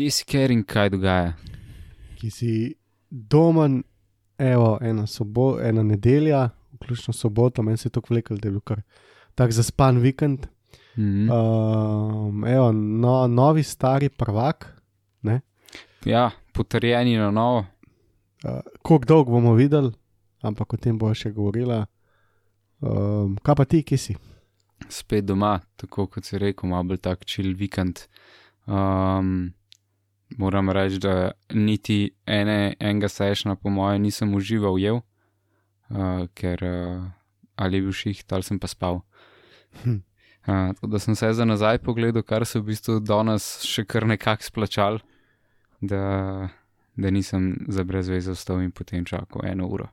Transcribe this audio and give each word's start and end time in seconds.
Kje 0.00 0.10
si 0.16 0.24
ker 0.24 0.48
in 0.48 0.62
kaj 0.64 0.88
dogaja? 0.94 1.34
ki 2.16 2.30
si 2.32 2.52
doma, 3.10 3.66
evo, 4.38 4.78
ena, 4.80 5.04
sobo, 5.06 5.58
ena 5.60 5.82
nedelja, 5.84 6.46
vključno 6.72 7.12
soboto, 7.12 7.62
meni 7.62 7.76
se 7.76 7.88
je 7.88 7.92
to 7.92 8.02
vlekel, 8.08 8.38
da 8.40 8.48
je 8.48 8.52
bil 8.52 8.62
kar 8.64 8.80
tak 9.34 9.52
zaspan 9.52 9.98
vikend. 10.00 10.46
Mhm. 10.96 11.28
Um, 11.30 12.44
evo, 12.48 12.72
no, 12.72 13.26
novi, 13.26 13.62
stari 13.62 14.08
prvak. 14.08 14.66
Ne? 15.22 15.40
Ja, 16.04 16.30
potrjeni 16.52 17.16
na 17.16 17.30
novo. 17.30 17.66
Uh, 18.44 18.60
Kako 18.80 18.98
dolgo 19.04 19.36
bomo 19.36 19.52
videli, 19.54 19.92
ampak 20.40 20.72
o 20.74 20.76
tem 20.80 20.96
bo 20.98 21.12
še 21.14 21.28
govorila. 21.36 21.84
Um, 22.80 23.36
kaj 23.44 23.56
pa 23.56 23.68
ti, 23.68 23.84
ki 23.84 24.00
si? 24.00 24.16
spet 24.88 25.26
doma, 25.28 25.58
tako 25.76 26.06
kot 26.08 26.24
si 26.24 26.38
rekel, 26.40 26.70
malo 26.72 26.88
bolj 26.88 27.04
tak 27.04 27.28
čil 27.28 27.52
vikend. 27.52 28.06
Um, 28.64 29.52
moram 30.38 30.70
reči, 30.70 30.98
da 30.98 31.30
niti 31.54 32.10
ene, 32.26 32.74
enega 32.80 33.08
sešna, 33.08 33.56
po 33.56 33.70
mojem, 33.70 34.02
nisem 34.02 34.34
užival, 34.34 34.78
jev, 34.78 35.00
uh, 35.90 36.26
ker 36.34 36.64
uh, 36.64 37.10
ali 37.56 37.76
je 37.76 37.82
bil 37.82 37.92
šiht, 37.92 38.32
ali 38.32 38.46
sem 38.46 38.58
pa 38.58 38.70
spal. 38.70 39.02
Hm. 39.82 40.00
Uh, 40.46 40.88
da 40.88 40.98
sem 40.98 41.16
se 41.16 41.32
za 41.32 41.44
nazaj 41.44 41.78
pogledal, 41.78 42.22
kar 42.22 42.46
se 42.46 42.60
v 42.60 42.70
bistvu 42.72 43.00
danes 43.00 43.60
še 43.68 43.84
kar 43.84 44.06
nekako 44.08 44.46
splačal, 44.46 45.00
da, 45.80 46.48
da 46.96 47.10
nisem 47.10 47.66
za 47.68 47.84
brezveze 47.84 48.32
vstal 48.32 48.62
in 48.64 48.72
potem 48.72 49.04
čakal 49.04 49.44
eno 49.44 49.68
uro. 49.68 49.90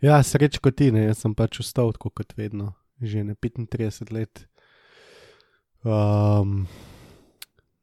Ja, 0.00 0.22
sreč 0.24 0.58
kot 0.58 0.78
ti, 0.80 0.88
ne, 0.94 1.04
jaz 1.10 1.22
sem 1.22 1.34
pač 1.36 1.60
vstal 1.60 1.92
tako 1.92 2.10
kot 2.22 2.32
vedno, 2.38 2.72
že 3.00 3.22
ne 3.24 3.36
35 3.36 4.12
let. 4.16 4.46
Um, 5.84 6.64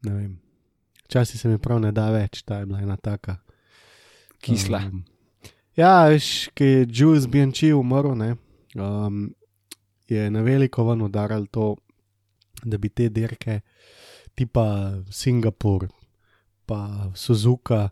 ne 0.06 0.14
vem, 0.14 0.34
včasih 1.08 1.40
se 1.40 1.50
mi 1.50 1.58
prav 1.58 1.80
ne 1.80 1.92
da 1.92 2.10
več, 2.12 2.44
ta 2.44 2.60
je 2.60 2.66
bila 2.66 2.82
ena 2.82 2.98
taka. 2.98 3.38
Kisla. 4.40 4.82
Um, 4.86 5.04
ja, 5.76 6.06
veš, 6.06 6.50
ki 6.54 6.66
je 6.66 6.88
Jules 6.92 7.28
Bianchi 7.28 7.72
umrl, 7.74 8.14
ne, 8.16 8.36
um, 8.76 9.30
je 10.08 10.30
na 10.32 10.42
veliko 10.42 10.84
ven 10.84 11.02
udaral 11.02 11.48
to, 11.48 11.76
da 12.64 12.78
bi 12.78 12.90
te 12.90 13.10
dirke, 13.10 13.60
tipa 14.36 14.66
Singapur, 15.12 15.88
pa 16.66 16.80
Suzuka, 17.16 17.90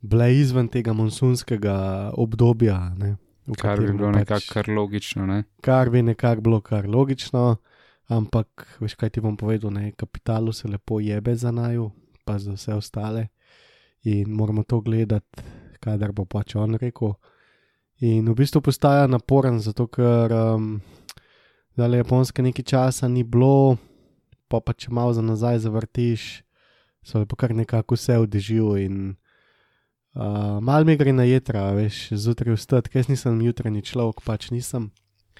bile 0.00 0.28
izven 0.34 0.68
tega 0.68 0.92
monsunskega 0.92 1.76
obdobja. 2.14 2.76
Ne, 2.98 3.16
Kar 3.58 3.80
bi 3.80 3.88
bilo 3.88 4.10
pač- 4.10 4.18
nekako 4.18 4.52
kar 4.52 4.68
logično, 4.68 5.26
ne? 5.26 5.42
kar 5.62 5.90
bi 5.90 6.02
nekako 6.02 6.40
bilo 6.40 6.60
kar 6.60 6.84
logično, 6.86 7.56
ampak 8.08 8.66
veš 8.80 8.94
kaj 8.94 9.10
ti 9.10 9.20
bom 9.20 9.36
povedal, 9.36 9.72
ne, 9.72 9.92
kapitalu 9.92 10.52
se 10.52 10.68
lepo 10.68 11.00
jebe 11.00 11.34
za 11.36 11.50
naju, 11.50 11.90
pa 12.28 12.36
za 12.38 12.52
vse 12.52 12.76
ostale 12.76 13.28
in 14.04 14.28
moramo 14.30 14.62
to 14.62 14.80
gledati, 14.84 15.42
kadar 15.80 16.12
bo 16.12 16.24
pač 16.28 16.54
on 16.60 16.76
rekel. 16.76 17.16
In 18.04 18.28
v 18.28 18.34
bistvu 18.36 18.60
postaja 18.62 19.08
naporen, 19.10 19.58
zato 19.58 19.88
ker 19.90 20.32
um, 20.32 20.78
zdaj 21.74 21.98
japonske 22.04 22.44
nekaj 22.44 22.64
časa 22.68 23.08
ni 23.08 23.24
bilo, 23.24 23.78
pa 24.48 24.60
pa 24.60 24.76
če 24.76 24.92
malo 24.94 25.16
za 25.16 25.24
nazaj 25.24 25.64
zavrtiš, 25.64 26.28
so 27.02 27.18
lepo 27.18 27.36
kar 27.36 27.56
nekako 27.56 27.96
vse 27.98 28.20
vdežil 28.22 28.76
in 28.84 28.94
uh, 30.14 30.60
mal 30.62 30.86
mi 30.86 30.96
gre 31.00 31.12
na 31.16 31.26
jedra, 31.26 31.72
veš, 31.74 32.12
zjutraj 32.12 32.54
vstati, 32.54 32.92
ker 32.92 33.08
nisem 33.10 33.40
jutranji 33.42 33.82
človek, 33.82 34.22
pač 34.22 34.52
nisem. 34.54 34.92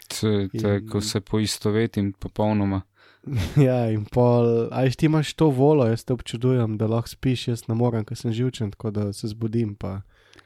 Se, 0.09 0.49
te, 0.51 0.79
In- 0.81 0.89
ko 0.89 1.05
se 1.05 1.21
poistovetim 1.21 2.15
popolnoma. 2.17 2.83
Ja, 3.57 3.91
in 3.91 4.05
pol, 4.05 4.69
a 4.73 4.85
ti 4.91 5.07
imaš 5.07 5.35
to 5.35 5.51
volo, 5.51 5.87
jaz 5.87 6.05
te 6.05 6.13
občudujem, 6.13 6.79
da 6.79 6.87
lahko 6.87 7.09
spiš, 7.09 7.49
jaz 7.49 7.69
ne 7.69 7.75
morem, 7.75 8.05
ker 8.05 8.17
sem 8.17 8.33
živčen, 8.33 8.71
tako 8.71 8.91
da 8.91 9.13
se 9.13 9.29
zbudim 9.29 9.77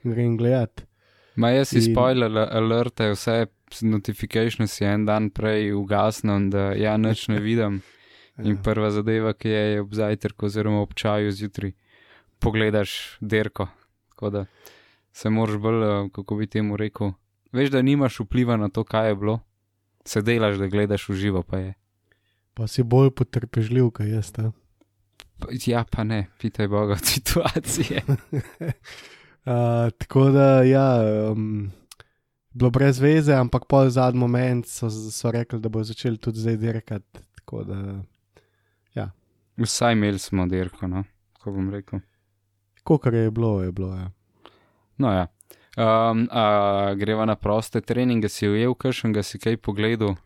in 0.05 0.13
grem 0.13 0.37
gledat. 0.37 0.87
Ma 1.37 1.51
jaz 1.51 1.69
si 1.69 1.79
In- 1.79 1.95
spoiler 1.95 2.49
alerte, 2.51 3.11
vse 3.13 3.47
notifikacije 3.83 4.67
si 4.67 4.85
en 4.85 5.07
dan 5.07 5.31
prej 5.31 5.73
ugasnem, 5.73 6.51
da 6.51 6.73
ja 6.73 6.97
nič 6.97 7.29
ne 7.29 7.41
vidim. 7.49 7.83
In 8.39 8.57
Ja. 8.57 8.63
prva 8.63 8.91
zadeva, 8.91 9.33
ki 9.33 9.49
je, 9.49 9.63
je 9.73 9.81
ob 9.81 9.93
zajtrku 9.95 10.47
oziroma 10.47 10.81
ob 10.81 10.95
čaju 10.95 11.33
zjutraj, 11.33 11.73
pogledaš 12.39 13.19
derko. 13.21 13.69
Tako 14.09 14.31
da 14.31 14.45
se 15.13 15.31
moraš 15.31 15.57
bolj, 15.57 15.85
eh, 15.85 16.09
kako 16.13 16.37
bi 16.37 16.47
temu 16.47 16.77
rekel, 16.77 17.13
veš, 17.53 17.71
da 17.71 17.83
nimaš 17.83 18.21
vpliva 18.21 18.57
na 18.57 18.69
to, 18.69 18.85
kaj 18.85 19.09
je 19.09 19.15
bilo. 19.15 19.41
Se 20.05 20.23
delaš, 20.23 20.57
da 20.57 20.67
gledaš 20.67 21.09
v 21.09 21.15
živo, 21.15 21.43
pa 21.43 21.59
je. 21.59 21.75
Pa 22.55 22.67
si 22.69 22.85
bolj 22.85 23.11
potrpežljiv, 23.17 23.91
kot 23.97 24.07
jaz. 24.07 24.33
Ta. 24.33 24.51
Ja, 25.67 25.85
pa 25.85 26.05
ne, 26.05 26.27
pitaj 26.39 26.69
Boga 26.69 26.99
od 27.01 27.05
situacije. 27.05 28.03
Uh, 28.07 29.91
tako 30.01 30.29
da, 30.31 30.63
ja, 30.63 30.87
um, 31.33 31.71
bilo 32.53 32.71
brez 32.71 33.01
veze, 33.01 33.35
ampak 33.35 33.67
pol 33.69 33.91
zadnji 33.91 34.21
moment 34.21 34.69
so, 34.69 34.91
so 34.91 35.31
rekli, 35.33 35.61
da 35.61 35.69
bo 35.69 35.85
začeli 35.85 36.19
tudi 36.19 36.45
zdaj 36.45 36.57
dirkati. 36.57 37.27
Da, 37.53 38.01
Vsaj 39.57 39.93
imeli 39.93 40.19
smo 40.19 40.47
derko, 40.47 40.87
no, 40.89 41.05
ko 41.41 41.53
bom 41.53 41.71
rekel. 41.71 42.01
kar 43.03 43.15
je 43.15 43.31
bilo, 43.31 43.63
je 43.63 43.73
bilo. 43.73 43.95
Ja. 43.97 44.11
No, 44.97 45.13
ja. 45.13 45.27
Um, 45.77 46.29
a, 46.31 46.95
greva 46.97 47.25
na 47.25 47.37
proste 47.37 47.81
treninge, 47.81 48.29
si 48.29 48.49
ujel, 48.49 48.75
kakšen 48.75 49.13
ga 49.13 49.23
si 49.23 49.39
kaj 49.39 49.57
pogledal. 49.57 50.17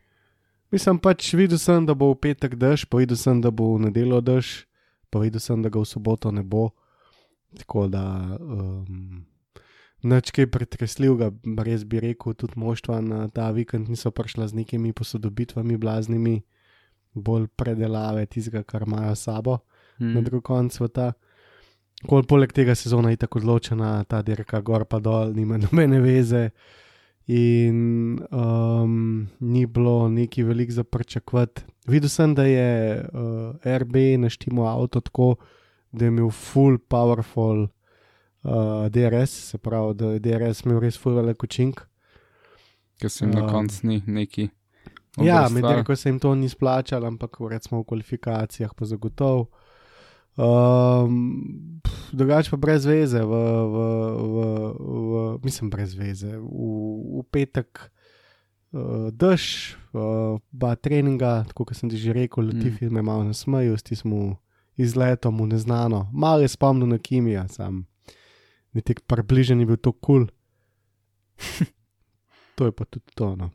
Mislim 0.76 0.98
pač, 1.00 1.31
videl 1.32 1.56
sem, 1.56 1.87
da 1.88 1.94
bo 1.97 2.10
v 2.12 2.19
petek 2.20 2.59
dež, 2.60 2.84
pa 2.84 3.00
videl 3.00 3.16
sem, 3.16 3.41
da 3.41 3.48
bo 3.48 3.70
v 3.78 3.87
nedeljo 3.88 4.20
dež, 4.20 4.66
pa 5.09 5.22
videl 5.22 5.41
sem, 5.41 5.62
da 5.64 5.70
ga 5.72 5.81
v 5.81 5.88
soboto 5.88 6.28
ne 6.28 6.42
bo. 6.44 6.69
Tako 7.56 7.87
da, 7.88 8.03
um, 8.37 9.22
nič 10.04 10.34
kaj 10.37 10.50
pretresljivega, 10.53 11.31
res 11.64 11.87
bi 11.88 12.03
rekel, 12.04 12.37
tudi 12.37 12.60
moštva 12.60 13.00
na 13.00 13.22
ta 13.32 13.48
vikend 13.56 13.88
niso 13.88 14.12
prišla 14.12 14.50
z 14.53 14.60
nekimi 14.60 14.92
posodobitvami 14.92 15.81
blaznimi, 15.81 16.42
bolj 17.16 17.48
predelave 17.56 18.26
tistega, 18.28 18.60
kar 18.60 18.84
imajo 18.84 19.16
sabo 19.16 19.58
Hmm. 19.98 20.12
na 20.12 20.20
drug 20.20 20.44
konc 20.44 20.76
sveta. 20.76 21.12
Kol 22.04 22.26
poleg 22.28 22.53
tega 22.53 22.75
sezona 22.76 23.10
je 23.10 23.22
tako 23.25 23.41
odločena, 23.41 24.04
ta 24.04 24.20
dirka 24.22 24.60
gor 24.60 24.84
pa 24.84 25.00
dol, 25.00 25.32
nima 25.32 25.56
nobene 25.56 26.00
veze. 26.04 26.50
In 27.26 28.20
um, 28.31 29.28
ni 29.41 29.66
bilo 29.66 30.09
neki 30.09 30.42
velik 30.42 30.70
za 30.70 30.84
pričakovati. 30.84 31.62
Videl 31.87 32.09
sem, 32.09 32.34
da 32.34 32.44
je 32.44 33.00
uh, 33.03 33.78
RB 33.78 33.97
naštimo 34.19 34.66
avto 34.66 35.00
tako, 35.00 35.34
da 35.93 36.05
je 36.05 36.08
imel 36.08 36.31
full 36.31 36.78
powerful 36.78 37.67
uh, 38.43 38.87
DRS, 38.88 39.31
se 39.50 39.58
pravi, 39.58 39.94
da 39.94 40.12
je 40.12 40.19
DRS 40.19 40.64
imel 40.64 40.81
res 40.81 40.99
full 40.99 41.17
velik 41.17 41.43
učink. 41.43 41.81
Ker 43.00 43.11
sem 43.11 43.31
na 43.31 43.43
Um, 43.43 43.50
koncu 43.50 43.87
ni 43.87 44.02
neki. 44.06 44.49
Ja, 45.17 45.46
obra 45.46 45.49
med 45.49 45.62
stvar. 45.62 45.76
dirko 45.76 45.96
se 45.96 46.08
jim 46.08 46.19
to 46.19 46.34
ni 46.34 46.49
splačalo, 46.49 47.06
ampak 47.06 47.37
recimo 47.50 47.81
v 47.81 47.84
kvalifikacijah 47.84 48.75
pa 48.76 48.84
zagotovo. 48.84 49.49
Um, 50.37 51.81
pf, 51.82 51.95
drugače 52.12 52.50
pa 52.50 52.56
brez 52.56 52.87
veze, 52.87 53.20
v, 53.23 53.35
v, 53.73 53.76
v, 54.17 54.37
v, 54.79 55.38
mislim, 55.44 55.70
brez 55.70 55.94
veze. 55.94 56.37
V, 56.38 57.20
v 57.20 57.25
petek 57.31 57.81
uh, 58.73 59.08
dež, 59.12 59.76
uh, 59.93 60.38
ba 60.53 60.75
treninga, 60.76 61.44
tako 61.50 61.69
kot 61.70 61.76
sem 61.76 61.91
ti 61.91 62.00
že 62.00 62.12
rekel, 62.12 62.47
Latifi 62.47 62.87
mm. 62.87 62.94
me 62.94 63.03
malo 63.03 63.25
nasmejijo, 63.25 63.79
sti 63.79 63.97
smo 63.97 64.37
izletom 64.76 65.41
v 65.41 65.47
neznano. 65.56 66.06
Malo 66.12 66.44
je 66.44 66.53
spomnil 66.53 66.88
na 66.88 66.99
Kimija, 66.99 67.49
sam. 67.49 67.87
Niti 68.73 68.94
približen 69.06 69.61
je 69.61 69.67
bil 69.67 69.76
to 69.81 69.93
kul. 69.93 70.26
Cool. 70.26 71.67
to 72.56 72.69
je 72.69 72.73
pa 72.73 72.85
tudi 72.85 73.12
to. 73.14 73.37
No. 73.37 73.50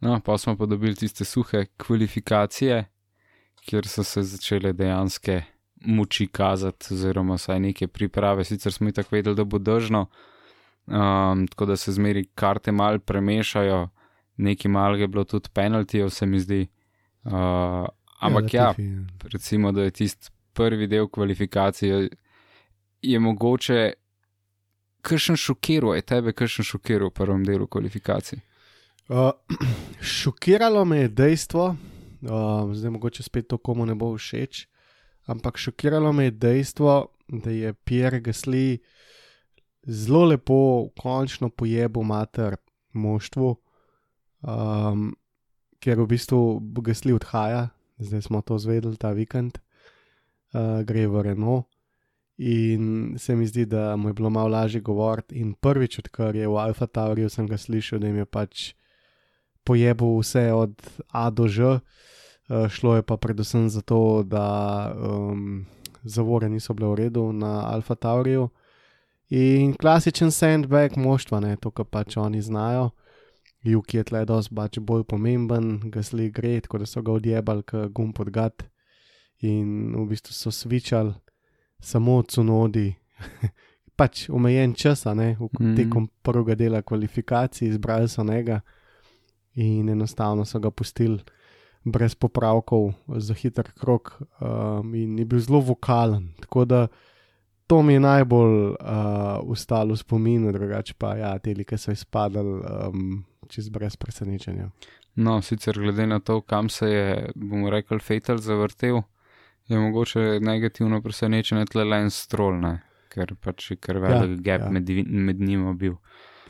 No, 0.00 0.20
pa 0.20 0.38
smo 0.38 0.56
pa 0.56 0.66
dobili 0.66 0.94
tiste 0.94 1.24
suhe 1.24 1.66
kvalifikacije, 1.76 2.84
kjer 3.64 3.88
so 3.88 4.04
se 4.04 4.22
začele 4.22 4.72
dejansko 4.72 5.40
muči 5.80 6.26
kazati, 6.26 6.94
oziroma 6.94 7.34
vsaj 7.34 7.60
neke 7.60 7.86
priprave. 7.88 8.44
Sicer 8.44 8.72
smo 8.72 8.92
tako 8.92 9.14
vedeli, 9.16 9.36
da 9.36 9.44
bo 9.44 9.58
držno, 9.58 10.06
um, 10.86 11.46
tako 11.46 11.66
da 11.66 11.76
se 11.76 11.92
zmeri 11.92 12.24
karte 12.34 12.72
mal 12.72 12.98
premešajo, 12.98 13.88
neki 14.36 14.68
mal 14.68 15.00
je 15.00 15.08
bilo 15.08 15.24
tudi 15.24 15.48
penaltijev, 15.52 16.10
se 16.10 16.26
mi 16.26 16.40
zdi. 16.40 16.66
Uh, 17.24 17.32
ampak 18.20 18.54
ja, 18.54 18.66
Latifi, 18.66 18.82
ja. 18.82 19.04
recimo, 19.32 19.72
da 19.72 19.82
je 19.82 19.90
tisti 19.90 20.30
prvi 20.52 20.86
del 20.86 21.08
kvalifikacije, 21.08 22.08
je 23.02 23.18
mogoče, 23.18 23.92
kršen 25.02 25.36
šokiral, 25.36 25.94
je 25.94 26.02
tebe 26.02 26.32
kršen 26.32 26.64
šokiral 26.64 27.08
v 27.08 27.14
prvem 27.14 27.44
delu 27.44 27.66
kvalifikacij. 27.66 28.38
Uh, 29.08 29.30
šokiralo 30.00 30.84
me 30.84 30.98
je 30.98 31.08
dejstvo, 31.08 31.66
uh, 32.22 32.74
zdaj 32.74 32.90
mogoče 32.90 33.22
spet 33.22 33.48
to 33.48 33.58
komu 33.58 33.86
ne 33.86 33.94
bo 33.94 34.14
všeč, 34.16 34.66
ampak 35.26 35.58
šokiralo 35.58 36.12
me 36.12 36.24
je 36.24 36.30
dejstvo, 36.30 37.06
da 37.28 37.50
je 37.50 37.74
Pierre 37.74 38.20
Gasly 38.20 38.78
zelo 39.82 40.24
lepo, 40.24 40.88
končno 40.98 41.48
pojebil 41.50 42.02
mater 42.02 42.56
moštvu, 42.92 43.56
um, 44.42 45.14
ker 45.82 46.00
v 46.00 46.06
bistvu 46.06 46.60
Gasly 46.82 47.14
odhaja, 47.14 47.68
zdaj 47.98 48.22
smo 48.22 48.42
to 48.42 48.58
zvedeli 48.58 48.96
ta 48.96 49.10
vikend, 49.10 49.58
uh, 50.54 50.82
gre 50.86 51.06
v 51.06 51.22
Renault. 51.22 51.66
In 52.36 53.14
se 53.18 53.32
mi 53.36 53.46
zdi, 53.46 53.64
da 53.64 53.96
mu 53.96 54.10
je 54.10 54.14
bilo 54.14 54.30
malo 54.30 54.48
lažje 54.48 54.80
govoriti. 54.80 55.38
In 55.40 55.54
prvič, 55.54 55.98
odkar 55.98 56.36
je 56.36 56.48
v 56.48 56.58
Alfa 56.60 56.86
Tauriju, 56.86 57.30
sem 57.32 57.46
ga 57.48 57.56
slišal, 57.56 57.98
da 57.98 58.10
jim 58.10 58.18
je 58.20 58.26
pač 58.28 58.74
pojebil 59.64 60.20
vse 60.20 60.52
od 60.52 60.76
A 61.08 61.30
do 61.30 61.48
Ž. 61.48 61.64
Uh, 61.64 61.80
šlo 62.70 62.96
je 62.96 63.02
pa 63.02 63.16
predvsem 63.16 63.68
zato, 63.68 64.22
da 64.22 64.46
um, 64.96 65.66
zavore 66.04 66.48
niso 66.48 66.74
bile 66.74 66.88
v 66.88 66.94
redu 66.94 67.32
na 67.32 67.66
Alfa 67.66 67.94
Tauriju. 67.94 68.48
In 69.28 69.74
klasičen 69.74 70.30
sandbag 70.30 70.96
moštva, 70.96 71.40
ne, 71.40 71.56
to, 71.56 71.70
kar 71.70 71.84
pač 71.84 72.16
oni 72.16 72.42
znajo. 72.42 72.90
Juki 73.64 73.96
je 73.96 74.04
tle 74.04 74.24
dosti 74.24 74.54
pač 74.54 74.78
bolj 74.78 75.02
pomemben, 75.04 75.90
gasli 75.90 76.30
gre, 76.30 76.60
tako 76.60 76.78
da 76.78 76.86
so 76.86 77.02
ga 77.02 77.12
odjebali, 77.12 77.62
k 77.62 77.88
gum 77.88 78.12
pod 78.12 78.30
gat. 78.30 78.62
In 79.42 79.96
v 79.96 80.06
bistvu 80.06 80.32
so 80.32 80.50
svičali 80.50 81.14
samo 81.82 82.22
cunodi, 82.22 82.94
pač 83.98 84.28
omejen 84.30 84.74
čas, 84.74 85.04
ne, 85.04 85.34
v 85.40 85.48
Mhm. 85.60 85.74
tekom 85.76 86.08
prvega 86.22 86.54
dela 86.54 86.82
kvalifikacij, 86.82 87.68
izbrali 87.68 88.08
so 88.08 88.22
njega 88.24 88.60
in 89.54 89.88
enostavno 89.88 90.44
so 90.44 90.58
ga 90.60 90.70
pustili 90.70 91.18
brez 91.86 92.14
popravkov 92.14 92.92
za 93.06 93.34
hiter 93.34 93.70
krok 93.78 94.16
um, 94.40 94.94
in 94.94 95.18
je 95.18 95.24
bil 95.24 95.40
zelo 95.40 95.60
vokalen. 95.60 96.32
Tako 96.40 96.64
da 96.64 96.86
to 97.66 97.82
mi 97.82 97.92
je 97.92 98.00
najbolj 98.00 98.56
uh, 98.70 98.76
ustalo 99.42 99.94
v 99.94 99.98
spominu, 99.98 100.52
drugače 100.52 100.94
pa 100.98 101.14
ja, 101.16 101.38
te 101.38 101.54
like 101.54 101.78
so 101.78 101.92
izpadali 101.92 102.60
um, 102.60 103.24
čez 103.48 103.68
brez 103.68 103.96
presenečenja. 103.96 104.70
No, 105.14 105.40
sicer 105.42 105.78
glede 105.78 106.06
na 106.06 106.20
to, 106.20 106.40
kam 106.40 106.68
se 106.68 106.90
je, 106.90 107.30
bomo 107.34 107.70
rekli, 107.70 107.98
Fatal 107.98 108.38
zavrtel, 108.38 109.00
je 109.68 109.78
mogoče 109.78 110.40
negativno 110.40 111.00
presenečenje 111.02 111.66
tle 111.66 111.84
le 111.84 112.02
en 112.04 112.10
strol, 112.10 112.60
ne? 112.60 112.80
ker 113.16 113.32
pač 113.40 113.70
je 113.70 113.76
kar 113.80 113.98
velik 114.02 114.36
Ja, 114.36 114.42
gap 114.44 114.66
ja. 114.66 114.70
med, 114.70 114.90
med 115.08 115.40
njima 115.40 115.72
bil. 115.72 115.96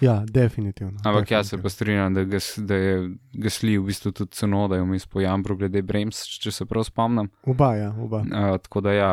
Ja, 0.01 0.25
definitivno. 0.29 0.99
Ampak 1.05 1.31
jaz 1.31 1.49
se 1.49 1.59
pa 1.63 1.69
strinjam, 1.69 2.15
da, 2.15 2.25
gas, 2.25 2.59
da 2.59 2.77
je 2.77 2.97
gasli 3.33 3.79
v 3.79 3.87
bistvu 3.89 4.13
tudi 4.13 4.37
ceno, 4.37 4.67
da 4.69 4.77
je 4.77 4.83
vmes 4.85 5.07
po 5.07 5.21
jambru 5.21 5.57
glede 5.57 5.83
Brems, 5.83 6.21
če 6.43 6.53
se 6.53 6.67
prav 6.69 6.85
spomnim. 6.85 7.31
Oba, 7.49 7.75
ja, 7.77 7.95
oba. 8.01 8.21
Uh, 8.21 8.59
tako 8.61 8.83
da 8.85 8.93
ja, 8.93 9.11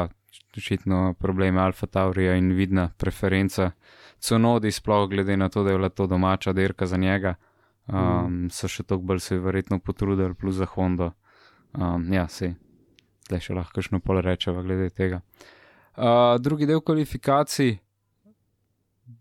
očitno 0.57 1.13
probleme 1.19 1.61
Alfa 1.61 1.87
Taurija 1.87 2.35
in 2.35 2.51
vidna 2.51 2.89
preferenca 2.97 3.71
Conodi, 4.23 4.71
sploh 4.71 5.09
glede 5.09 5.37
na 5.37 5.49
to, 5.49 5.63
da 5.63 5.71
je 5.71 5.77
bila 5.77 5.89
to 5.89 6.07
domača 6.07 6.53
dirka 6.53 6.85
za 6.85 6.97
njega. 6.97 7.35
Um, 7.87 8.47
so 8.51 8.67
še 8.71 8.85
toliko 8.87 9.07
bolj 9.11 9.19
se 9.19 9.37
verjetno 9.39 9.79
potrudili, 9.79 10.35
plus 10.35 10.55
za 10.55 10.65
Hondo. 10.65 11.11
Um, 11.73 12.05
ja, 12.13 12.27
se, 12.31 12.53
tle 13.27 13.39
še 13.43 13.55
lahko 13.57 13.79
kakšno 13.79 13.99
pol 13.99 14.21
rečeva 14.23 14.63
glede 14.63 14.87
tega. 14.95 15.19
Uh, 15.93 16.37
drugi 16.39 16.65
del 16.69 16.79
kvalifikacij, 16.81 17.73
v 17.75 17.82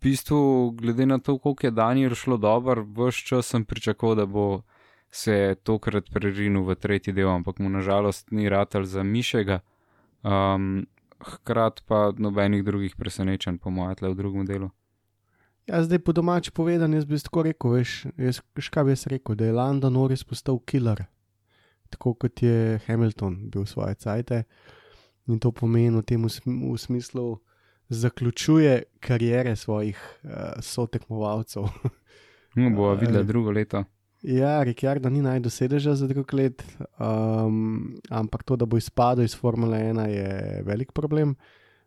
bistvu, 0.00 0.70
glede 0.78 1.06
na 1.06 1.18
to, 1.18 1.38
koliko 1.38 1.66
je 1.66 1.70
Daniel 1.70 2.14
šlo 2.14 2.36
dobro, 2.36 2.84
vse 2.84 3.26
čas 3.26 3.46
sem 3.46 3.64
pričakoval, 3.64 4.16
da 4.16 4.26
bo 4.26 4.62
se 5.10 5.56
tokrat 5.62 6.08
prerinil 6.12 6.64
v 6.64 6.74
tretji 6.74 7.12
del, 7.12 7.28
ampak 7.28 7.58
mu 7.58 7.68
nažalost 7.68 8.30
ni 8.30 8.48
ratal 8.48 8.84
za 8.84 9.02
mišega. 9.02 9.60
Um, 10.22 10.86
hkrati 11.22 11.82
pa 11.86 12.12
nobenih 12.18 12.64
drugih 12.64 12.96
presenečenj, 12.96 13.58
po 13.58 13.70
mojem, 13.70 13.96
tle 13.96 14.12
v 14.12 14.18
drugem 14.18 14.46
delu. 14.46 14.70
Ja, 15.66 15.82
zdaj 15.82 16.02
po 16.02 16.12
domač 16.12 16.50
povedan, 16.50 16.94
jaz 16.94 17.06
bi 17.06 17.18
tako 17.22 17.44
rekel, 17.46 17.76
veš, 17.78 17.90
jaz, 18.18 18.40
veš, 18.56 18.70
kaj 18.74 18.84
bi 18.84 18.94
jaz 18.96 19.06
rekel, 19.06 19.38
da 19.38 19.46
je 19.46 19.54
Lando 19.54 19.90
Norris 19.90 20.24
postal 20.26 20.58
killer, 20.66 21.04
tako 21.90 22.16
kot 22.18 22.42
je 22.42 22.80
Hamilton 22.88 23.50
bil 23.50 23.66
svoje 23.66 23.94
cajte. 23.94 24.42
In 25.30 25.38
to 25.38 25.52
pomeni 25.54 25.94
v 25.94 26.02
tem 26.02 26.18
v 26.18 26.30
sm- 26.32 26.74
v 26.74 26.78
smislu, 26.80 27.38
zaključuje 27.92 28.82
karijere 29.00 29.56
svojih 29.56 29.98
uh, 30.22 30.30
sotekmovalcev. 30.60 31.62
No, 32.54 32.70
bo 32.70 32.92
Uh, 32.92 33.00
videla 33.00 33.22
drugo 33.22 33.50
leto. 33.50 33.84
ja, 34.22 34.62
Rikjardo 34.62 35.10
ni 35.10 35.22
najdel 35.22 35.50
sedeža 35.50 35.94
za 35.94 36.06
drug 36.06 36.34
let, 36.34 36.62
um, 37.00 37.96
ampak 38.10 38.42
to, 38.42 38.56
da 38.56 38.66
bo 38.66 38.76
izpadel 38.76 39.24
iz 39.24 39.36
Formule 39.36 39.78
1, 39.78 40.06
je 40.06 40.62
velik 40.66 40.92
problem. 40.92 41.34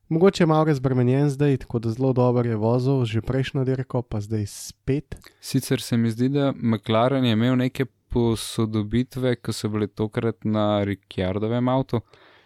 Mogoče 0.10 0.44
je 0.44 0.48
malo 0.48 0.64
razbremenjen 0.64 1.30
zdaj, 1.30 1.58
tako 1.58 1.80
da 1.80 1.90
zelo 1.90 2.14
dobro 2.14 2.50
je 2.50 2.56
vozil, 2.56 3.06
že 3.06 3.22
prejšnjo 3.22 3.64
dirko, 3.64 4.02
pa 4.02 4.22
zdaj 4.22 4.46
spet. 4.46 5.16
Sicer 5.40 5.82
se 5.82 5.98
mi 5.98 6.12
zdi, 6.12 6.30
da 6.30 6.52
McLaren 6.52 7.26
je 7.26 7.34
imel 7.34 7.56
neke 7.56 7.86
posodobitve, 8.10 9.36
ki 9.36 9.54
so 9.54 9.70
bile 9.70 9.88
tokrat 9.88 10.46
na 10.46 10.84
Ricciardovem 10.84 11.68
avtu. 11.68 12.02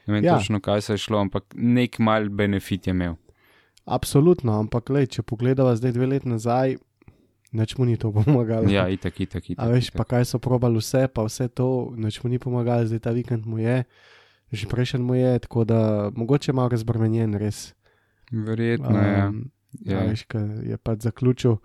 Ne 0.07 0.13
vem 0.13 0.23
ja. 0.23 0.38
točno, 0.38 0.59
kaj 0.59 0.81
se 0.81 0.94
je 0.94 1.03
šlo, 1.05 1.19
ampak 1.19 1.53
nek 1.55 2.00
mal 2.00 2.29
benefit 2.29 2.88
je 2.88 2.91
imel. 2.95 3.19
Absolutno, 3.89 4.53
ampak 4.56 4.89
lej, 4.89 5.09
če 5.09 5.24
pogledava 5.24 5.74
zdaj 5.74 5.91
dve 5.91 6.06
leti 6.07 6.30
nazaj, 6.30 6.77
nič 7.51 7.74
mu 7.75 7.83
ni 7.83 7.97
to 7.97 8.12
pomagalo. 8.15 8.69
Ja, 8.69 8.86
itak, 8.88 9.18
itak, 9.19 9.50
itak. 9.50 9.57
A 9.57 9.68
veš, 9.68 9.89
itak. 9.89 9.97
pa 9.97 10.03
kaj 10.07 10.25
so 10.25 10.38
probali 10.38 10.77
vse, 10.77 11.07
pa 11.07 11.24
vse 11.24 11.50
to, 11.50 11.68
nič 11.95 12.21
mu 12.21 12.30
ni 12.30 12.38
pomagalo, 12.38 12.86
zdaj 12.86 13.01
ta 13.01 13.12
vikend 13.12 13.44
mu 13.44 13.57
je, 13.57 13.83
že 14.50 14.65
prejšnji 14.65 15.00
mu 15.00 15.13
je, 15.13 15.39
tako 15.39 15.63
da 15.63 15.80
mogoče 16.12 16.53
malo 16.53 16.69
razbremenjen, 16.69 17.33
res. 17.36 17.74
Verjetno 18.29 18.93
je. 18.96 19.17
Um, 19.25 19.50
ja, 19.81 19.96
Ja. 19.96 20.05
veš, 20.05 20.24
kaj 20.25 20.46
je 20.63 20.77
pač 20.77 21.00
zaključil. 21.01 21.58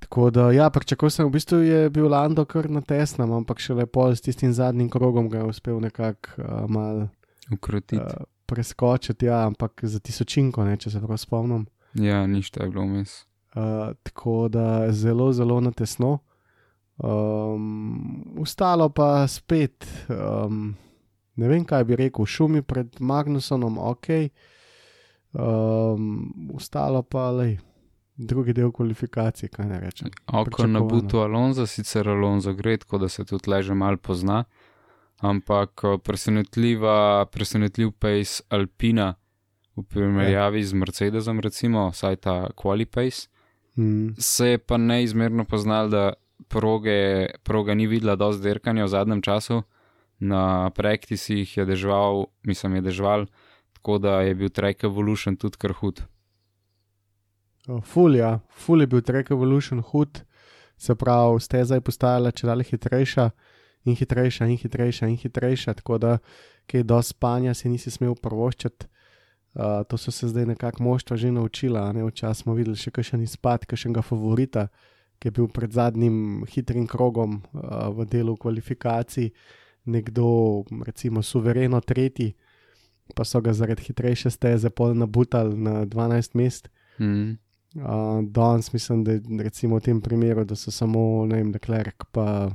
Tako 0.00 0.30
da, 0.30 0.48
ja, 0.50 0.66
pričakoval 0.66 1.10
sem, 1.10 1.26
v 1.26 1.32
bistvu 1.32 1.58
je 1.60 1.90
bil 1.90 2.08
Lando 2.08 2.42
kar 2.44 2.66
na 2.66 2.80
tesnem, 2.80 3.30
ampak 3.30 3.58
še 3.58 3.74
lepo 3.76 4.08
s 4.08 4.20
tistim 4.20 4.50
zadnjim 4.50 4.88
krogom 4.88 5.28
ga 5.28 5.38
je 5.38 5.50
uspel 5.50 5.76
nekako 5.76 6.30
uh, 6.36 6.64
mal 6.66 7.08
Ukrotiti. 7.48 7.98
uh, 7.98 8.24
preskočiti, 8.50 9.30
ja, 9.30 9.44
ampak 9.46 9.84
za 9.86 10.00
tisočinko, 10.02 10.64
ne, 10.66 10.74
če 10.80 10.90
se 10.90 11.02
prav 11.02 11.20
spomnim. 11.22 11.68
Ja, 11.94 12.24
ništa 12.26 12.64
je 12.64 12.72
bilo 12.74 12.88
vmes. 12.88 13.14
Uh, 13.54 13.94
tako 14.02 14.48
da 14.52 14.92
zelo, 14.92 15.30
zelo 15.32 15.60
na 15.62 15.70
tesno. 15.70 16.18
Um, 17.00 18.34
ostalo 18.42 18.90
pa 18.92 19.24
spet, 19.28 19.86
um, 20.10 20.74
ne 21.40 21.48
vem 21.48 21.64
kaj 21.64 21.86
bi 21.88 21.96
rekel, 21.96 22.26
šumi 22.26 22.62
pred 22.62 23.00
Magnusonom, 23.00 23.78
ok. 23.78 24.12
Um, 25.32 26.52
ostalo 26.54 27.02
pa 27.02 27.30
le 27.30 27.56
drugi 28.20 28.52
del 28.52 28.72
kvalifikacij, 28.72 29.48
kaj 29.48 29.66
ne 29.66 29.80
rečem. 29.80 30.10
Oko 30.26 30.66
na 30.66 30.82
butu 30.84 31.22
Alonso, 31.24 31.66
sicer 31.66 32.08
Alonso 32.08 32.52
gre, 32.54 32.76
tako 32.76 32.98
da 32.98 33.08
se 33.08 33.24
tudi 33.24 33.50
leže 33.50 33.74
mal 33.74 33.96
pozna, 33.96 34.44
ampak 35.20 35.84
eh, 35.84 35.98
presenetljiva, 36.04 37.26
presenetljiv 37.32 37.92
pace 37.98 38.42
Alpina 38.48 39.14
v 39.76 39.84
primerjavi 39.84 40.64
z 40.64 40.72
Mercedesom, 40.74 41.40
recimo, 41.40 41.90
saj 41.92 42.16
ta 42.16 42.36
Qualipace, 42.56 43.28
Mm, 43.78 44.14
se 44.18 44.46
je 44.46 44.58
pa 44.58 44.76
neizmerno 44.76 45.44
poznal, 45.44 45.88
da 45.88 46.12
proge, 46.48 47.26
proga 47.42 47.74
ni 47.74 47.86
videla 47.86 48.16
dosti 48.16 48.42
dirkanja 48.42 48.84
v 48.84 48.88
zadnjem 48.88 49.22
času, 49.22 49.62
na 50.18 50.70
praktisih 50.70 51.56
je 51.56 51.64
dežval, 51.64 52.26
mislim, 52.42 52.74
je 52.74 52.80
dežval, 52.80 53.26
tako 53.72 53.98
da 53.98 54.20
je 54.20 54.34
bil 54.34 54.48
track 54.48 54.84
evolution 54.84 55.36
tudi 55.36 55.56
kar 55.56 55.72
hud. 55.72 56.02
uh, 57.68 57.84
ful, 57.84 58.16
ja, 58.16 58.40
ful 58.50 58.80
je 58.80 58.86
bil 58.86 59.00
Track 59.00 59.30
Evolution 59.30 59.80
hud, 59.80 60.24
se 60.76 60.94
pravi, 60.94 61.40
steza 61.40 61.74
je 61.74 61.80
postajala 61.80 62.30
če 62.30 62.46
dalje 62.46 62.64
hitrejša 62.64 63.30
in 63.84 63.96
hitrejša 63.96 64.46
in 64.46 64.56
hitrejša 64.56 65.08
in 65.08 65.16
hitrejša, 65.16 65.74
tako 65.74 65.98
da 65.98 66.18
kaj 66.66 66.82
do 66.82 67.02
spanja 67.02 67.54
si 67.54 67.68
nisi 67.68 67.90
smel 67.90 68.14
prvoščati. 68.14 68.86
Uh, 69.54 69.82
to 69.88 69.98
so 69.98 70.12
se 70.14 70.28
zdaj 70.28 70.46
nekako 70.46 70.82
moštva 70.82 71.16
že 71.16 71.32
naučila. 71.32 71.90
Včasih 71.92 72.42
smo 72.42 72.54
videli 72.54 72.78
še 72.78 72.92
kakšen 72.94 73.22
izpad, 73.22 73.66
kakšnega 73.66 74.02
favorita, 74.02 74.68
ki 75.18 75.28
je 75.28 75.32
bil 75.34 75.48
pred 75.50 75.72
zadnjim 75.72 76.44
hitrim 76.46 76.86
krogom 76.86 77.40
uh, 77.40 77.90
v 77.90 78.06
delu 78.06 78.36
kvalifikacij, 78.36 79.32
nekdo, 79.90 80.62
recimo, 80.86 81.22
suvereno 81.22 81.80
tretji, 81.80 82.34
pa 83.16 83.24
so 83.26 83.40
ga 83.42 83.52
zaradi 83.52 83.88
hitrejše 83.88 84.30
steze 84.30 84.70
pol 84.70 84.94
nabutali 84.94 85.56
na 85.58 85.82
12 85.82 86.38
mest. 86.38 86.70
Mm. 87.00 87.34
Uh, 87.74 88.22
danes 88.30 88.72
mislim, 88.72 89.04
da 89.04 89.12
je 89.18 89.68
v 89.68 89.80
tem 89.80 90.00
primeru, 90.00 90.44
da 90.44 90.54
so 90.54 90.70
samo, 90.70 91.26
ne 91.26 91.42
vem, 91.42 91.52
Deklerk 91.52 92.06
pa 92.12 92.50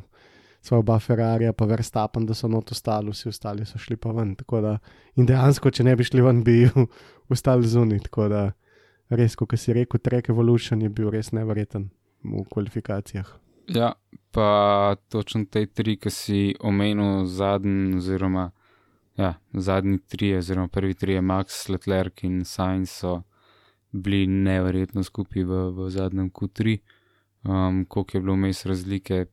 svoja 0.65 0.79
oba 0.79 0.99
Ferrari, 0.99 1.51
pa 1.53 1.65
Verstappen, 1.69 2.25
da 2.25 2.33
so 2.33 2.47
not 2.47 2.71
ostali, 2.71 3.13
vsi 3.13 3.29
ostali 3.29 3.65
so 3.65 3.79
šli 3.81 3.97
pa 3.97 4.11
ven. 4.11 4.35
Da, 4.35 4.77
in 5.15 5.29
dejansko, 5.29 5.71
če 5.71 5.85
ne 5.85 5.95
bi 5.95 6.03
šli 6.03 6.21
ven, 6.25 6.43
bi 6.43 6.63
ostali 7.33 7.67
zunaj. 7.67 8.05
Tako 8.09 8.29
da 8.33 8.43
res, 9.09 9.35
kot 9.35 9.53
si 9.59 9.73
rekel, 9.73 10.01
Trek 10.01 10.29
Evolution 10.33 10.81
je 10.81 10.89
bil 10.89 11.11
res 11.13 11.31
nevreten 11.31 11.89
v 12.25 12.45
kvalifikacijah. 12.49 13.29
Ja, 13.73 13.93
pa 14.31 14.95
točno 15.09 15.45
te 15.49 15.65
tri, 15.65 15.97
ki 15.97 16.11
si 16.13 16.41
omenil 16.59 17.25
zadnji, 17.25 17.97
oziroma 17.97 18.51
ja, 19.17 19.35
zadnji 19.53 19.99
tri, 20.07 20.35
oziroma 20.37 20.67
prvi 20.67 20.93
tri, 20.93 21.21
Max, 21.21 21.65
Leclerc 21.69 22.23
in 22.23 22.43
Sainz 22.45 22.91
so 23.01 23.21
bili 23.91 24.27
neverjetno 24.27 25.03
skupaj 25.03 25.43
v, 25.43 25.61
v 25.71 25.89
zadnjem 25.89 26.29
Q3. 26.29 26.77
Um, 27.45 27.85
koliko 27.85 28.17
je 28.17 28.21
bilo 28.21 28.33
vmes 28.33 28.65
razlike, 28.65 29.25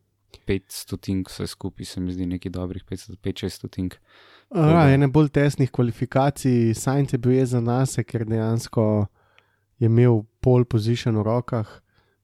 500 0.47 0.99
tink, 0.99 1.29
vse 1.29 1.47
skupaj 1.47 1.85
se 1.87 2.01
mi 2.01 2.13
zdi 2.13 2.27
nekaj 2.27 2.51
dobrih, 2.51 2.85
500-600 2.85 3.69
tink. 3.71 3.95
Ja, 4.51 4.91
ene 4.91 5.09
bolj 5.09 5.29
tesnih 5.31 5.71
kvalifikacij, 5.71 6.75
Sainz 6.75 7.13
je 7.13 7.19
bil 7.19 7.33
jezen 7.33 7.65
nas, 7.65 7.97
ker 8.07 8.25
dejansko 8.25 9.07
je 9.79 9.87
imel 9.87 10.23
pol 10.41 10.65
position 10.65 11.17
v 11.17 11.23
rokah. 11.23 11.69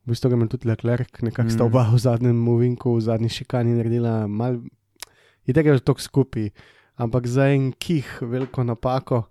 V 0.04 0.10
bistvu 0.10 0.28
ga 0.28 0.36
ima 0.36 0.46
tudi 0.46 0.68
Leclerc, 0.68 1.20
nekako 1.22 1.50
sta 1.50 1.64
Mm. 1.64 1.66
oba 1.66 1.88
v 1.88 1.98
zadnjem 1.98 2.36
movinku, 2.36 2.94
v 2.94 3.00
zadnji 3.00 3.28
šikani 3.30 3.74
naredila 3.74 4.26
mal. 4.26 4.60
In 5.46 5.54
tega 5.54 5.72
je 5.72 5.80
to 5.80 5.94
skupaj, 5.94 6.50
ampak 6.96 7.26
za 7.26 7.48
en 7.48 7.72
kih, 7.72 8.18
veliko 8.22 8.64
napako 8.64 9.24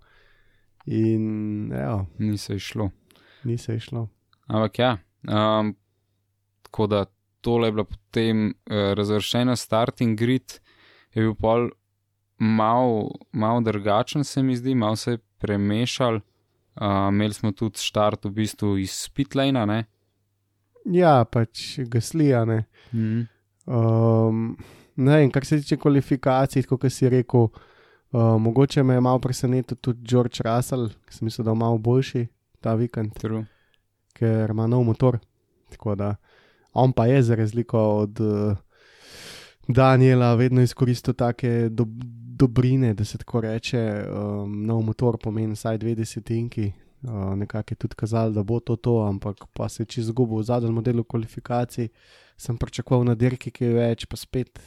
in 0.86 1.24
evo, 1.72 2.06
Ni 2.18 2.38
se 2.38 2.56
išlo. 2.56 2.90
ni 3.44 3.58
se 3.58 3.76
išlo. 3.76 4.08
Ampak 4.46 4.78
ja, 4.78 4.98
um, 5.24 5.76
tako 6.62 6.86
da 6.86 7.04
tole 7.40 7.68
je 7.68 7.72
bila 7.72 7.84
potem 7.84 8.48
uh, 8.48 8.92
razvrščena 8.98 9.56
starting 9.56 10.18
grid, 10.18 10.58
je 11.14 11.22
bil 11.22 11.34
pol 11.38 11.70
mal, 12.38 13.08
mal 13.32 13.62
drugačen, 13.62 14.24
se 14.24 14.42
mi 14.42 14.56
zdi, 14.56 14.74
mal 14.74 14.96
se 14.96 15.16
je 15.16 15.22
premešal. 15.38 16.20
Uh, 16.78 17.08
imeli 17.10 17.34
smo 17.34 17.52
tudi 17.52 17.82
štart 17.82 18.24
v 18.24 18.30
bistvu 18.30 18.76
iz 18.78 19.08
Pitlana, 19.14 19.64
ne? 19.66 19.84
Ja, 20.86 21.24
pač 21.24 21.80
gaslija, 21.90 22.44
ne. 22.46 22.64
Mm. 22.92 23.24
Um, 23.66 24.52
ne 24.96 25.16
vem, 25.18 25.32
kar 25.34 25.44
se 25.44 25.58
tiče 25.58 25.76
kvalifikacij, 25.76 26.62
kot 26.70 26.86
si 26.92 27.10
rekel, 27.10 27.48
uh, 27.50 28.36
mogoče 28.40 28.82
me 28.82 28.94
je 28.94 29.00
malo 29.00 29.18
presenetil 29.18 29.76
tudi 29.82 30.06
George 30.06 30.44
Russell, 30.46 30.88
ki 31.06 31.18
sem 31.18 31.26
mislil, 31.26 31.44
da 31.44 31.56
je 31.56 31.62
malo 31.64 31.78
boljši 31.78 32.26
ta 32.62 32.74
vikend, 32.78 33.18
True. 33.18 33.44
ker 34.14 34.54
ima 34.54 34.66
nov 34.66 34.86
motor. 34.86 35.18
Tako 35.68 35.94
da 35.94 36.14
on 36.78 36.92
pa 36.92 37.06
je 37.06 37.22
za 37.22 37.34
razliko 37.34 37.80
od 37.80 38.20
uh, 38.20 38.56
Daniela 39.68 40.34
vedno 40.34 40.62
izkoristil 40.62 41.14
take 41.14 41.68
do, 41.68 41.84
dobrine, 42.38 42.94
da 42.94 43.04
se 43.04 43.18
tako 43.18 43.40
reče. 43.40 44.04
Um, 44.10 44.66
nov 44.66 44.82
motor 44.82 45.18
pomeni 45.22 45.52
vsaj 45.52 45.78
dve 45.78 45.94
desetinki. 45.94 46.72
Uh, 47.02 47.34
nekako 47.36 47.72
je 47.72 47.76
tudi 47.76 47.94
kazalo, 47.94 48.30
da 48.30 48.42
bo 48.42 48.60
to 48.60 48.76
to, 48.76 49.02
ampak 49.06 49.36
pa 49.52 49.68
se 49.68 49.82
je 49.82 49.86
čez 49.86 50.06
zgubo 50.06 50.38
v 50.38 50.42
zadnjem 50.42 50.74
modelu 50.74 51.04
kvalifikacij. 51.04 51.88
Sem 52.36 52.58
pričakoval 52.58 53.04
na 53.04 53.14
dirki, 53.14 53.50
ki 53.50 53.64
je 53.64 53.74
več, 53.74 54.06
pa 54.06 54.16
spet. 54.16 54.58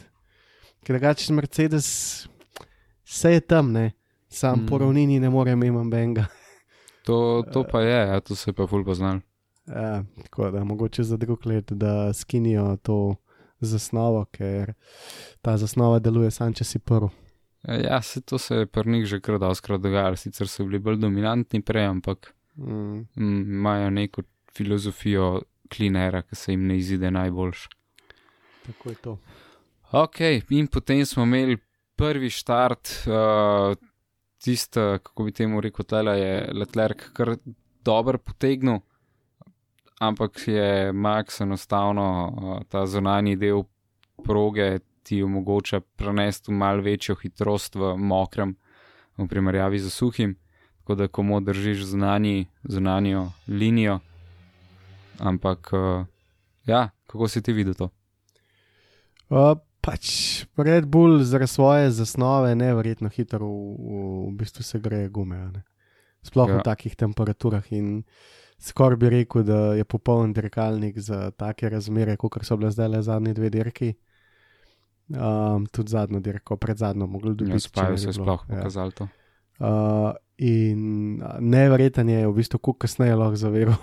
Ker 0.83 0.95
drugače 0.95 1.33
Mercedes, 1.33 1.87
vse 3.07 3.33
je 3.33 3.41
tam, 3.41 3.71
ne, 3.71 3.91
sam 4.29 4.59
Mm. 4.59 4.67
po 4.67 4.77
ravnini 4.77 5.19
ne 5.19 5.29
morem 5.29 5.63
imeti 5.63 5.89
benga. 5.89 6.25
To, 7.05 7.43
to 7.53 7.63
pa 7.71 7.81
je, 7.81 8.07
ja, 8.07 8.19
to 8.19 8.35
se 8.35 8.49
je 8.49 8.53
pa 8.53 8.67
ful 8.67 8.83
poznal. 8.85 9.19
Ja, 9.67 10.03
tako 10.23 10.51
da 10.51 10.63
mogoče 10.63 11.03
za 11.03 11.17
drug 11.17 11.45
let, 11.45 11.71
da 11.71 12.13
skinijo 12.13 12.77
to 12.83 13.15
zasnovo, 13.59 14.25
ker 14.31 14.73
ta 15.41 15.57
zasnova 15.57 15.99
deluje 15.99 16.31
sam, 16.31 16.53
če 16.53 16.63
si 16.63 16.79
prvi. 16.79 17.09
Ja, 17.67 18.01
se 18.01 18.21
to 18.21 18.37
se 18.37 18.55
je 18.55 18.65
pri 18.65 18.89
njih 18.91 19.05
že 19.05 19.19
kar 19.21 19.37
doskrat 19.39 19.81
dogajalo, 19.81 20.15
sicer 20.15 20.47
so 20.47 20.65
bili 20.65 20.79
bolj 20.79 20.97
dominantni 20.97 21.61
prej, 21.61 21.85
ampak 21.85 22.33
Mm. 22.57 23.07
mm, 23.15 23.41
imajo 23.41 23.89
neko 23.89 24.21
filozofijo 24.57 25.41
klinera, 25.75 26.21
ki 26.21 26.35
se 26.35 26.51
jim 26.51 26.67
ne 26.67 26.77
izide 26.77 27.11
najboljš. 27.11 27.69
Tako 28.65 28.89
je 28.89 28.95
to. 28.95 29.17
Ok, 29.91 30.19
in 30.49 30.67
potem 30.67 31.05
smo 31.05 31.23
imeli 31.23 31.57
prvi 31.95 32.29
štart, 32.29 32.89
uh, 33.07 33.75
tista, 34.43 34.97
kako 34.97 35.23
bi 35.23 35.31
temu 35.31 35.61
rekel, 35.61 35.85
tela 35.85 36.13
je 36.13 36.51
Leclerc 36.53 36.97
kar 37.13 37.35
dober 37.85 38.17
potegnil, 38.17 38.79
ampak 40.01 40.47
je 40.47 40.91
Max 40.93 41.41
enostavno 41.41 42.07
uh, 42.27 42.63
ta 42.69 42.85
zunanji 42.85 43.35
del 43.35 43.63
proge 44.25 44.79
ti 45.03 45.23
omogoča 45.23 45.79
prenesti 45.95 46.51
v 46.51 46.55
mal 46.57 46.81
večjo 46.81 47.15
hitrost 47.15 47.75
v 47.75 47.93
mokrem 47.97 48.55
v 49.17 49.27
primerjavi 49.27 49.79
z 49.79 49.89
suhim, 49.89 50.35
tako 50.79 50.95
da 50.95 51.07
komu 51.07 51.39
držiš 51.41 51.83
zunanji, 51.93 52.47
zunanjo 52.63 53.31
linijo. 53.47 53.99
Ampak, 55.19 55.69
uh, 55.73 56.05
ja, 56.65 56.89
kako 57.05 57.27
si 57.27 57.41
ti 57.41 57.53
videl 57.53 57.77
to? 57.77 57.89
Uh, 59.29 59.53
pač 59.81 60.05
Red 60.57 60.89
Bull 60.89 61.21
zaradi 61.23 61.51
svoje 61.51 61.91
zasnove 61.91 62.55
nevrjetno 62.55 63.09
hitro 63.09 63.45
v, 63.45 63.75
v, 63.77 63.99
v 64.29 64.37
bistvu 64.41 64.63
se 64.63 64.79
greje 64.79 65.09
gume. 65.09 65.37
ne. 65.53 65.63
Sploh 66.25 66.49
ja. 66.49 66.57
V 66.57 66.65
takih 66.65 66.95
temperaturah 66.95 67.65
in 67.73 68.03
skoraj 68.61 68.97
bi 68.97 69.09
rekel, 69.09 69.43
da 69.43 69.73
je 69.73 69.83
popoln 69.83 70.33
dirkalnik 70.33 70.99
za 70.99 71.31
take 71.31 71.69
razmere, 71.69 72.17
kot 72.17 72.37
so 72.45 72.57
bile 72.57 72.71
zdaj 72.71 72.87
le 72.87 73.01
zadnje 73.01 73.33
dve 73.33 73.49
dirki. 73.49 73.93
Um, 75.11 75.65
tudi 75.65 75.91
zadnjo 75.91 76.19
dirko, 76.23 76.55
pred 76.55 76.77
zadnjo, 76.77 77.07
mogli 77.07 77.33
bi 77.35 77.49
Ja, 77.49 77.53
biti. 77.53 77.67
Spaju 77.67 77.97
se 77.97 78.13
sploh 78.13 78.45
ja. 78.49 78.55
pokazalo 78.55 78.91
to. 78.91 79.07
Uh, 79.59 80.13
in 80.37 81.21
nevreten 81.39 82.09
je 82.09 82.27
v 82.27 82.33
bistvu, 82.33 82.59
kako 82.59 82.73
kasneje 82.73 83.15
lahko 83.15 83.35
zaveril, 83.35 83.73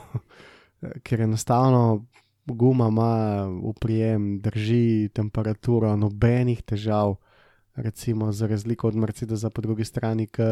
ker 1.07 1.21
enostavno 1.21 2.07
guma 2.47 2.89
ima 2.89 3.47
uprijem, 3.63 4.41
drži 4.41 5.09
temperaturo, 5.15 5.97
nobenih 5.97 6.63
težav, 6.63 7.17
recimo 7.83 8.33
za 8.33 8.47
razliko 8.47 8.89
od 8.89 8.97
Mercedesa 8.97 9.51
po 9.51 9.61
drugi 9.61 9.85
strani, 9.85 10.27
ki 10.27 10.43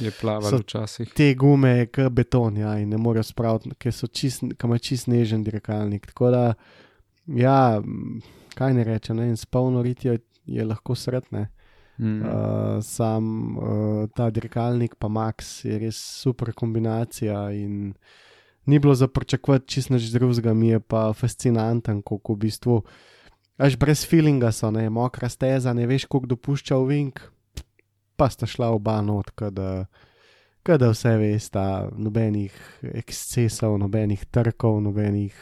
Je 0.00 0.10
plaval 0.20 0.58
včasih. 0.58 1.12
te 1.14 1.34
gume, 1.34 1.86
kot 1.86 2.12
beton, 2.12 2.56
ja, 2.56 2.78
in 2.78 2.88
ne 2.88 2.98
morejo 2.98 3.22
spraviti, 3.22 3.74
ker 3.78 3.92
so 3.92 4.06
čist, 4.06 4.40
ki 4.40 4.66
ima 4.66 4.78
čist 4.78 5.06
nežen 5.06 5.44
dirkalnik. 5.44 6.06
Tako 6.06 6.30
da, 6.30 6.44
ja, 7.26 7.82
kaj 8.54 8.74
ne 8.74 8.84
reče, 8.84 9.14
ne, 9.14 9.28
in 9.28 9.36
s 9.36 9.46
polno 9.46 9.82
ritjo 9.82 10.18
je 10.46 10.64
lahko 10.64 10.94
sretne. 10.94 11.48
Mm. 11.98 12.22
Uh, 12.22 12.80
sam 12.82 13.56
uh, 13.56 14.08
ta 14.16 14.30
dirkalnik, 14.30 14.94
pa 14.98 15.08
Max, 15.08 15.64
je 15.64 15.78
res 15.78 15.96
super 15.96 16.52
kombinacija. 16.52 17.50
In 17.52 17.92
ni 18.66 18.78
bilo 18.78 18.94
za 18.94 19.08
pričakovati 19.08 19.68
čist 19.68 19.90
nič 19.90 20.08
drugega, 20.12 20.54
mi 20.54 20.68
je 20.68 20.80
pa 20.80 21.12
fascinanten, 21.12 22.02
kako 22.02 22.34
v 22.34 22.36
bistvu. 22.46 22.82
Až 23.60 23.76
brez 23.76 24.06
feelinga 24.08 24.48
so, 24.56 24.70
ne, 24.72 24.86
mokra 24.90 25.28
steza, 25.28 25.74
ne 25.76 25.84
veš, 25.86 26.06
koliko 26.08 26.30
dopušča 26.32 26.78
v 26.80 26.86
vink, 26.88 27.20
pa 28.16 28.30
sta 28.32 28.48
šla 28.48 28.70
oba 28.72 28.94
not, 29.04 29.30
kada, 29.36 29.84
kada 30.64 30.88
vse 30.94 31.12
veste, 31.20 31.64
nobenih 31.92 32.54
ekscesov, 32.96 33.76
nobenih 33.78 34.24
trkov, 34.32 34.80
nobenih. 34.80 35.36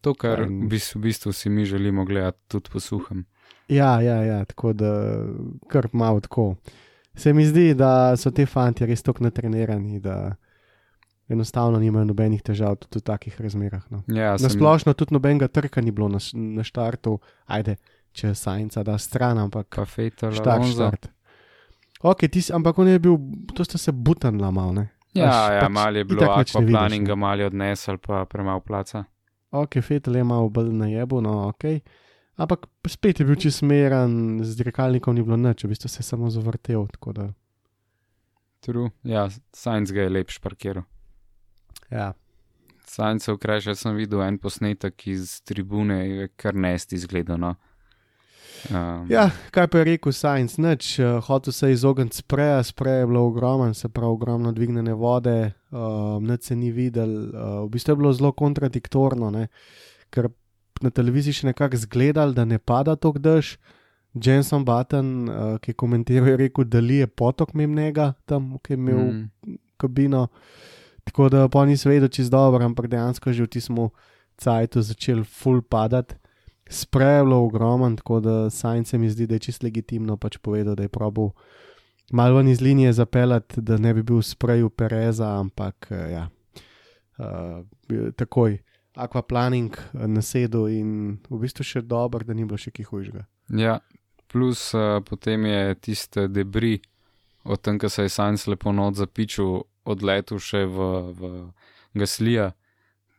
To, 0.00 0.14
kar 0.16 0.46
in- 0.48 0.64
v 0.64 0.72
bistvu, 0.72 1.00
v 1.00 1.02
bistvu 1.10 1.32
si 1.36 1.52
mi 1.52 1.64
želimo 1.68 2.04
gledati 2.08 2.38
tudi 2.48 2.70
po 2.72 2.80
suhem. 2.80 3.26
Ja, 3.68 4.00
ja, 4.00 4.22
ja, 4.24 4.44
tako 4.44 4.72
da 4.72 4.92
kar 5.68 5.88
malo 5.92 6.20
tako. 6.20 6.54
Se 7.14 7.32
mi 7.32 7.44
zdi, 7.46 7.74
da 7.74 8.16
so 8.16 8.30
ti 8.30 8.46
fanti 8.46 8.86
res 8.86 9.02
tako 9.02 9.24
natrenirani, 9.28 10.00
da 10.00 10.34
enostavno 11.30 11.78
nimajo 11.78 12.04
nobenih 12.04 12.42
težav 12.42 12.76
tudi 12.76 12.98
v 12.98 13.06
takih 13.06 13.40
razmerah. 13.40 13.84
No. 13.90 14.02
Ja, 14.06 14.34
Na 14.34 14.50
splošno 14.50 14.94
tudi 14.94 15.14
nobenega 15.14 15.48
trka 15.48 15.80
ni 15.80 15.90
bilo 15.90 16.08
na, 16.08 16.18
na 16.34 16.66
štartu, 16.66 17.18
ajde, 17.46 17.76
če 18.12 18.34
sajnca 18.34 18.82
da 18.82 18.98
stran, 18.98 19.38
ampak 19.38 19.70
štart, 19.70 20.46
Alonso. 20.46 20.74
štart. 20.74 21.10
Ok, 22.02 22.26
ti 22.32 22.40
si, 22.42 22.52
ampak 22.52 22.78
on 22.78 22.88
je 22.88 22.98
bil, 22.98 23.16
to 23.54 23.64
sta 23.64 23.78
se 23.78 23.92
butanla 23.92 24.50
malo, 24.50 24.72
ne? 24.72 24.86
Ja, 25.12 25.26
Veš, 25.26 25.54
ja, 25.54 25.60
pač 25.60 25.72
malo 25.72 25.98
je 25.98 26.04
bilo 26.04 26.20
ne 26.20 26.28
vidiš, 26.32 26.54
akvaplaninga, 26.54 27.14
ne. 27.14 27.20
malo 27.20 27.40
je 27.40 27.46
odnesel, 27.46 27.98
pa 27.98 28.24
premalo 28.24 28.60
placa. 28.60 29.04
Ok, 29.50 29.80
Fetel 29.82 30.16
je 30.16 30.24
malo 30.24 30.48
bolj 30.48 30.70
na 30.72 30.86
jebu, 30.86 31.20
no 31.20 31.48
ok. 31.48 31.64
Ampak 32.40 32.70
spet 32.88 33.20
je 33.20 33.26
bil 33.26 33.36
čist 33.36 33.58
smeren, 33.60 34.40
z 34.40 34.56
dirkalnikom 34.56 35.12
ni 35.14 35.22
bilo 35.22 35.36
nič, 35.36 35.66
v 35.66 35.74
bistvu 35.74 35.90
se 35.90 36.00
je 36.00 36.06
samo 36.06 36.30
zavrtel, 36.30 36.86
da. 37.12 37.26
True. 38.60 38.90
Ja, 39.04 39.28
Science 39.52 39.92
ga 39.92 40.02
je 40.06 40.08
lepš 40.08 40.38
parkiral. 40.38 40.84
Ja, 41.90 42.12
Science 42.90 43.32
v 43.32 43.38
kraju 43.38 43.74
sem 43.78 43.94
videl 43.94 44.22
en 44.26 44.38
posnetek 44.38 45.06
iz 45.06 45.38
tribune, 45.46 45.98
je 46.08 46.28
kar 46.36 46.56
nesti 46.58 46.98
izgledal. 46.98 47.38
No. 47.38 47.54
Um, 48.70 49.06
Ja, 49.08 49.30
kaj 49.54 49.68
pa 49.70 49.78
je 49.78 49.84
rekel 49.92 50.12
Science? 50.12 50.58
Nič, 50.60 50.98
uh, 50.98 51.20
hotel 51.24 51.54
se 51.54 51.70
je 51.70 51.78
izogniti 51.78 52.18
spreja, 52.18 52.62
sprej 52.66 53.00
je 53.00 53.06
bilo 53.06 53.22
ogromen, 53.30 53.74
se 53.74 53.88
pravi 53.88 54.10
ogromno 54.10 54.52
dvignjene 54.52 54.94
vode, 54.94 55.52
uh, 55.70 56.18
nič 56.22 56.50
se 56.50 56.56
ni 56.56 56.72
videl, 56.74 57.14
uh, 57.30 57.62
v 57.64 57.68
bistvu 57.70 57.94
je 57.94 58.00
bilo 58.02 58.12
zelo 58.12 58.32
kontradiktorno, 58.32 59.30
ne? 59.30 59.46
ker 60.10 60.28
na 60.82 60.90
televiziji 60.90 61.40
še 61.40 61.52
nekako 61.52 61.78
zgledal, 61.78 62.34
da 62.34 62.44
ne 62.44 62.58
pada 62.58 62.96
tok 62.96 63.22
dež. 63.22 63.54
Jenson 64.10 64.64
Button, 64.66 65.30
uh, 65.30 65.54
ki 65.62 65.70
je 65.70 65.78
komentiral, 65.78 66.32
je 66.32 66.40
rekel, 66.42 66.66
da 66.66 66.82
li 66.82 66.98
je 66.98 67.06
potok 67.06 67.54
mimnega 67.54 68.16
tam, 68.26 68.56
ki 68.58 68.74
je 68.74 68.80
imel 68.80 68.98
mm. 68.98 69.58
kabino. 69.78 70.26
Tako 71.04 71.28
da 71.28 71.48
pa 71.48 71.64
nisem 71.66 71.92
vedel, 71.92 72.08
če 72.08 72.22
je 72.22 72.32
dobro, 72.32 72.64
ampak 72.64 72.90
dejansko 72.90 73.32
že 73.32 73.46
v 73.46 73.52
tistem 73.56 73.88
cajtu 74.40 74.82
začel 74.82 75.24
full 75.24 75.62
padati. 75.62 76.16
Sprejelo 76.70 77.40
ogromen, 77.44 77.96
tako 77.96 78.20
da 78.20 78.34
Science 78.50 78.98
mi 78.98 79.10
zdi, 79.10 79.26
da 79.26 79.34
je 79.34 79.50
čisto 79.50 79.66
legitimno 79.66 80.16
pač 80.16 80.38
povedal, 80.38 80.76
da 80.78 80.86
je 80.86 80.92
probil 80.92 81.32
malo 82.12 82.36
ven 82.36 82.48
iz 82.48 82.60
linije 82.60 82.92
zapeljati, 82.92 83.60
da 83.60 83.78
ne 83.78 83.94
bi 83.94 84.02
bil 84.02 84.22
spreju 84.22 84.70
Pereza, 84.70 85.40
ampak 85.40 85.86
eh, 85.90 86.12
ja, 86.12 86.28
uh, 87.18 88.12
takoj 88.16 88.58
aquaplaning 88.94 89.76
eh, 89.76 90.06
nasedel 90.06 90.68
in 90.68 91.18
v 91.30 91.40
bistvu 91.42 91.64
še 91.64 91.82
dobro, 91.82 92.24
da 92.24 92.34
ni 92.34 92.44
bilo 92.44 92.58
še 92.58 92.70
ki 92.70 92.86
hujžga. 92.86 93.26
ja, 93.48 93.80
plus 94.30 94.74
uh, 94.74 95.02
potem 95.02 95.44
je 95.46 95.74
tiste 95.74 96.28
debris, 96.28 96.80
od 97.44 97.60
tam, 97.60 97.78
ko 97.78 97.88
se 97.88 98.02
je 98.02 98.08
Science 98.08 98.50
lepo 98.50 98.72
not 98.72 98.94
zapičil, 98.94 99.62
odletel 99.84 100.38
še 100.38 100.64
v, 100.66 100.88
v 101.12 101.30
Gaslija. 101.94 102.52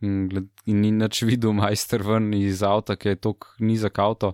In 0.02 0.30
gled- 0.30 0.50
in 0.66 0.82
ni 0.82 0.92
nič 0.92 1.22
videl, 1.24 1.54
majster 1.62 2.04
ven 2.04 2.34
iz 2.34 2.64
avta, 2.64 2.96
ki 2.96 3.10
je 3.10 3.16
tako 3.16 3.48
nizek 3.60 4.00
avto. 4.00 4.34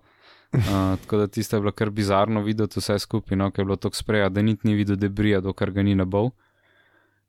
Uh, 0.53 0.96
tako 1.03 1.17
da 1.17 1.27
tiste 1.27 1.57
je 1.57 1.62
bilo 1.62 1.72
kar 1.75 1.89
bizarno 1.91 2.41
videti 2.41 2.79
vse 2.79 2.96
skupaj, 3.03 3.36
no, 3.38 3.50
ker 3.51 3.62
je 3.62 3.65
bilo 3.65 3.75
tako 3.75 3.96
spreja, 4.00 4.29
da 4.29 4.41
niti 4.41 4.67
ni 4.67 4.75
videl 4.79 4.96
debrija, 4.96 5.41
dokler 5.43 5.72
ga 5.75 5.84
ni 5.84 5.96
nabol. 5.96 6.31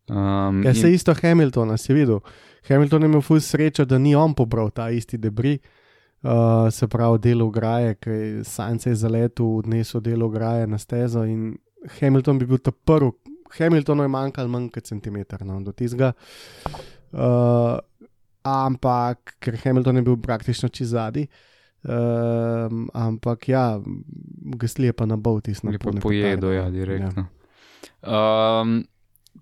Um, 0.08 0.62
Ja, 0.64 0.74
se 0.74 0.92
isto 0.92 1.14
Hamiltona 1.14 1.76
si 1.76 1.92
videl. 1.92 2.20
Hamilton 2.68 3.02
je 3.02 3.06
imel 3.10 3.20
fuz 3.20 3.44
srečo, 3.44 3.84
da 3.84 3.98
ni 3.98 4.14
on 4.14 4.34
pobral 4.34 4.70
ta 4.70 4.86
isti 4.90 5.18
debris, 5.18 5.58
uh, 6.22 6.70
se 6.70 6.88
pravi 6.88 7.18
del 7.18 7.42
ograje, 7.42 7.94
ki 7.94 8.44
Science 8.44 8.90
je 8.90 8.94
zaletel, 8.94 9.46
odnesel 9.58 10.00
del 10.00 10.22
ograje 10.22 10.66
na 10.66 10.78
stezo 10.78 11.24
in 11.24 11.58
Hamilton 12.00 12.38
bi 12.38 12.46
bil 12.46 12.58
ta 12.58 12.70
prvi. 12.72 13.10
Hamiltonu 13.56 14.04
je 14.04 14.12
manjkalo 14.12 14.48
manj 14.48 14.70
kot 14.74 14.84
centimeter 14.84 15.44
no, 15.46 15.60
do 15.64 15.72
tizga. 15.72 16.12
Uh, 17.12 17.78
ampak, 18.44 19.36
ker 19.40 19.56
Hamilton 19.64 19.96
je 19.96 20.02
bil 20.02 20.18
praktično 20.22 20.68
čez 20.68 20.92
zadnji. 20.92 21.28
Um, 21.88 22.88
ampak 22.94 23.48
ja, 23.48 23.78
gasli 24.58 24.90
je 24.90 24.92
pa 24.92 25.06
na 25.06 25.16
bol 25.16 25.40
tisto. 25.40 25.70
Je 25.70 25.78
pa 25.78 25.94
pojedo, 26.02 26.52
ja, 26.52 26.70
direktno. 26.70 27.28
Ja. 28.02 28.60
Um, 28.60 28.82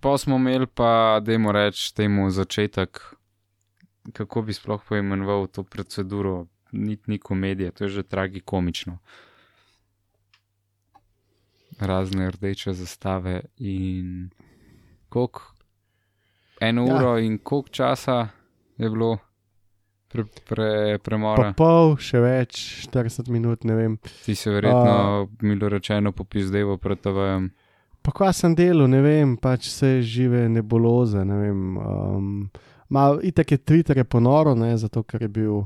pa 0.00 0.18
smo 0.18 0.36
imeli 0.36 0.66
pa, 0.66 1.20
dajmo 1.24 1.52
reči, 1.52 1.94
temu 1.96 2.30
začetek, 2.30 3.00
kako 4.12 4.42
bi 4.42 4.52
sploh 4.52 4.82
poimenoval 4.88 5.46
to 5.46 5.64
proceduro, 5.64 6.46
niti 6.72 7.10
ni 7.10 7.18
komedija, 7.18 7.72
to 7.72 7.84
je 7.84 7.88
že 7.88 8.02
tragikomično. 8.02 8.98
Razne 11.78 12.30
rdeče 12.30 12.72
zastave 12.72 13.40
in 13.58 14.30
koliko, 15.08 15.42
eno 16.60 16.84
Ja. 16.84 16.94
uro 16.94 17.18
in 17.18 17.38
koliko 17.38 17.68
časa 17.68 18.28
je 18.78 18.90
bilo 18.90 19.18
pre, 20.08 20.24
pre, 20.48 20.68
Pa 20.94 21.02
premora. 21.04 21.52
pol, 21.52 21.96
še 21.96 22.20
več, 22.20 22.56
40 22.86 23.28
minut, 23.28 23.64
ne 23.64 23.74
vem. 23.74 23.98
Ti 24.24 24.34
si 24.34 24.50
verjetno, 24.50 24.94
uh, 25.22 25.28
milo 25.42 25.68
rečeno, 25.68 26.12
popizdeval 26.12 26.78
pred 26.78 27.00
TV-jem. 27.00 27.50
Pa 28.02 28.12
kva 28.12 28.32
sem 28.32 28.54
delal, 28.54 28.86
ne 28.86 29.00
vem, 29.00 29.36
pač 29.36 29.66
vse 29.66 30.02
žive 30.02 30.48
nebuloze. 30.48 31.24
Ne 31.24 31.36
vem, 31.36 31.76
um, 31.76 32.50
mal, 32.88 33.18
itak 33.20 33.50
je 33.50 33.58
Twitter 33.58 33.96
je 33.96 34.04
ponoro, 34.04 34.54
ne, 34.54 34.76
zato 34.76 35.02
ker 35.02 35.22
je 35.22 35.28
bil 35.28 35.64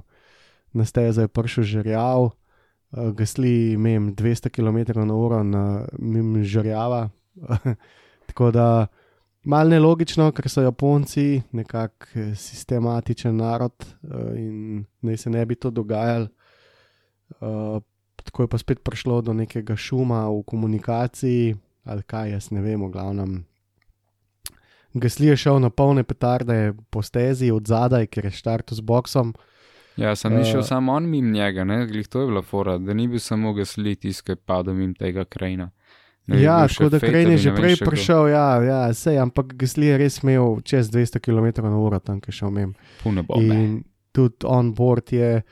na 0.72 0.84
stezo 0.84 1.20
je 1.20 1.28
prišel 1.28 1.64
žerjav, 1.64 2.30
uh, 2.92 3.10
gasli 3.14 3.72
imem 3.72 4.14
200 4.14 4.50
km/h 4.50 5.42
na 5.44 5.86
mim 5.98 6.44
žerjava. 6.44 7.08
Tako 8.26 8.50
da 8.50 8.86
mal 9.44 9.68
nelogično, 9.68 10.30
ker 10.32 10.48
so 10.48 10.62
Japonci 10.62 11.42
nekako 11.52 12.06
eh, 12.14 12.34
sistematičen 12.36 13.36
narod 13.36 13.72
uh, 13.80 14.36
in 14.36 14.84
naj 15.00 15.16
se 15.16 15.30
ne 15.30 15.46
bi 15.46 15.54
to 15.54 15.70
dogajalo. 15.70 16.28
Uh, 17.40 17.82
tako 18.24 18.42
je 18.42 18.48
pa 18.48 18.58
spet 18.58 18.82
prišlo 18.84 19.20
do 19.22 19.32
nekega 19.32 19.76
šuma 19.76 20.28
v 20.28 20.42
komunikaciji, 20.42 21.56
ali 21.84 22.02
kaj 22.02 22.30
jaz 22.30 22.50
ne 22.50 22.60
vem, 22.60 22.82
v 22.82 22.90
glavnem. 22.90 23.44
Gasli 24.94 25.26
je 25.26 25.36
šel 25.36 25.60
na 25.62 25.70
polne 25.70 26.02
petarde 26.02 26.72
po 26.90 27.02
stezi 27.02 27.50
od 27.50 27.66
zadaj, 27.66 28.06
ker 28.10 28.26
je 28.26 28.34
štartil 28.34 28.76
z 28.76 28.82
boksom. 28.82 29.32
Ja, 30.00 30.14
sem 30.16 30.32
ni 30.34 30.44
šel 30.44 30.60
Eh. 30.60 30.66
samo 30.66 30.92
on 30.96 31.08
mimo 31.10 31.30
njega, 31.30 31.64
ne, 31.64 31.86
glih 31.86 32.08
to 32.08 32.20
je 32.20 32.26
bila 32.26 32.42
fora, 32.42 32.78
da 32.78 32.94
ni 32.94 33.08
bil 33.08 33.20
samo 33.20 33.52
gasli 33.52 33.96
tiskaj 33.96 34.36
padel 34.36 34.74
mimo 34.74 34.94
tega 34.98 35.24
krajina. 35.24 35.70
Ne 36.26 36.42
Ja, 36.42 36.68
tako 36.68 36.88
da 36.88 36.98
Krajn 36.98 37.30
je 37.30 37.38
že 37.38 37.54
prej 37.56 37.76
prišel, 37.82 38.28
ja, 38.28 38.62
ja 38.62 38.94
sej, 38.94 39.18
ampak 39.18 39.54
Gasli 39.58 39.86
je 39.86 39.98
res 39.98 40.20
imel 40.22 40.60
čez 40.62 40.90
200 40.90 41.18
km/h 41.18 42.00
tam, 42.04 42.20
je 42.26 42.32
šel 42.32 42.50
mem. 42.50 42.74
Pune 43.02 43.22
bombe. 43.22 43.54
In 43.54 43.82
tudi 44.12 44.46
on 44.46 44.74
board 44.74 45.12
je 45.12 45.42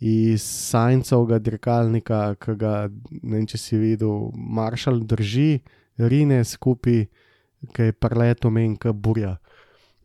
iz 0.00 0.42
Sajncovega 0.42 1.38
dirkalnika, 1.38 2.34
ki 2.40 2.54
ga 2.56 2.88
ne 3.22 3.36
vem, 3.36 3.46
če 3.46 3.58
si 3.58 3.76
videl, 3.76 4.30
Maršal 4.34 5.00
drži, 5.00 5.60
rine 5.98 6.44
skupaj, 6.44 7.08
ki 7.74 7.82
je 7.82 7.92
preleto 7.92 8.50
meni, 8.50 8.78
ki 8.80 8.94
burja. 8.94 9.36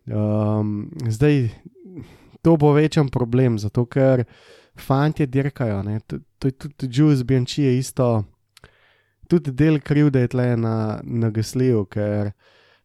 Um, 0.06 0.90
zdaj, 1.08 1.50
to 2.46 2.54
bo 2.56 2.72
večen 2.72 3.10
problem, 3.10 3.58
zato 3.58 3.86
ker 3.88 4.24
fanti 4.78 5.26
dirkajo. 5.28 5.82
tudi 6.40 6.90
Jules 6.90 7.24
Bianchi 7.24 7.64
je 7.64 7.78
isto, 7.78 8.24
tudi 9.28 9.52
del 9.54 9.80
krivde 9.80 10.20
je 10.20 10.28
tle 10.28 10.56
na, 10.58 10.76
na 11.04 11.30
Gasliju, 11.30 11.86
ker 11.88 12.32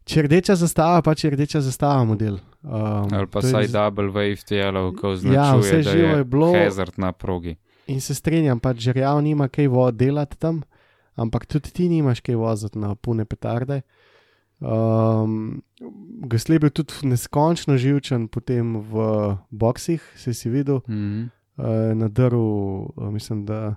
če 0.03 0.17
je 0.17 0.23
rdeča 0.23 0.55
zastava, 0.55 1.01
pa 1.01 1.13
če 1.13 1.27
je 1.27 1.31
rdeča 1.31 1.61
zastava 1.61 2.03
model. 2.03 2.39
Um, 2.63 3.09
Ali 3.11 3.27
pa 3.27 3.41
saj 3.41 3.67
z- 3.67 3.73
double 3.73 4.09
wave 4.09 4.41
telo, 4.43 4.91
ko 4.91 5.07
Ja, 5.07 5.13
označuje, 5.13 5.61
vse 5.61 5.77
da 5.79 5.91
živo 5.91 6.07
je, 6.09 6.17
je 6.17 6.23
bilo. 6.25 6.49
hazard 6.55 6.97
na 6.97 7.11
progi. 7.13 7.55
In 7.87 7.99
se 7.99 8.13
strinjam, 8.13 8.59
pač 8.59 8.77
žerjav 8.79 9.21
nima 9.21 9.47
kaj 9.47 9.67
vo 9.67 9.91
delati 9.91 10.37
tam, 10.37 10.61
ampak 11.15 11.45
tudi 11.45 11.71
ti 11.71 11.89
nimaš 11.89 12.21
kaj 12.21 12.35
voziti 12.35 12.77
na 12.77 12.95
pune 12.95 13.25
petarde. 13.25 13.81
Um, 14.61 15.61
Gasli 16.29 16.55
je 16.55 16.59
bil 16.59 16.69
tudi 16.69 16.93
neskončno 17.03 17.77
živčen 17.77 18.27
potem 18.27 18.77
v 18.77 18.93
boksih, 19.49 20.01
si 20.15 20.33
si 20.33 20.49
videl, 20.49 20.81
Mhm. 20.87 21.29
uh, 21.57 21.65
na 21.97 22.07
drvu, 22.07 22.93
uh, 22.95 23.09
mislim, 23.09 23.45
da 23.45 23.75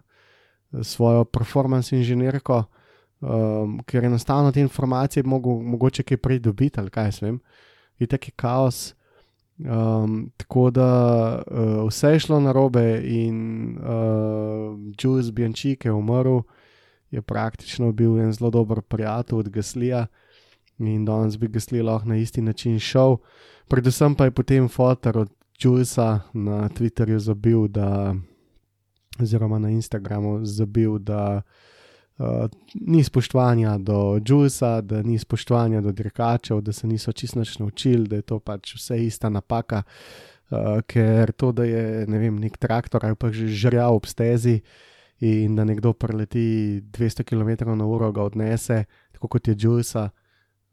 svojo 0.83 1.25
performance 1.25 1.97
inženirko, 1.97 2.65
um, 3.21 3.81
ker 3.87 4.05
enostavno 4.05 4.53
te 4.53 4.61
informacije 4.61 5.23
mogel 5.23 5.53
mogoče 5.53 6.03
kaj 6.03 6.17
prej 6.17 6.39
dobiti 6.39 6.81
ali 6.81 6.91
kaj 6.91 7.11
vem. 7.23 7.41
Je 7.99 8.07
taki 8.07 8.31
kaos. 8.31 8.95
Um, 9.59 10.33
tako 10.37 10.71
da 10.71 10.89
uh, 11.47 11.89
vse 11.89 12.09
je 12.09 12.19
šlo 12.19 12.41
na 12.41 12.53
robe, 12.53 13.01
in 13.05 13.79
uh, 13.79 14.77
Jules 14.99 15.31
Bianchi, 15.31 15.77
ki 15.77 15.89
je 15.89 15.93
umrl, 15.93 16.41
je 17.11 17.23
praktično 17.23 17.93
bil 17.93 18.19
en 18.19 18.33
zelo 18.33 18.51
dober 18.51 18.81
prijatelj 18.83 19.39
od 19.39 19.49
Gaslija 19.49 20.07
in 20.79 21.05
danes 21.05 21.37
bi 21.39 21.49
Gasli 21.49 21.83
lahko 21.83 22.09
na 22.09 22.17
isti 22.17 22.43
način 22.43 22.79
šel. 22.79 23.17
Predvsem 23.69 24.15
pa 24.15 24.25
je 24.25 24.31
potem 24.31 24.69
fotor 24.69 25.19
od 25.19 25.31
Julesa 25.61 26.21
na 26.33 26.69
Twitterju 26.69 27.19
zabil, 27.19 27.69
da, 27.69 28.15
oziroma 29.21 29.59
na 29.59 29.71
Instagramu 29.71 30.45
zabil, 30.45 30.99
da 30.99 31.43
uh, 32.19 32.27
ni 32.75 33.05
spoštovanja 33.05 33.79
do 33.79 34.21
Julesa, 34.27 34.81
da 34.81 35.03
ni 35.03 35.19
spoštovanja 35.19 35.81
do 35.81 35.93
dirkačev, 35.93 36.61
da 36.61 36.73
se 36.73 36.87
niso 36.87 37.13
čisto 37.13 37.45
naučili, 37.59 38.09
da 38.09 38.17
je 38.17 38.23
to 38.23 38.39
pač 38.39 38.75
vse 38.75 39.05
ista 39.05 39.29
napaka. 39.29 39.83
Uh, 40.51 40.83
ker 40.87 41.33
to, 41.33 41.53
da 41.53 41.65
je 41.65 42.07
ne 42.07 42.19
vem, 42.19 42.37
nek 42.37 42.59
traktor 42.59 43.07
ali 43.07 43.17
pa 43.17 43.31
že 43.33 43.49
žrjav 43.49 43.95
ob 43.95 44.07
stezi 44.07 44.61
in 45.21 45.57
da 45.57 45.65
nekdo 45.65 45.93
preleti 45.93 46.83
200 46.93 47.25
km/h, 47.25 48.13
ga 48.13 48.23
odnese, 48.23 48.85
tako 49.13 49.29
kot 49.29 49.49
je 49.49 49.57
Julesa, 49.59 50.11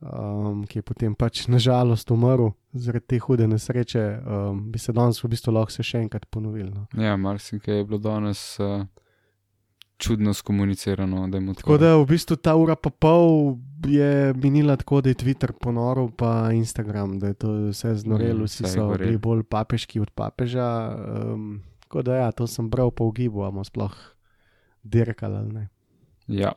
um, 0.01 0.65
ki 0.67 0.79
je 0.79 0.83
potem 0.83 1.15
pač 1.15 1.47
nažalost 1.47 2.11
umrl 2.11 2.51
zaradi 2.73 3.05
te 3.07 3.19
hude 3.19 3.47
nesreče, 3.47 4.05
um, 4.25 4.63
bi 4.71 4.79
se 4.79 4.93
danes 4.93 5.23
v 5.23 5.29
bistvu 5.29 5.53
lahko 5.53 5.71
se 5.71 5.83
še 5.83 6.01
enkrat 6.01 6.25
ponovil. 6.31 6.69
No. 6.73 6.87
Ja, 6.97 7.17
marsikaj 7.17 7.81
je 7.81 7.85
bilo 7.85 7.99
danes 7.99 8.59
uh, 8.59 8.85
čudno 10.01 10.33
skomunicirano, 10.33 11.27
da 11.27 11.37
je 11.37 11.41
mu 11.41 11.53
Tako 11.53 11.77
da 11.77 11.95
v 11.97 12.05
bistvu 12.09 12.35
ta 12.35 12.55
ura 12.55 12.75
pa 12.75 12.89
pol 12.89 13.57
je 13.85 14.33
minila 14.33 14.75
tako, 14.75 15.01
da 15.01 15.09
je 15.09 15.15
Twitter 15.15 15.51
ponoril, 15.51 16.09
pa 16.17 16.51
Instagram, 16.53 17.19
da 17.19 17.27
je 17.27 17.33
to 17.33 17.51
vse 17.69 17.95
znorelo, 17.95 18.47
Ja, 18.47 18.49
vsi 18.49 18.63
so 18.67 18.87
gorelo. 18.87 19.05
bili 19.05 19.17
bolj 19.17 19.43
papeški 19.43 19.99
od 19.99 20.09
papeža. 20.09 20.95
Um, 20.95 21.61
tako 21.85 22.01
da 22.01 22.15
ja, 22.15 22.31
to 22.31 22.47
sem 22.47 22.69
bral 22.69 22.91
po 22.91 23.05
ugibu, 23.05 23.43
amo 23.43 23.63
sploh 23.63 23.93
dirkali 24.83 25.37
ali 25.37 25.53
ne. 25.53 25.69
Ja, 26.27 26.51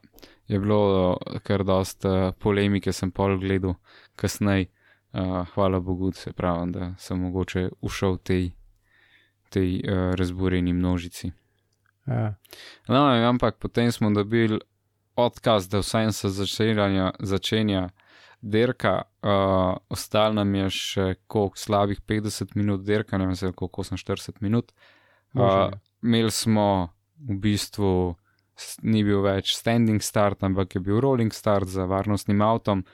je 0.49 0.61
bilo 0.61 0.81
uh, 1.11 1.39
kar 1.43 1.65
dosta 1.65 2.11
uh, 2.11 2.35
polemike, 2.39 2.93
sem 2.93 3.11
pol 3.11 3.39
gledal 3.39 3.75
kasneje. 4.17 4.71
Uh, 5.15 5.47
hvala 5.55 5.79
Bogu, 5.81 6.13
se 6.13 6.33
pravi, 6.33 6.73
da 6.73 6.95
sem 6.99 7.21
mogoče 7.21 7.69
ušel 7.81 8.17
tej, 8.19 8.51
tej 9.49 9.77
uh, 9.79 10.15
razburjeni 10.15 10.73
množici. 10.73 11.31
Ja. 12.07 12.35
No, 12.89 13.07
ampak 13.29 13.57
potem 13.59 13.93
smo 13.93 14.11
dobili 14.11 14.59
odkaz, 15.17 15.69
da 15.69 15.79
vsaj 15.79 16.13
se 16.13 16.29
začenja, 16.29 17.13
začenja 17.19 17.89
dirka, 18.41 19.03
uh, 19.23 19.77
ostalo 19.89 20.35
nam 20.35 20.55
je 20.55 20.71
še 20.71 21.07
koliko 21.27 21.59
slabih 21.59 22.01
50 22.01 22.57
minut 22.59 22.85
dirka, 22.85 23.19
ne 23.19 23.31
vem, 23.31 23.53
koliko 23.55 23.83
48 23.83 24.43
minut. 24.45 24.73
Uh, 25.35 25.71
imeli 26.03 26.31
smo 26.31 26.89
v 27.17 27.39
bistvu, 27.41 28.17
ni 28.83 29.03
bil 29.05 29.23
več 29.25 29.55
standing 29.59 30.03
start, 30.03 30.43
ampak 30.47 30.77
je 30.77 30.83
bil 30.85 31.01
rolling 31.03 31.33
start 31.35 31.69
za 31.69 31.87
varnostnim 31.91 32.43
avtom. 32.45 32.85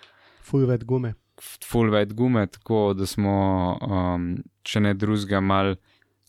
Full 0.47 0.67
wet 0.71 0.87
gume. 0.89 1.15
Full 1.41 1.93
wet 1.93 2.15
gume, 2.17 2.47
tako 2.53 2.93
da 2.97 3.09
smo, 3.09 3.35
um, 3.81 4.31
če 4.63 4.85
ne 4.85 4.95
drugega, 4.95 5.41
mal 5.41 5.75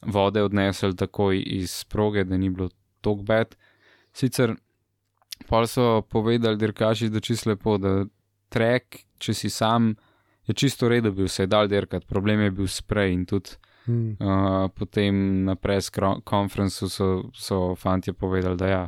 vode 0.02 0.44
odnesli 0.44 0.96
takoj 0.98 1.42
iz 1.60 1.84
proge, 1.90 2.24
da 2.26 2.38
ni 2.38 2.50
bilo 2.50 2.70
tok 3.02 3.24
bed. 3.28 3.56
Sicer 4.14 4.56
pa 5.48 5.66
so 5.68 6.02
povedali, 6.02 6.58
dirkači, 6.58 7.10
da 7.10 7.20
čisto 7.20 7.50
lepo, 7.50 7.78
da 7.78 8.06
trek, 8.50 9.04
če 9.22 9.34
si 9.34 9.50
sam, 9.50 9.94
je 10.48 10.54
čisto 10.54 10.90
redo 10.90 11.12
bil 11.12 11.28
se 11.28 11.48
dal 11.48 11.68
dirkati, 11.68 12.08
problem 12.08 12.42
je 12.42 12.52
bil 12.52 12.68
sprej 12.68 13.14
in 13.14 13.26
tudi. 13.26 13.58
Hmm. 13.86 14.14
Uh, 14.20 14.70
potem 14.78 15.44
na 15.46 15.56
press-konferencu 15.58 16.90
so, 16.90 17.08
so 17.34 17.76
fanti 17.76 18.14
povedali, 18.14 18.58
da, 18.58 18.68
ja, 18.68 18.84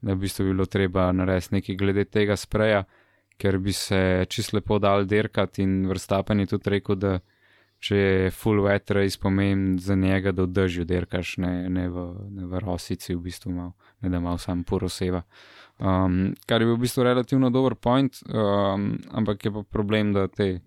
da 0.00 0.14
bi 0.14 0.28
v 0.28 0.44
bilo 0.44 0.66
treba 0.66 1.12
narediti 1.12 1.54
nekaj 1.54 1.76
glede 1.76 2.04
tega 2.04 2.36
spreja, 2.36 2.84
ker 3.36 3.58
bi 3.58 3.72
se 3.72 4.26
čisto 4.28 4.56
lepo 4.56 4.78
dal 4.78 5.04
dirkati. 5.04 5.62
In 5.62 5.86
vrstapen 5.88 6.40
je 6.40 6.46
tudi 6.46 6.70
rekel, 6.70 6.96
da 6.96 7.18
če 7.78 7.96
je 7.96 8.30
full 8.32 8.64
wet 8.64 8.90
race 8.94 9.18
pomen 9.20 9.78
za 9.78 9.94
njega, 9.94 10.32
da 10.32 10.46
vdržijo 10.46 10.84
dirkaš, 10.88 11.36
ne, 11.44 11.68
ne, 11.68 11.88
v, 11.92 12.06
ne 12.30 12.46
v 12.48 12.62
rosici, 12.64 13.14
v 13.14 13.20
bistvu 13.28 13.52
mal, 13.52 13.74
ne 14.00 14.10
da 14.10 14.20
mal 14.20 14.40
sam 14.42 14.64
poroseva. 14.64 15.22
Um, 15.76 16.32
kar 16.48 16.62
je 16.62 16.70
bil 16.70 16.78
v 16.78 16.86
bistvu 16.86 17.04
relativno 17.04 17.50
dober 17.52 17.76
point, 17.76 18.22
um, 18.32 18.94
ampak 19.12 19.44
je 19.44 19.52
pa 19.52 19.62
problem, 19.62 20.14
da 20.16 20.26
te, 20.28 20.62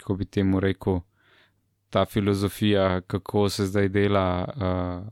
kako 0.00 0.18
bi 0.18 0.26
temu 0.26 0.60
rekel, 0.60 1.00
ta 1.92 2.04
filozofija, 2.08 3.02
kako 3.06 3.48
se 3.52 3.68
zdaj 3.68 3.88
dela 3.92 4.26
uh, 4.48 5.08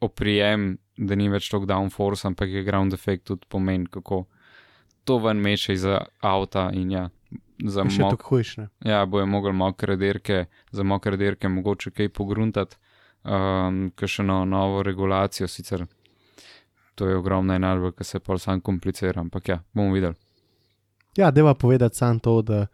oprijem, 0.00 0.76
da 0.96 1.16
ni 1.18 1.28
več 1.28 1.50
tok 1.52 1.66
downforce, 1.68 2.26
ampak 2.28 2.48
je 2.48 2.64
ground 2.64 2.94
effect 2.96 3.26
tudi 3.30 3.48
pomen, 3.48 3.86
kako 3.86 4.24
to 5.06 5.18
ven 5.22 5.40
meče 5.42 5.76
iz 5.76 5.84
avta 6.20 6.70
in 6.74 6.90
ja. 6.90 7.08
Za 7.56 7.86
Še 7.88 8.02
mok... 8.02 8.18
tako 8.18 8.34
hujšne. 8.34 8.66
Ja, 8.84 9.06
bojo 9.08 9.24
mogli 9.26 9.52
mokre 9.56 9.96
dirke, 9.96 10.44
za 10.76 10.84
mokre 10.84 11.16
dirke 11.16 11.48
mogoče 11.48 11.90
kaj 11.90 12.10
pogruntati, 12.12 12.76
um, 13.24 13.86
kaj 13.96 14.10
še 14.12 14.26
no, 14.28 14.42
novo 14.44 14.82
regulacijo, 14.84 15.48
sicer 15.48 15.86
to 16.96 17.08
je 17.08 17.16
ogromna 17.16 17.54
enalba, 17.54 17.92
ki 17.92 18.04
se 18.04 18.20
pa 18.20 18.38
sam 18.38 18.60
komplicira, 18.60 19.20
ampak 19.20 19.48
ja, 19.48 19.58
bomo 19.72 19.94
videli. 19.94 20.14
Ja, 21.16 21.30
deva 21.30 21.54
povedati 21.54 21.96
sam 21.96 22.18
to, 22.20 22.40
da 22.42 22.66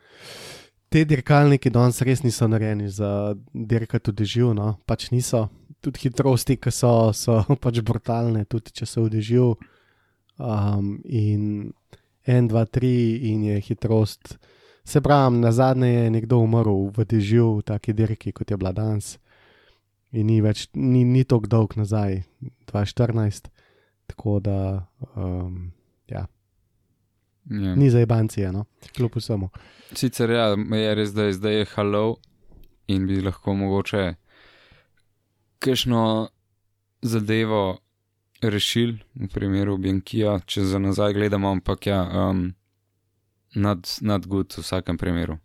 te 0.88 1.04
dirkalniki 1.04 1.70
danes 1.70 2.00
res 2.06 2.22
niso 2.22 2.48
narejeni 2.48 2.88
za 2.88 3.34
dirkati 3.52 4.10
v 4.10 4.14
dežju, 4.22 4.52
no, 4.54 4.76
pač 4.86 5.10
niso. 5.10 5.48
Tudi 5.82 6.04
hitrosti, 6.04 6.56
ki 6.62 6.70
so, 6.70 7.12
so 7.16 7.42
pač 7.62 7.82
brutalne, 7.82 8.44
tudi 8.46 8.74
če 8.80 8.86
so 8.86 9.06
v 9.06 9.16
dežju. 9.16 9.52
Um, 10.42 10.96
in 11.04 11.72
1, 12.26 12.48
2, 12.48 12.64
3 12.78 12.92
in 13.32 13.44
je 13.50 13.60
hitrost. 13.60 14.36
Se 14.84 15.00
pravi, 15.00 15.38
na 15.42 15.52
zadnje 15.52 15.90
je 15.90 16.10
nekdo 16.10 16.38
umrl 16.42 16.88
v 16.94 17.06
dežju, 17.06 17.58
v 17.58 17.66
taki 17.66 17.94
dirki, 17.94 18.32
kot 18.32 18.50
je 18.50 18.58
bila 18.58 18.72
danes. 18.74 19.16
In 20.12 20.26
ni 20.28 20.40
več, 20.44 20.66
ni, 20.74 21.04
ni 21.08 21.24
tako 21.24 21.48
dolg 21.48 21.76
nazaj, 21.78 22.22
2014. 22.70 23.48
Tako 24.10 24.40
da, 24.44 24.86
um, 25.16 25.72
ja. 26.10 26.26
Ja. 27.50 27.74
Ni 27.74 27.90
za 27.90 28.00
ebancije, 28.00 28.52
no? 28.52 28.64
kljub 28.94 29.16
vsemu. 29.16 29.48
Sicer 29.98 30.30
ja, 30.30 30.52
je 30.54 30.94
res, 30.94 31.14
da 31.14 31.26
je 31.26 31.38
zdaj 31.38 31.64
halo 31.74 32.16
in 32.86 33.06
bi 33.06 33.18
lahko 33.22 33.54
mogoče 33.54 34.14
kajšno 35.62 36.02
zadevo 37.02 37.78
rešili, 38.42 38.98
v 39.14 39.28
primeru 39.30 39.76
Biankija, 39.78 40.40
če 40.46 40.64
za 40.66 40.78
nazaj 40.82 41.14
gledamo, 41.14 41.50
ampak 41.50 41.86
ja, 41.86 42.02
um, 42.02 42.52
nad, 43.54 43.86
nad 44.00 44.26
good 44.26 44.54
v 44.56 44.64
vsakem 44.64 44.98
primeru. 44.98 45.38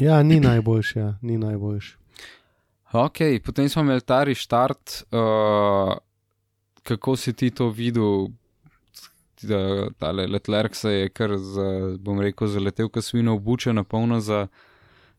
Ja, 0.00 0.22
ni 0.22 0.40
najboljši, 0.40 0.98
ja, 0.98 1.14
ni 1.22 1.36
najboljši. 1.38 1.96
Ok, 2.92 3.18
potem 3.44 3.68
smo 3.68 3.82
imeli 3.82 4.00
ta 4.00 4.24
reštart. 4.24 5.04
Uh, 5.12 5.94
kako 6.82 7.16
si 7.16 7.32
ti 7.32 7.50
to 7.50 7.68
videl, 7.68 8.32
da 9.42 9.90
ta 9.98 10.10
letlerk 10.10 10.74
se 10.74 10.90
je 10.90 11.08
kar, 11.08 11.36
za, 11.36 11.96
bom 12.00 12.20
rekel, 12.20 12.48
zaletel, 12.48 12.88
ko 12.88 13.02
svino 13.02 13.34
obuče 13.34 13.72
na 13.72 13.84
polno 13.84 14.20
za, 14.20 14.46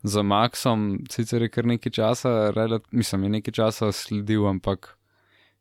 za 0.04 0.22
Maxom, 0.24 1.00
sicer 1.10 1.42
je 1.42 1.50
kar 1.50 1.66
nekaj 1.66 1.92
časa, 1.92 2.52
relat, 2.56 2.84
mislim, 2.92 3.24
je 3.24 3.30
nekaj 3.30 3.54
časa 3.54 3.92
sledil, 3.92 4.48
ampak 4.48 4.98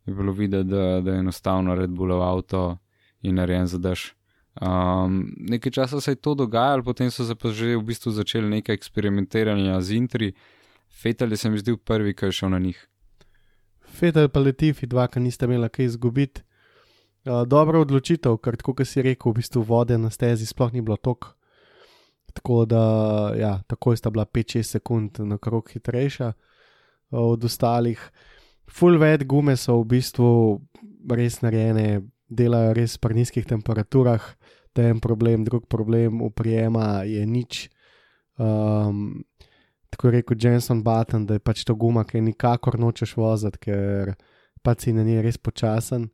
je 0.06 0.14
bilo 0.14 0.32
videti, 0.32 0.68
da, 0.70 1.00
da 1.00 1.12
je 1.12 1.18
enostavno 1.18 1.74
Red 1.74 1.90
Bullov 1.90 2.22
avto 2.22 2.78
in 3.22 3.34
narejen 3.34 3.66
za 3.66 3.78
dež. 3.78 4.12
Um, 4.60 5.34
nekaj 5.38 5.72
časa 5.72 6.00
se 6.00 6.10
je 6.10 6.16
to 6.16 6.34
dogajalo, 6.34 6.82
potem 6.82 7.10
so 7.10 7.24
se 7.24 7.34
pa 7.34 7.52
že 7.52 7.76
v 7.76 7.82
bistvu 7.82 8.10
začeli 8.12 8.48
nekaj 8.48 8.74
eksperimentiranja 8.74 9.80
z 9.80 9.90
intri. 9.96 10.32
Fetal 10.90 11.30
je 11.30 11.36
se 11.36 11.50
mi 11.50 11.58
zdel 11.58 11.76
prvi, 11.76 12.14
ki 12.14 12.24
je 12.24 12.32
šel 12.32 12.50
na 12.50 12.58
njih. 12.58 12.88
Fetal 13.80 14.28
pa 14.28 14.40
Letifi, 14.40 14.86
dva, 14.86 15.06
ki 15.08 15.20
niste 15.20 15.44
imeli 15.44 15.68
kaj 15.68 15.84
izgubiti. 15.84 16.42
Uh, 17.24 17.44
dobra 17.46 17.80
odločitev, 17.80 18.38
ker 18.40 18.56
tako, 18.56 18.74
kot 18.74 18.88
si 18.88 19.02
rekel, 19.02 19.32
v 19.32 19.38
bistvu 19.38 19.62
vode 19.62 19.98
na 19.98 20.10
stezi 20.10 20.46
sploh 20.46 20.72
ni 20.72 20.80
bilo 20.80 20.96
tok. 20.96 21.36
Tako 22.32 22.64
da, 22.64 22.84
ja, 23.38 23.62
takoj 23.66 23.96
sta 23.96 24.10
bila 24.10 24.24
5-6 24.24 24.62
sekund 24.62 25.18
na 25.18 25.38
krog 25.38 25.70
hitrejša 25.72 26.32
od 27.10 27.44
ostalih. 27.44 28.10
Full 28.70 29.00
wet 29.02 29.26
gume 29.26 29.56
so 29.56 29.80
v 29.80 29.88
bistvu 29.96 30.30
res 31.10 31.40
narejene, 31.42 32.02
delajo 32.30 32.74
res 32.78 32.94
pri 33.02 33.18
nizkih 33.18 33.46
temperaturah, 33.46 34.22
da 34.74 34.82
je 34.86 34.94
en 34.94 35.00
problem, 35.02 35.44
drug 35.44 35.66
problem 35.66 36.22
uprijema 36.22 37.02
je 37.02 37.26
nič. 37.26 37.68
Um, 38.38 39.24
tako 39.90 40.08
je 40.08 40.12
rekel 40.12 40.36
Jensen 40.40 40.84
Button, 40.86 41.26
da 41.26 41.34
je 41.34 41.42
pač 41.42 41.64
to 41.66 41.74
guma, 41.74 42.04
ki 42.06 42.22
nikakor 42.22 42.78
nočeš 42.78 43.16
voziti, 43.18 43.58
ker 43.66 44.14
pač 44.62 44.86
si 44.86 44.94
na 44.94 45.02
njej 45.02 45.24
res 45.26 45.38
počasen 45.38 46.06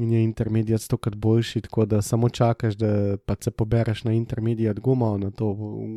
in 0.00 0.12
je 0.12 0.22
intermediat 0.24 0.80
stokrat 0.80 1.14
boljši, 1.14 1.60
tako 1.60 1.84
da 1.84 2.02
samo 2.02 2.28
čakaš, 2.28 2.74
da 2.74 3.16
pač 3.26 3.44
se 3.44 3.50
pobereš 3.50 4.04
na 4.04 4.12
intermediat 4.12 4.80
gumo, 4.80 5.18
na 5.18 5.30
to 5.30 5.52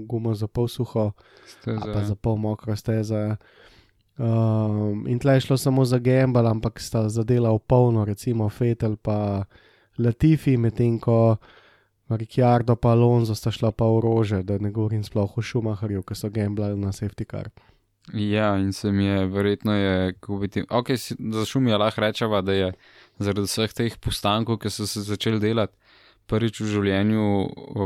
gumo 0.07 0.33
za 0.35 0.47
pol 0.47 0.67
suho, 0.67 1.11
Steza, 1.47 1.79
pa 1.93 1.99
ja. 1.99 2.05
za 2.05 2.15
pol 2.15 2.37
mokro 2.37 2.75
steza. 2.75 3.37
Um, 4.17 5.07
in 5.07 5.19
tle 5.19 5.33
je 5.33 5.47
šlo 5.47 5.57
samo 5.57 5.85
za 5.85 5.97
gambal, 5.99 6.47
ampak 6.47 6.79
sta 6.79 7.07
zadela 7.09 7.53
v 7.53 7.59
polno, 7.59 8.05
recimo 8.05 8.49
Fetel 8.49 8.95
pa 8.95 9.45
Latifi, 9.97 10.57
medtem 10.57 10.99
ko 10.99 11.37
Ricciardo 12.09 12.75
pa 12.75 12.91
Alonso 12.91 13.35
sta 13.35 13.51
šla 13.51 13.71
pa 13.71 13.87
v 13.89 14.01
rože, 14.03 14.43
da 14.43 14.57
ne 14.57 14.71
govorim 14.71 15.03
sploh 15.03 15.37
o 15.37 15.41
Schumacherju, 15.41 16.03
ki 16.03 16.15
so 16.15 16.29
gambali 16.29 16.77
na 16.77 16.91
safety 16.91 17.25
car. 17.25 17.49
Ja, 18.11 18.57
in 18.57 18.73
se 18.73 18.91
mi 18.91 19.05
je, 19.05 19.25
verjetno 19.27 19.73
je, 19.73 20.13
ko 20.19 20.37
bi 20.37 20.47
ti, 20.47 20.65
ok, 20.69 20.89
za 21.33 21.45
šumi 21.45 21.71
je 21.71 21.77
lahko 21.77 22.01
rečeva, 22.01 22.41
da 22.41 22.53
je 22.53 22.73
zaradi 23.19 23.47
vseh 23.47 23.73
teh 23.73 23.97
postankov, 24.01 24.59
ki 24.59 24.69
so 24.69 24.87
se 24.87 25.01
začeli 25.01 25.39
delati, 25.39 25.75
prvič 26.27 26.61
v 26.61 26.67
življenju 26.71 27.25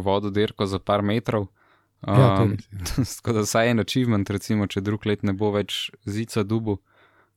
vodo 0.05 0.29
dirko 0.29 0.65
za 0.65 0.79
par 0.79 1.01
metrov. 1.01 1.47
Ja, 2.05 2.43
Um, 2.43 2.51
tako 3.17 3.33
da 3.33 3.41
saj 3.45 3.71
en 3.71 3.79
achievement, 3.81 4.29
recimo, 4.29 4.67
če 4.69 4.83
drug 4.85 5.05
let 5.09 5.23
ne 5.25 5.33
bo 5.33 5.49
več 5.51 5.89
zica 6.05 6.43
dubu, 6.43 6.77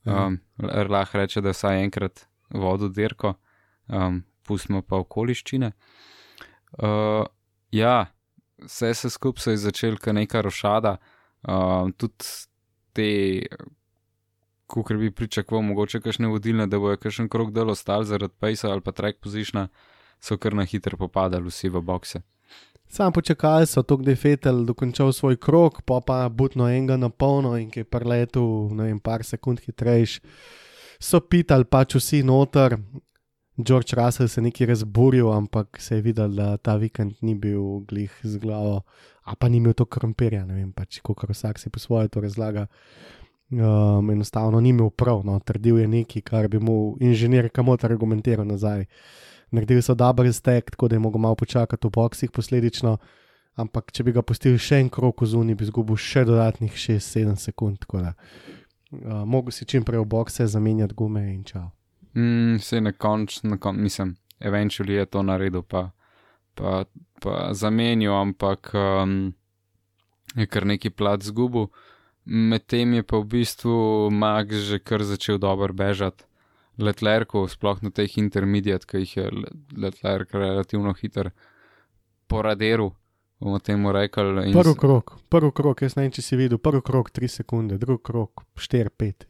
Ja. 0.05 0.27
um, 0.27 0.37
l- 0.59 0.89
lahko 0.89 1.19
reče, 1.19 1.41
da 1.41 1.49
je 1.49 1.57
vsaj 1.57 1.83
enkrat 1.83 2.27
vodo 2.53 2.89
dirko, 2.89 3.35
um, 3.89 4.23
pustimo 4.45 4.83
pa 4.83 4.97
okoliščine. 4.97 5.73
Uh, 6.79 7.25
ja, 7.73 8.07
vse 8.59 8.95
se 8.95 9.11
skupaj 9.11 9.53
je 9.53 9.63
začel, 9.65 9.97
kar 9.97 10.15
neka 10.15 10.41
rošada, 10.43 10.99
um, 11.49 11.93
tudi 11.93 12.29
te, 12.93 13.09
kot 14.71 14.97
bi 14.99 15.11
pričakoval, 15.11 15.63
mogoče 15.63 16.01
kakšne 16.01 16.31
vodilne, 16.31 16.67
da 16.67 16.79
bojo 16.79 16.99
kakšen 17.01 17.29
krok 17.29 17.51
delo 17.53 17.75
stal 17.75 18.05
zaradi 18.05 18.35
pejsa 18.41 18.71
ali 18.71 18.81
pa 18.81 18.93
track 18.93 19.19
positiona, 19.21 19.69
so 20.21 20.37
kar 20.39 20.55
na 20.55 20.65
hitro 20.65 20.97
popadali 20.97 21.51
vsi 21.51 21.69
v 21.69 21.83
bokse. 21.83 22.23
Sam 22.91 23.13
počakali 23.13 23.67
so 23.67 23.83
to, 23.83 23.97
da 23.97 24.11
je 24.11 24.17
Fetel 24.17 24.65
dokončal 24.67 25.13
svoj 25.13 25.37
krok, 25.37 25.83
pa 25.87 26.01
pa 26.07 26.29
butno 26.29 26.67
enega 26.69 26.97
na 26.97 27.09
polno 27.09 27.55
in 27.57 27.71
ki 27.71 27.85
je 27.85 27.87
preletel, 27.87 28.75
ne 28.75 28.89
vem, 28.91 28.99
par 28.99 29.23
sekund 29.25 29.61
hitrejš. 29.63 30.19
So 30.99 31.21
pitali 31.21 31.65
pač 31.65 31.95
vsi 31.95 32.25
noter, 32.27 32.75
George 33.57 33.95
Russell 33.97 34.29
se 34.29 34.41
je 34.41 34.43
nekaj 34.43 34.67
razburil, 34.67 35.33
ampak 35.33 35.81
se 35.81 35.97
je 35.97 36.03
videl, 36.03 36.35
da 36.35 36.57
ta 36.57 36.77
vikend 36.77 37.15
ni 37.23 37.35
bil 37.35 37.85
glih 37.87 38.11
z 38.23 38.39
glavo, 38.39 38.83
a 39.23 39.37
pa 39.37 39.49
ni 39.49 39.57
imel 39.57 39.73
to 39.73 39.85
krompirja, 39.85 40.45
ne 40.47 40.55
vem 40.55 40.73
pač, 40.73 40.99
kako 40.99 41.31
vsak 41.31 41.59
si 41.59 41.71
po 41.71 41.79
svoje 41.79 42.09
to 42.09 42.21
razlaga. 42.21 42.67
Um, 43.51 44.11
enostavno 44.11 44.61
ni 44.61 44.69
imel 44.69 44.91
prav, 44.91 45.25
no, 45.27 45.39
trdil 45.41 45.79
je 45.79 45.89
nekaj, 45.89 46.23
kar 46.23 46.49
bi 46.49 46.59
mu 46.59 46.97
inženir 47.01 47.49
kamot 47.51 47.85
argumentiral 47.85 48.47
nazaj. 48.47 48.85
Naredili 49.51 49.83
so 49.83 49.95
dober 49.95 50.33
stek, 50.33 50.71
tako 50.71 50.89
da 50.89 50.95
je 50.95 51.03
mogel 51.03 51.21
malo 51.21 51.35
počakati 51.35 51.87
v 51.87 51.91
boksih 51.91 52.31
posledično, 52.31 52.97
ampak 53.59 53.91
če 53.93 54.07
bi 54.07 54.15
ga 54.15 54.23
pustili 54.23 54.59
še 54.59 54.79
en 54.85 54.89
krok 54.89 55.25
v 55.25 55.27
zuni, 55.33 55.59
bi 55.59 55.67
izgubil 55.67 55.99
še 55.99 56.23
dodatnih 56.29 56.79
6-7 56.79 57.35
sekund. 57.43 57.83
Uh, 57.91 58.15
mogo 59.27 59.51
si 59.51 59.67
čim 59.67 59.83
prej 59.83 59.99
v 60.05 60.07
bokse 60.15 60.47
zamenjati 60.47 60.95
gume 60.95 61.27
in 61.35 61.43
čau. 61.45 61.67
Mm, 62.15 62.63
se 62.63 62.79
koncu, 62.99 63.49
na 63.49 63.59
kon, 63.59 63.83
mislim, 63.83 64.17
eventually 64.39 64.95
je 64.95 65.07
to 65.07 65.23
naredil, 65.23 65.63
pa, 65.63 65.91
pa, 66.55 66.85
pa 67.21 67.51
zamenjal, 67.55 68.15
ampak 68.15 68.71
um, 68.75 69.35
je 70.37 70.47
kar 70.47 70.67
neki 70.67 70.91
plat 70.91 71.23
zgubil. 71.23 71.67
Medtem 72.25 72.95
je 72.95 73.03
pa 73.03 73.19
v 73.19 73.25
bistvu 73.25 74.11
Max 74.11 74.69
že 74.69 74.79
kar 74.79 75.03
začel 75.03 75.39
dobro 75.39 75.73
bežati. 75.73 76.25
Letlerko, 76.81 77.45
sploh 77.49 77.83
na 77.85 77.91
teh 77.93 78.09
intermedijat, 78.17 78.87
ki 78.89 79.03
jih 79.05 79.17
je 79.17 79.25
Letlerk 79.77 80.33
relativno 80.33 80.95
hiter 80.97 81.31
poraderu, 82.31 82.95
bomo 83.41 83.59
temu 83.59 83.93
rekli. 83.93 84.53
Prvi 84.55 84.75
krok, 84.79 85.13
prvi 85.29 85.51
krok, 85.53 85.83
jaz 85.83 85.97
ne 85.99 86.07
vem, 86.07 86.15
če 86.15 86.25
si 86.25 86.39
videl, 86.41 86.59
prvi 86.63 86.81
krok 86.87 87.11
3 87.13 87.29
sekunde, 87.43 87.77
drugi 87.79 88.03
krok 88.09 88.47
4-5, 88.57 89.27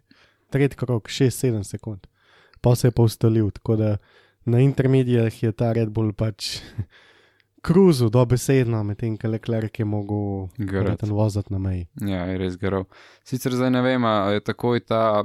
tretji 0.54 0.78
krok 0.78 1.10
6-7 1.10 1.66
sekund, 1.66 2.06
pa 2.60 2.76
se 2.76 2.88
je 2.88 2.94
pa 2.94 3.02
ustalil. 3.08 3.50
Tako 3.50 3.76
da 3.80 3.90
na 4.44 4.62
intermedijah 4.62 5.42
je 5.42 5.52
ta 5.52 5.72
Red 5.72 5.90
Bull 5.90 6.12
pač 6.12 6.60
kruzu 7.62 8.08
dobesedno, 8.10 8.82
medtem 8.84 9.16
ko 9.20 9.28
Leclerc 9.28 9.78
je 9.78 9.84
mogel 9.84 10.48
verjetno 10.58 11.14
voziti 11.14 11.52
na 11.52 11.58
meji. 11.58 11.88
Ja, 12.00 12.24
je 12.26 12.38
res 12.38 12.56
garov. 12.56 12.86
Sicer 13.24 13.52
zdaj 13.52 13.70
ne 13.70 13.82
vem, 13.82 14.04
ali 14.04 14.38
je 14.38 14.40
takoj 14.40 14.80
ta, 14.80 15.24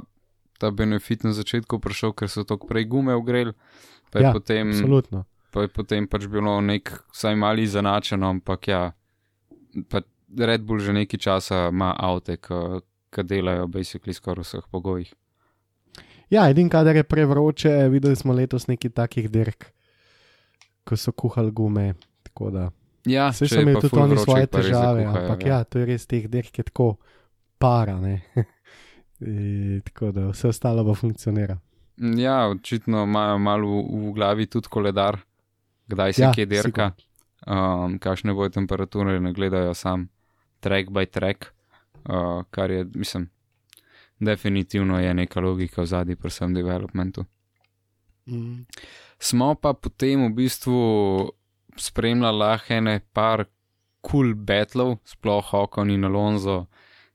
ta 0.58 0.70
benefit 0.70 1.24
na 1.24 1.32
začetku 1.32 1.80
prišel, 1.80 2.12
ker 2.12 2.28
so 2.28 2.44
tako 2.44 2.68
prej 2.68 2.84
gume 2.84 3.14
ogreli, 3.14 3.52
pa 4.10 4.18
je 4.18 4.24
Ja, 4.24 4.32
potem. 4.32 4.70
Absolutno. 4.70 5.24
pa 5.50 5.64
je 5.64 5.68
potem 5.68 6.04
pač 6.06 6.26
bilo 6.28 6.60
nek, 6.60 6.92
vsaj 7.12 7.36
mali 7.36 7.66
zanačeno, 7.66 8.28
ampak 8.28 8.68
ja, 8.68 8.92
pa 9.88 10.02
Red 10.36 10.66
Bull 10.68 10.80
že 10.84 10.92
nekaj 10.92 11.20
časa 11.20 11.68
ima 11.72 11.94
avte, 11.96 12.36
ki 12.36 13.22
delajo 13.24 13.64
basically 13.66 14.12
skoraj 14.12 14.42
v 14.42 14.44
vseh 14.44 14.66
pogojih. 14.70 15.14
Ja, 16.28 16.50
edin 16.50 16.68
kadar 16.68 16.96
je 16.96 17.04
prevroče, 17.06 17.88
videli 17.88 18.16
smo 18.16 18.34
letos 18.34 18.66
nekaj 18.66 18.90
takih 18.90 19.30
dirk, 19.30 19.70
ko 20.84 20.96
so 20.96 21.12
kuhali 21.12 21.50
gume. 21.54 21.94
Tako 22.36 22.50
da- 22.50 22.70
Ja, 23.06 23.28
Vse 23.30 23.48
so 23.48 23.60
imeli 23.60 23.80
tudi 23.80 23.98
oni 23.98 24.16
svoje 24.18 24.46
težave, 24.46 25.02
zakuhajo, 25.04 25.24
ampak 25.24 25.46
ja, 25.46 25.64
to 25.64 25.78
je 25.78 25.86
res 25.86 26.06
teh 26.06 26.28
dirk 26.28 26.58
je 26.58 26.64
tako 26.64 26.96
para. 27.58 27.96
ne. 28.00 28.20
E, 29.16 29.80
tako 29.80 30.10
da 30.12 30.26
vse 30.28 30.48
ostalo 30.48 30.82
pa 30.84 30.92
funkcionira. 30.94 31.54
Ja, 31.96 32.48
očitno 32.48 33.04
imajo 33.04 33.38
malo 33.38 33.68
v, 33.68 33.84
v 34.02 34.12
glavi 34.12 34.46
tudi 34.46 34.68
koledar, 34.68 35.16
kdaj 35.88 36.12
se 36.12 36.22
Ja, 36.22 36.28
ja, 36.28 36.34
kje 36.34 36.46
derka, 36.46 36.90
um, 37.46 37.96
kakšne 37.98 38.34
bojo 38.34 38.52
temperature, 38.52 39.20
ne 39.20 39.32
gledajo 39.32 39.72
sam 39.74 40.08
track 40.60 40.90
by 40.90 41.06
track, 41.06 41.46
uh, 42.04 42.44
kar 42.50 42.70
je, 42.70 42.84
mislim, 42.94 43.30
definitivno 44.20 45.00
je 45.00 45.14
neka 45.14 45.40
logika 45.40 45.80
v 45.82 45.86
zadnji 45.86 46.16
pri 46.16 46.28
vsem 46.28 46.52
developmentu. 46.54 47.24
Mm. 48.26 48.66
Smo 49.18 49.54
pa 49.54 49.72
potem 49.72 50.26
v 50.26 50.34
bistvu 50.34 50.76
spremljali 51.78 52.38
lahko 52.38 52.74
ene 52.74 53.00
par 53.12 53.46
kul 54.06 54.32
cool 54.32 54.34
batlov, 54.34 54.98
sploh 55.04 55.54
Okon 55.54 55.90
in 55.90 56.04
Alonso. 56.04 56.66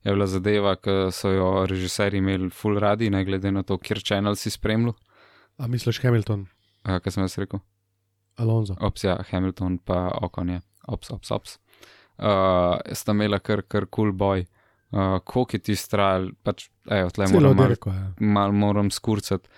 Je 0.03 0.11
bila 0.11 0.25
zadeva, 0.27 0.75
ki 0.75 1.11
so 1.13 1.29
jo 1.29 1.49
režiserji 1.69 2.19
imeli 2.19 2.49
full 2.49 2.79
radi, 2.81 3.09
ne 3.09 3.21
glede 3.25 3.51
na 3.51 3.61
to, 3.63 3.77
kjer 3.77 4.01
channel 4.01 4.35
si 4.35 4.49
spremljal, 4.49 4.95
A 5.61 5.67
misliš 5.67 5.99
Hamilton, 6.01 6.47
uh, 6.87 6.97
kaj 7.03 7.13
sem 7.13 7.23
jaz 7.23 7.37
rekel. 7.37 7.61
Alonso? 8.41 8.73
Ops, 8.81 9.03
ja, 9.05 9.19
Hamilton 9.29 9.77
pa 9.85 10.07
Okon 10.25 10.49
je, 10.55 10.61
ops, 10.89 11.11
ops, 11.13 11.31
ops. 11.35 11.59
Uh, 12.17 12.79
sta 12.97 13.13
imela 13.13 13.37
kar 13.39 13.61
kar 13.61 13.85
kul 13.85 14.09
cool 14.09 14.15
boj. 14.17 14.45
Uh, 14.91 15.19
Koliko 15.23 15.55
je 15.55 15.61
ti 15.69 15.75
strajal, 15.77 16.31
pač, 16.43 16.65
evo, 16.89 17.11
tle 17.13 17.27
moram, 17.31 17.55
mal, 17.55 17.75
je. 17.75 18.01
mal 18.19 18.51
moram 18.51 18.89
skurcati. 18.91 19.49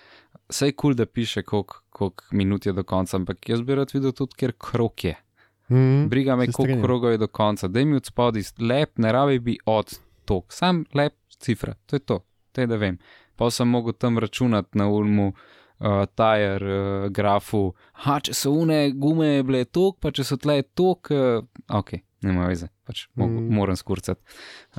Sej 0.50 0.72
kul, 0.72 0.80
cool, 0.80 0.94
da 0.94 1.06
piše, 1.06 1.42
koliko 1.42 1.84
kolik 1.94 2.22
minut 2.30 2.66
je 2.66 2.72
do 2.72 2.82
konca, 2.82 3.16
ampak 3.16 3.48
jaz 3.48 3.62
bi 3.62 3.74
rad 3.78 3.92
videl 3.94 4.12
tudi, 4.12 4.34
kjer 4.36 4.52
krok 4.58 5.04
je. 5.04 5.14
Mm. 5.70 6.08
Briga 6.10 6.36
me, 6.36 6.48
koliko 6.52 6.82
krogov 6.82 7.14
je 7.14 7.20
do 7.22 7.28
konca. 7.30 7.68
Daj 7.68 7.84
mi 7.84 7.96
od 7.96 8.06
spodaj, 8.10 8.42
lep, 8.58 8.98
ne 8.98 9.12
rabi 9.12 9.38
bi 9.38 9.58
od 9.70 9.94
tok, 10.24 10.52
sam 10.52 10.84
lep 10.94 11.14
cifra, 11.38 11.76
to 11.86 11.96
je 11.96 12.00
to, 12.00 12.18
to 12.52 12.64
je 12.64 12.66
da 12.66 12.76
vem. 12.80 12.98
Pa 13.36 13.50
sem 13.50 13.68
mogel 13.68 13.92
tam 13.92 14.18
računati 14.18 14.78
na 14.78 14.88
ulmu, 14.90 15.28
uh, 15.30 16.02
tajer, 16.14 16.64
uh, 16.64 17.06
grafu, 17.14 17.62
ha, 18.04 18.18
če 18.20 18.34
so 18.34 18.52
une 18.58 18.88
gume 18.98 19.30
bile 19.46 19.64
tok, 19.64 20.00
pa 20.02 20.10
če 20.14 20.26
so 20.26 20.38
tle 20.40 20.62
tok, 20.74 21.12
uh, 21.14 21.46
ok, 21.78 21.94
nema 22.26 22.48
veze, 22.50 22.72
pač. 22.86 23.06
Mm. 23.14 23.48
moram 23.54 23.78
skurcati. 23.78 24.22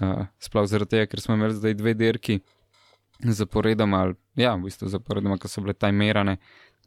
Uh, 0.01 0.27
sploh 0.43 0.67
zaradi 0.67 0.97
tega, 0.97 1.11
ker 1.11 1.23
smo 1.23 1.39
imeli 1.39 1.55
zdaj 1.55 1.79
dve 1.79 1.95
dirki 1.95 2.41
zaporedoma, 3.19 4.01
ali 4.01 4.15
ja, 4.35 4.55
v 4.55 4.67
bistvu 4.67 4.89
zaporedoma, 4.89 5.37
ki 5.37 5.49
so 5.49 5.63
bile 5.63 5.73
tajmerane 5.73 6.37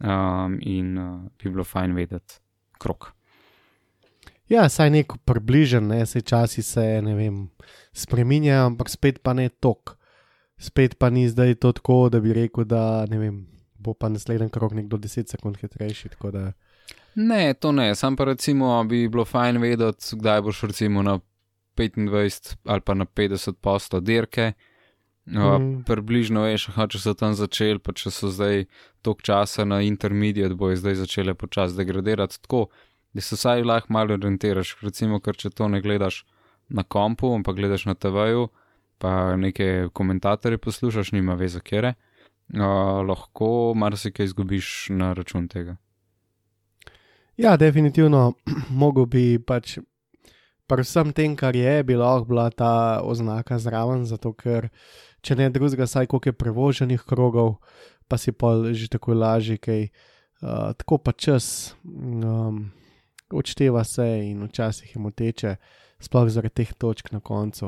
um, 0.00 0.58
in 0.60 0.98
uh, 0.98 1.20
bi 1.38 1.50
bilo 1.50 1.64
fajn 1.64 1.94
vedeti 1.96 2.40
krok. 2.78 3.12
Ja, 4.48 4.68
saj 4.68 4.90
nek 4.90 5.12
približen, 5.28 5.90
ne, 5.92 6.06
se 6.06 6.20
časi 6.20 6.62
se, 6.62 6.84
ne 7.04 7.14
vem, 7.14 7.48
spreminjajo, 7.92 8.70
ampak 8.72 8.88
spet 8.88 9.20
pa 9.22 9.34
ne 9.36 9.48
tok. 9.48 9.96
Spet 10.58 10.96
pa 10.98 11.10
ni 11.10 11.28
zdaj 11.28 11.58
to 11.62 11.72
tako, 11.72 12.08
da 12.08 12.20
bi 12.20 12.32
rekel, 12.32 12.64
da 12.64 13.04
ne 13.10 13.18
vem, 13.20 13.42
bo 13.78 13.92
pa 13.94 14.08
naslednji 14.08 14.50
krok 14.50 14.72
nekdo 14.74 14.96
10 14.96 15.28
sekund 15.30 15.60
hitrejši. 15.60 16.16
Da, 16.32 16.52
Ne, 17.18 17.54
to 17.54 17.72
ne, 17.72 17.94
sam 17.98 18.16
pa 18.16 18.24
recimo 18.24 18.84
bi 18.84 19.08
bilo 19.08 19.24
fajn 19.24 19.58
vedeti, 19.58 20.16
kdaj 20.16 20.42
boš 20.46 20.60
recimo 20.70 21.02
na 21.02 21.18
25 21.76 22.56
ali 22.64 22.80
pa 22.80 22.94
na 22.94 23.04
50 23.04 23.52
posto 23.52 24.00
dirke. 24.00 24.52
Uh, 24.54 24.67
Mm. 25.28 25.82
Približno 25.84 26.46
veš, 26.46 26.70
aha, 26.72 26.86
če 26.88 27.00
so 27.02 27.12
tam 27.18 27.34
začeli, 27.36 27.82
pa 27.84 27.92
če 27.92 28.10
so 28.14 28.30
zdaj 28.32 28.64
tok 29.04 29.20
časa 29.26 29.66
na 29.68 29.82
intermediate, 29.84 30.56
bojo 30.56 30.78
zdaj 30.80 31.02
začele 31.02 31.34
počasi 31.36 31.76
degradirati 31.76 32.40
tako, 32.40 32.68
da 33.12 33.20
se 33.20 33.36
vsaj 33.36 33.64
lahko 33.68 33.92
malo 33.92 34.16
orientiraš. 34.16 34.76
Recimo, 34.80 35.20
ker 35.20 35.36
če 35.36 35.50
to 35.52 35.68
ne 35.68 35.82
gledaš 35.84 36.22
na 36.68 36.84
kompu, 36.84 37.28
ampak 37.34 37.58
gledaš 37.60 37.84
na 37.88 37.94
TV-ju, 37.94 38.48
pa 38.98 39.36
neke 39.36 39.88
komentatorje 39.92 40.58
poslušaš, 40.58 41.12
nima 41.12 41.36
veze 41.38 41.60
kere, 41.60 41.94
uh, 42.54 43.04
lahko 43.08 43.74
marsikaj 43.76 44.30
izgubiš 44.30 44.88
na 44.90 45.12
račun 45.12 45.48
tega. 45.48 45.76
ja, 47.36 47.56
definitivno, 47.56 48.32
mogo 48.82 49.06
bi 49.06 49.38
pač. 49.38 49.78
Pri 50.68 50.84
vsem 50.84 51.14
tem, 51.16 51.32
kar 51.36 51.56
je, 51.56 51.82
bi 51.84 51.96
lahko 51.96 52.28
bila 52.28 52.50
ta 52.50 53.00
oznaka 53.00 53.56
zraven, 53.58 54.04
zato 54.04 54.34
ker, 54.36 54.68
če 55.22 55.36
ne 55.38 55.48
drugega, 55.50 55.86
saj 55.86 56.06
koliko 56.06 56.30
je 56.30 56.38
prevoženih 56.38 57.04
krogov, 57.08 57.56
pa 58.08 58.18
si 58.18 58.32
pa 58.32 58.54
že 58.72 58.88
tako 58.88 59.14
lažje, 59.14 59.58
kaj. 59.58 59.88
Uh, 60.38 60.70
tako 60.78 61.00
pa 61.02 61.10
čas 61.12 61.74
um, 61.82 62.70
odšteva 63.34 63.82
se 63.84 64.06
in 64.30 64.44
včasih 64.46 64.94
je 64.94 65.00
moteče, 65.02 65.54
sploh 65.98 66.28
zaradi 66.30 66.62
teh 66.62 66.70
točk 66.78 67.10
na 67.12 67.20
koncu. 67.20 67.66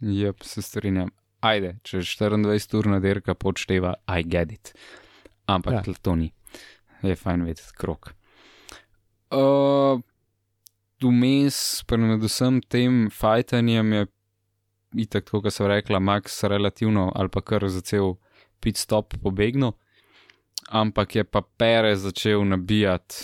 Ja, 0.00 0.32
se 0.42 0.62
strinjam. 0.62 1.10
Ajde, 1.40 1.76
če 1.82 2.02
24 2.02 2.78
ur 2.78 2.86
na 2.90 3.00
dirka 3.02 3.34
počteva, 3.34 3.96
I 4.06 4.22
get 4.22 4.52
it. 4.52 4.72
Ampak 5.46 5.86
ja. 5.86 5.94
to 6.02 6.14
ni. 6.14 6.32
Je 7.02 7.16
fajn 7.16 7.44
vedeti 7.46 7.74
krok. 7.78 8.12
Uh, 9.30 10.00
Vmes, 11.02 11.84
predvsem 11.86 12.58
tem 12.62 13.06
fajtanjem 13.10 13.92
je 13.92 14.06
itak, 14.94 15.28
kot 15.30 15.52
sem 15.52 15.66
rekla, 15.66 16.00
Max 16.00 16.42
relativno 16.44 17.12
ali 17.14 17.28
pa 17.28 17.40
kar 17.40 17.68
za 17.68 17.80
cel 17.80 18.16
pit 18.60 18.76
stop 18.76 19.14
pobegnil, 19.22 19.72
ampak 20.68 21.16
je 21.16 21.24
pa 21.24 21.42
Pere 21.42 21.96
začel 21.96 22.44
nabijati 22.44 23.14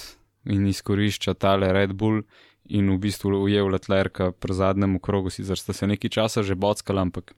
in 0.44 0.66
izkoriščati 0.68 1.40
tale 1.40 1.72
Red 1.72 1.92
Bull 1.92 2.22
in 2.64 2.88
v 2.92 2.98
bistvu 3.00 3.32
ujel 3.44 3.68
Letlerka 3.72 4.32
pri 4.32 4.54
zadnjem 4.54 4.98
krogu, 5.00 5.30
sicer 5.30 5.58
sta 5.58 5.72
se 5.72 5.86
nekaj 5.86 6.10
časa 6.10 6.42
že 6.42 6.54
bockala, 6.54 7.02
ampak 7.04 7.34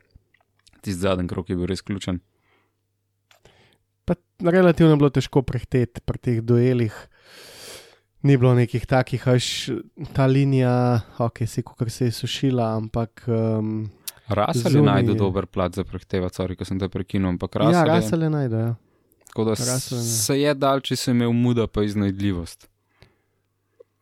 tisti 0.83 1.01
zadnji 1.03 1.29
krog 1.31 1.51
je 1.51 1.57
bil 1.57 1.67
res 1.67 1.83
ključen. 1.83 2.21
Pa 4.07 4.15
relativno 4.39 4.95
je 4.95 5.01
bilo 5.03 5.11
težko 5.11 5.43
prehteti 5.43 6.03
pri 6.05 6.19
teh 6.19 6.43
duelih. 6.43 6.95
Ni 8.27 8.37
bilo 8.39 8.55
nekih 8.55 8.87
takih, 8.87 9.23
až 9.29 9.71
ta 10.15 10.27
linija, 10.27 11.03
ok, 11.23 11.45
si 11.47 11.63
kot 11.63 11.91
se 11.91 12.11
je 12.11 12.15
sušila, 12.15 12.75
ampak. 12.79 13.23
Um, 13.27 13.87
Rasel 14.29 14.77
je 14.77 15.05
je. 15.07 15.15
dober 15.15 15.47
plat 15.47 15.75
za 15.75 15.85
prehtevati, 15.85 16.35
sorry, 16.35 16.57
ko 16.57 16.65
sem 16.65 16.79
te 16.79 16.89
prekinil, 16.89 17.29
ampak 17.29 17.55
ja, 17.55 17.61
Rasel 17.61 17.79
je 17.79 17.87
rasele 17.87 18.31
najdejo. 18.31 18.75
Tako 19.29 19.45
da 19.45 19.51
Russell, 19.51 20.01
ne. 20.01 20.05
se 20.05 20.41
je 20.41 20.55
dal, 20.55 20.81
če 20.81 20.97
si 20.97 21.11
imel 21.11 21.33
muda, 21.33 21.67
pa 21.67 21.85
iznajdljivost. 21.85 22.69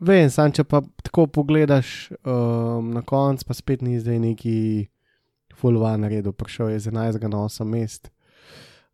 Vem, 0.04 0.30
sam 0.30 0.52
če 0.52 0.64
pa 0.68 0.80
tako 1.02 1.26
pogledaš 1.26 2.12
um, 2.22 2.92
na 2.94 3.02
konc, 3.02 3.44
pa 3.44 3.54
spet 3.56 3.82
ni 3.82 3.98
zdaj 4.00 4.20
neki 4.20 4.56
fulvan 5.54 6.04
naredil, 6.04 6.34
prišel 6.36 6.74
je 6.74 6.84
z 6.86 6.92
11 6.92 7.28
na 7.30 7.44
8 7.46 7.68
mest. 7.68 8.10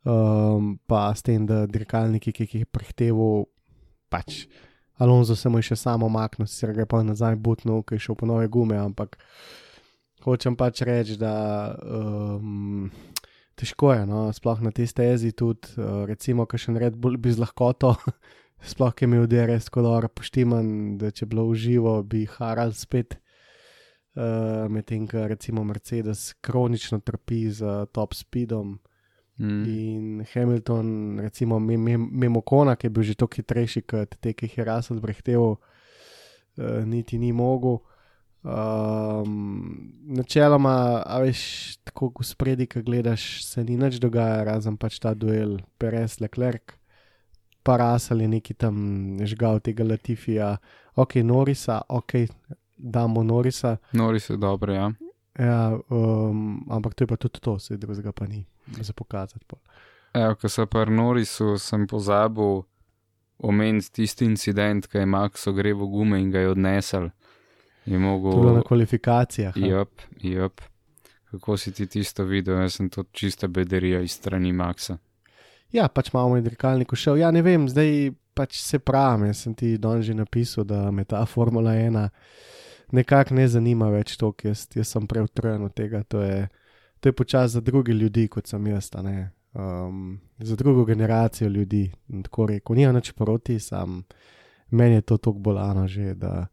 Um, 0.00 0.78
pa 0.88 1.10
s 1.12 1.24
tem, 1.26 1.44
da 1.44 1.66
dirkalniki, 1.68 2.32
ki 2.32 2.46
jih 2.46 2.62
je 2.62 2.68
prehteval, 2.72 3.44
pač 4.08 4.46
Alonso 5.00 5.36
se 5.36 5.48
mu 5.48 5.60
je 5.60 5.70
še 5.70 5.76
samo 5.80 6.08
maknil, 6.12 6.48
sicer 6.48 6.74
ga 6.76 6.84
je 6.84 6.88
pa 6.88 7.00
nazaj 7.04 7.36
butnil, 7.40 7.80
ki 7.84 7.96
je 7.96 8.04
šel 8.04 8.16
po 8.20 8.28
nove 8.28 8.48
gume, 8.52 8.76
ampak 8.76 9.16
hočem 10.24 10.56
pač 10.56 10.82
reči, 10.86 11.16
da 11.20 11.72
um, 11.80 12.90
težko 13.58 13.92
je, 13.94 14.04
no, 14.08 14.28
sploh 14.34 14.60
na 14.64 14.72
tej 14.74 14.90
stezi 14.90 15.32
tudi, 15.32 15.72
uh, 15.78 16.04
recimo, 16.08 16.46
ki 16.46 16.60
še 16.60 16.76
nared 16.76 16.98
bolj 16.98 17.20
bi 17.20 17.32
z 17.34 17.42
lahkoto. 17.42 17.96
Sploh, 18.70 18.92
ki 18.92 19.06
je 19.06 19.08
imel 19.08 19.24
DRS 19.24 19.70
kolor 19.72 20.10
poštiman, 20.12 20.98
da 21.00 21.08
če 21.08 21.24
bi 21.24 21.32
bilo 21.32 21.46
uživo, 21.48 21.94
bi 22.04 22.26
Harald 22.28 22.76
spet, 22.76 23.16
uh, 24.20 24.68
medtem 24.68 25.06
ko 25.08 25.24
recimo 25.30 25.64
Mercedes 25.64 26.34
kronično 26.44 27.00
trpi 27.00 27.46
z 27.48 27.88
top 27.96 28.12
speedom 28.12 28.76
Mm. 29.40 29.64
in 29.64 30.26
Hamilton, 30.34 31.18
recimo 31.20 31.58
mimo 31.58 32.40
Kona, 32.40 32.76
ki 32.76 32.86
je 32.86 32.90
bil 32.90 33.02
že 33.02 33.14
toliko 33.14 33.40
hitrejši 33.40 33.82
kot 33.88 34.16
te, 34.20 34.34
ki 34.36 34.46
jih 34.46 34.58
je 34.58 34.64
Russell 34.68 35.00
brehteval, 35.00 35.56
uh, 35.56 36.84
niti 36.84 37.18
ni 37.18 37.32
mogel. 37.32 37.80
Um, 38.40 39.92
načeloma, 40.16 41.02
a 41.04 41.20
veš, 41.20 41.76
tako 41.84 42.08
v 42.16 42.24
spredi, 42.24 42.66
ki 42.66 42.80
gledaš, 42.82 43.44
se 43.44 43.64
ni 43.64 43.76
nič 43.76 44.00
dogaja, 44.00 44.44
razen 44.48 44.78
pač 44.80 44.96
ta 45.02 45.12
duel 45.12 45.58
Perez 45.76 46.20
Leclerc 46.24 46.80
pa 47.62 47.76
Russell 47.76 48.20
je 48.20 48.28
neki 48.28 48.54
tam 48.54 48.74
žgal 49.24 49.60
tega 49.60 49.84
Latifija, 49.84 50.56
ok, 50.94 51.14
Norisa, 51.14 51.82
ok, 51.88 52.12
damo 52.76 53.22
Norisa. 53.22 53.76
Nori 53.92 54.20
so 54.20 54.36
dobre, 54.36 54.74
ja. 54.74 54.90
Ja, 55.38 55.78
um, 55.88 56.66
ampak 56.70 56.94
to 56.94 57.04
je 57.04 57.08
pa 57.08 57.16
tudi 57.16 57.40
to, 57.40 57.58
se 57.58 57.76
drugega 57.76 58.12
pa 58.12 58.26
ni 58.26 58.46
za 58.80 58.92
pokazati. 58.92 59.44
pol. 59.46 59.58
Evo, 60.14 60.34
ko 60.34 60.48
so 60.48 60.66
pri 60.66 60.90
Norisu, 60.90 61.58
sem 61.58 61.86
pozabil 61.86 62.62
omeniti 63.38 63.92
tisti 63.92 64.24
incident, 64.24 64.86
ki 64.86 64.98
je 64.98 65.06
Max 65.06 65.46
ogreval 65.46 65.86
gume 65.86 66.20
in 66.20 66.30
ga 66.30 66.40
je 66.40 66.50
odnesel. 66.50 67.10
Je 67.86 67.92
To 67.92 67.94
je 67.94 67.98
bilo 67.98 68.18
mogel. 68.18 68.54
na 68.54 68.62
kvalifikacijah. 68.62 69.56
a? 69.56 69.66
Jup, 69.66 69.90
jup. 70.22 70.60
Kako 71.30 71.56
si 71.56 71.72
ti 71.72 71.86
tisto 71.86 72.24
videl? 72.24 72.60
Jaz 72.60 72.74
sem 72.74 72.90
to 72.90 73.04
čista 73.12 73.48
bederija 73.48 74.00
iz 74.00 74.12
strani 74.12 74.52
Maxa. 74.52 74.98
Ja, 75.72 75.88
pač 75.88 76.12
malo 76.12 76.36
je 76.36 76.42
dirkalnik 76.42 76.94
šel. 76.94 77.16
Ja, 77.16 77.30
ne 77.30 77.42
vem, 77.42 77.68
zdaj 77.68 78.10
pač 78.34 78.58
se 78.60 78.78
pravim. 78.78 79.26
Jaz 79.26 79.42
sem 79.42 79.54
ti 79.54 79.78
don 79.78 80.02
že 80.02 80.14
napisal, 80.14 80.64
da 80.64 80.90
me 80.90 81.04
ta 81.04 81.26
Formula 81.26 81.70
1 81.70 82.08
nekako 82.92 83.34
ne 83.34 83.48
zanima 83.48 83.88
več 83.90 84.16
to, 84.16 84.32
jaz, 84.44 84.66
jaz 84.74 84.88
sem 84.88 85.06
preutrujen 85.06 85.62
od 85.64 85.74
tega. 85.74 86.02
To 86.10 86.22
je, 86.22 86.48
to 87.00 87.08
je 87.08 87.12
počas 87.12 87.50
za 87.50 87.60
druge 87.60 87.92
ljudi, 87.92 88.28
kot 88.28 88.46
sem 88.46 88.66
jaz. 88.66 88.90
ne. 89.02 89.30
Um, 89.54 90.20
za 90.38 90.56
drugo 90.56 90.84
generacijo 90.84 91.48
ljudi. 91.48 91.92
Tako 92.22 92.46
rekel, 92.46 92.76
nima 92.76 92.92
nič 92.92 93.12
proti, 93.12 93.58
sam 93.58 94.02
meni 94.70 94.94
je 94.94 95.00
to 95.00 95.16
tako 95.16 95.38
bolano 95.38 95.88
že. 95.88 96.14
Da, 96.14 96.46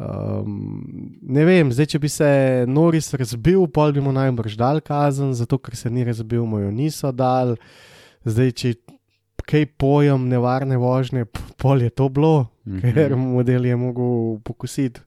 Um, 0.00 1.18
ne 1.20 1.42
vem, 1.44 1.68
zdaj, 1.74 1.90
če 1.92 1.98
bi 2.00 2.08
se 2.08 2.28
Noris 2.64 3.10
razbil, 3.12 3.66
pol 3.68 3.92
bi 3.92 4.00
mu 4.00 4.14
najbrž 4.16 4.54
dal 4.56 4.80
kazen, 4.80 5.34
zato 5.36 5.58
ker 5.60 5.76
se 5.76 5.90
ni 5.92 6.06
razbil, 6.08 6.46
mu 6.48 6.62
jo 6.62 6.70
niso 6.72 7.10
dal. 7.12 7.52
Zdaj, 8.24 8.52
če 8.56 8.70
kaj 9.44 9.66
pojem 9.76 10.24
nevarne 10.30 10.78
vožnje, 10.80 11.26
pol 11.60 11.82
je 11.82 11.90
to 11.90 12.08
bilo, 12.08 12.48
Mhm. 12.64 12.92
ker 12.94 13.16
model 13.16 13.64
je 13.66 13.76
mogel 13.76 14.38
pokusiti 14.44 15.00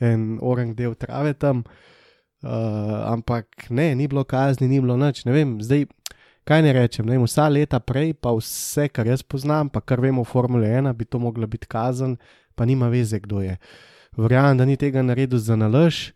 en 0.00 0.38
orang 0.42 0.74
del 0.76 0.94
trave 0.94 1.32
tam. 1.34 1.64
Uh, 2.44 2.50
ampak 3.10 3.70
ne, 3.70 3.94
ni 3.94 4.06
bilo 4.06 4.22
kazni, 4.24 4.68
ni 4.68 4.78
bilo 4.78 4.94
nič. 4.96 5.24
Ne 5.24 5.32
vem, 5.32 5.56
zdaj, 5.58 5.86
kaj 6.44 6.62
ne 6.62 6.72
rečem. 6.76 7.06
Ne 7.06 7.16
vem, 7.16 7.24
vsa 7.24 7.48
leta 7.48 7.80
prej, 7.80 8.12
pa 8.14 8.30
vse, 8.30 8.86
kar 8.92 9.08
jaz 9.08 9.24
poznam, 9.24 9.70
pa 9.72 9.80
kar 9.80 9.98
vemo 9.98 10.20
o 10.22 10.28
Formule 10.28 10.68
1, 10.68 10.92
bi 10.94 11.04
to 11.04 11.18
mogla 11.18 11.46
biti 11.46 11.66
kazen, 11.66 12.18
pa 12.54 12.62
nima 12.64 12.86
veze, 12.92 13.18
kdo 13.18 13.40
je. 13.40 13.56
Verjamem, 14.16 14.56
da 14.58 14.64
ni 14.64 14.76
tega 14.76 15.02
naredil 15.02 15.38
za 15.38 15.56
nalož, 15.56 16.10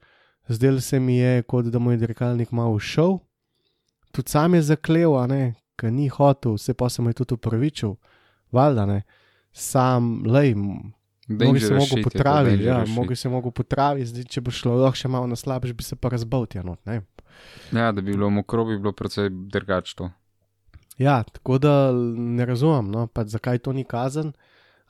zdel 0.48 0.80
se 0.80 1.00
mi 1.00 1.18
je, 1.18 1.42
kot 1.42 1.66
da 1.68 1.78
mu 1.78 1.90
je 1.90 2.00
dirkalnik 2.00 2.52
malo 2.52 2.78
šel. 2.78 3.18
Tudi 4.12 4.30
sam 4.30 4.54
je 4.54 4.62
ne, 5.28 5.54
ker 5.76 5.92
ni 5.92 6.08
hotel, 6.08 6.54
vse 6.54 6.74
pa 6.74 6.88
se 6.88 7.02
mu 7.02 7.10
je 7.10 7.14
tudi 7.14 7.34
upravičil, 7.34 7.94
valjda 8.52 8.86
ne. 8.86 9.02
Sam, 9.52 10.22
lej, 10.26 10.54
Mogoče 11.30 11.60
se 11.60 11.74
to, 11.74 12.02
potraviti, 12.02 12.64
ja, 12.64 12.84
mogoče 12.88 13.16
se 13.16 13.28
mogel 13.28 13.50
potraviti, 13.50 14.06
zdaj 14.06 14.24
če 14.24 14.40
bo 14.40 14.50
šlo 14.50 14.74
lahko 14.80 14.98
še 14.98 15.08
malo 15.08 15.28
na 15.30 15.36
slabš, 15.38 15.72
bi 15.78 15.86
se 15.86 15.96
pa 15.96 16.10
razbal 16.10 16.46
tja 16.50 16.64
not. 16.66 16.80
Ne? 16.86 17.02
Ja, 17.70 17.92
da 17.92 18.00
bi 18.00 18.10
bilo 18.10 18.30
mokro, 18.30 18.64
bi 18.66 18.78
bilo 18.78 18.92
precej 18.92 19.30
drugače 19.30 19.94
to. 19.96 20.10
Ja, 20.98 21.22
tako 21.22 21.58
da 21.62 21.92
ne 21.92 22.46
razumem, 22.46 22.90
no, 22.90 23.06
pač 23.06 23.30
zakaj 23.36 23.62
to 23.62 23.72
ni 23.72 23.86
kazen, 23.86 24.32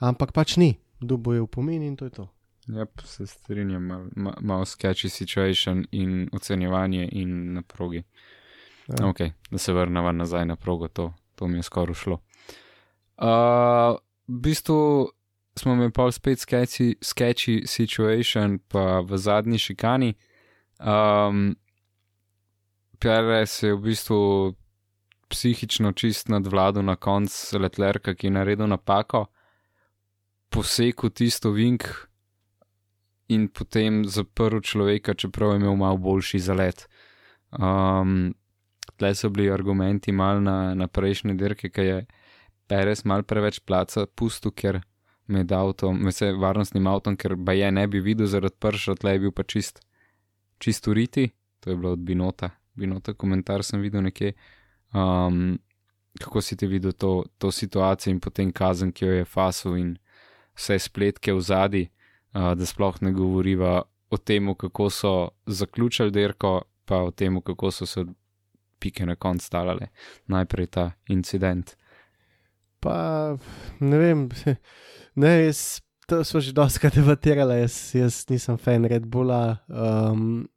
ampak 0.00 0.32
pač 0.32 0.56
ni, 0.56 0.72
dubo 1.00 1.36
je 1.36 1.44
v 1.44 1.50
pomeni 1.50 1.90
in 1.92 1.98
to 2.00 2.08
je 2.08 2.16
to. 2.16 2.26
Ja, 2.76 2.86
se 3.04 3.26
strinjam, 3.26 3.82
malo 3.82 4.06
mal, 4.16 4.34
mal 4.40 4.64
sketchy 4.64 5.08
situation 5.08 5.84
in 5.90 6.28
ocenjevanje 6.32 7.08
in 7.12 7.52
na 7.52 7.62
progi. 7.62 8.02
Ja. 8.86 9.08
Ok, 9.08 9.18
da 9.50 9.58
se 9.58 9.72
vrnemo 9.72 10.12
nazaj 10.12 10.46
na 10.46 10.56
progo, 10.56 10.88
to, 10.88 11.12
to 11.34 11.48
mi 11.48 11.58
je 11.58 11.62
skoraj 11.62 11.94
šlo. 11.94 12.20
Uh, 13.16 13.98
v 14.28 14.40
bistvu 14.40 15.10
smo 15.58 15.72
imeli 15.72 15.92
pa 15.92 16.10
spet 16.12 16.38
sketchy, 16.38 16.94
sketchy 17.02 17.66
situation, 17.66 18.58
pa 18.68 19.00
v 19.00 19.18
zadnji 19.18 19.58
šikani. 19.58 20.14
Um, 20.78 21.56
Perez 22.98 23.62
je 23.62 23.74
v 23.74 23.80
bistvu 23.80 24.54
psihično 25.28 25.92
čist 25.92 26.28
nadvladal 26.28 26.84
na 26.84 26.96
koncu 26.96 27.58
letlerka, 27.58 28.14
ki 28.14 28.26
je 28.26 28.30
naredil 28.30 28.66
napako, 28.66 29.26
posekal 30.50 31.10
tisto 31.10 31.50
vink 31.50 32.09
in 33.30 33.48
potem 33.48 34.02
zaprl 34.04 34.60
človeka, 34.60 35.14
čeprav 35.14 35.54
je 35.54 35.60
imel 35.62 35.76
malo 35.78 35.98
boljši 36.02 36.38
zalet. 36.42 36.86
Um, 37.50 38.34
tle 38.98 39.14
so 39.14 39.30
bili 39.30 39.50
argumenti 39.50 40.12
mal 40.12 40.42
na, 40.42 40.74
na 40.74 40.86
prejšnje 40.86 41.34
dirke, 41.34 41.70
ki 41.70 41.86
je 41.86 42.00
Perez 42.70 43.02
mal 43.04 43.24
preveč 43.26 43.58
placa 43.66 44.06
pustil, 44.06 44.52
ker 44.54 44.80
med 45.30 45.52
avtom, 45.52 45.98
med 45.98 46.14
se 46.14 46.30
varnostnim 46.38 46.86
avtom, 46.86 47.16
ker 47.18 47.34
ba 47.34 47.54
je 47.54 47.70
ne 47.70 47.86
bi 47.90 48.02
videl 48.02 48.28
zaradi 48.30 48.58
prša, 48.62 48.94
tle 48.98 49.16
je 49.16 49.22
bil 49.24 49.32
pa 49.34 49.42
čist, 49.42 49.80
čist 50.62 50.86
uriti, 50.90 51.30
to 51.60 51.70
je 51.70 51.76
bilo 51.76 51.94
od 51.96 52.04
Binota, 52.06 52.50
Binota 52.78 53.14
komentar 53.14 53.64
sem 53.66 53.82
videl 53.82 54.06
nekje. 54.06 54.34
Um, 54.94 55.58
kako 56.18 56.40
si 56.42 56.56
ti 56.56 56.66
videl 56.66 56.92
to, 56.92 57.24
to 57.38 57.50
situacijo 57.50 58.14
in 58.14 58.20
potem 58.20 58.52
kazen, 58.52 58.92
ki 58.92 59.04
jo 59.04 59.12
je 59.20 59.24
fasil 59.24 59.76
in 59.78 59.90
vse 60.58 60.78
spletke 60.78 61.32
v 61.34 61.40
zadnji, 61.40 61.90
da 62.32 62.66
sploh 62.66 63.02
ne 63.02 63.12
govoriva 63.12 63.82
o 64.10 64.16
tem, 64.16 64.54
kako 64.54 64.90
so 64.90 65.28
zaključili 65.46 66.10
dirko, 66.10 66.62
pa 66.84 67.02
o 67.02 67.10
tem, 67.10 67.40
kako 67.40 67.70
so 67.70 67.86
se 67.86 68.04
pike 68.78 69.06
na 69.06 69.14
koncu 69.14 69.46
stalale. 69.46 69.90
Najprej 70.26 70.66
ta 70.66 70.90
incident. 71.08 71.76
Pa 72.80 73.36
ne 73.80 73.98
vem, 73.98 74.28
ne, 75.20 75.30
jaz, 75.44 75.80
to 76.08 76.24
smo 76.24 76.40
že 76.40 76.52
dosti 76.56 76.90
debatirali, 76.94 77.60
jaz, 77.60 77.94
jaz 77.94 78.24
nisem 78.30 78.58
fan 78.58 78.84
Red 78.84 79.06
Bulla. 79.06 79.60
Um, 79.68 80.48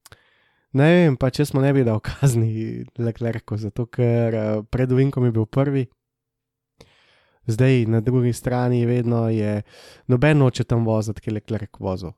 ne 0.73 0.87
vem, 0.93 1.17
pa 1.17 1.29
če 1.29 1.45
smo 1.45 1.61
ne 1.61 1.73
bi 1.75 1.83
dal 1.83 1.99
kazni 1.99 2.53
Leclercu, 3.05 3.59
zato 3.59 3.85
ker 3.85 4.39
uh, 4.39 4.63
pred 4.65 4.91
Vinkom 4.91 5.27
je 5.27 5.35
bil 5.35 5.45
prvi. 5.45 5.85
Zdaj 7.47 7.85
na 7.91 7.99
drugi 8.01 8.33
strani 8.33 8.85
vedno 8.85 9.27
je 9.29 9.61
noben 10.07 10.37
noče 10.37 10.63
tam 10.63 10.85
voziti, 10.85 11.21
ki 11.21 11.29
je 11.29 11.33
Leclerc 11.33 11.79
vozil. 11.79 12.13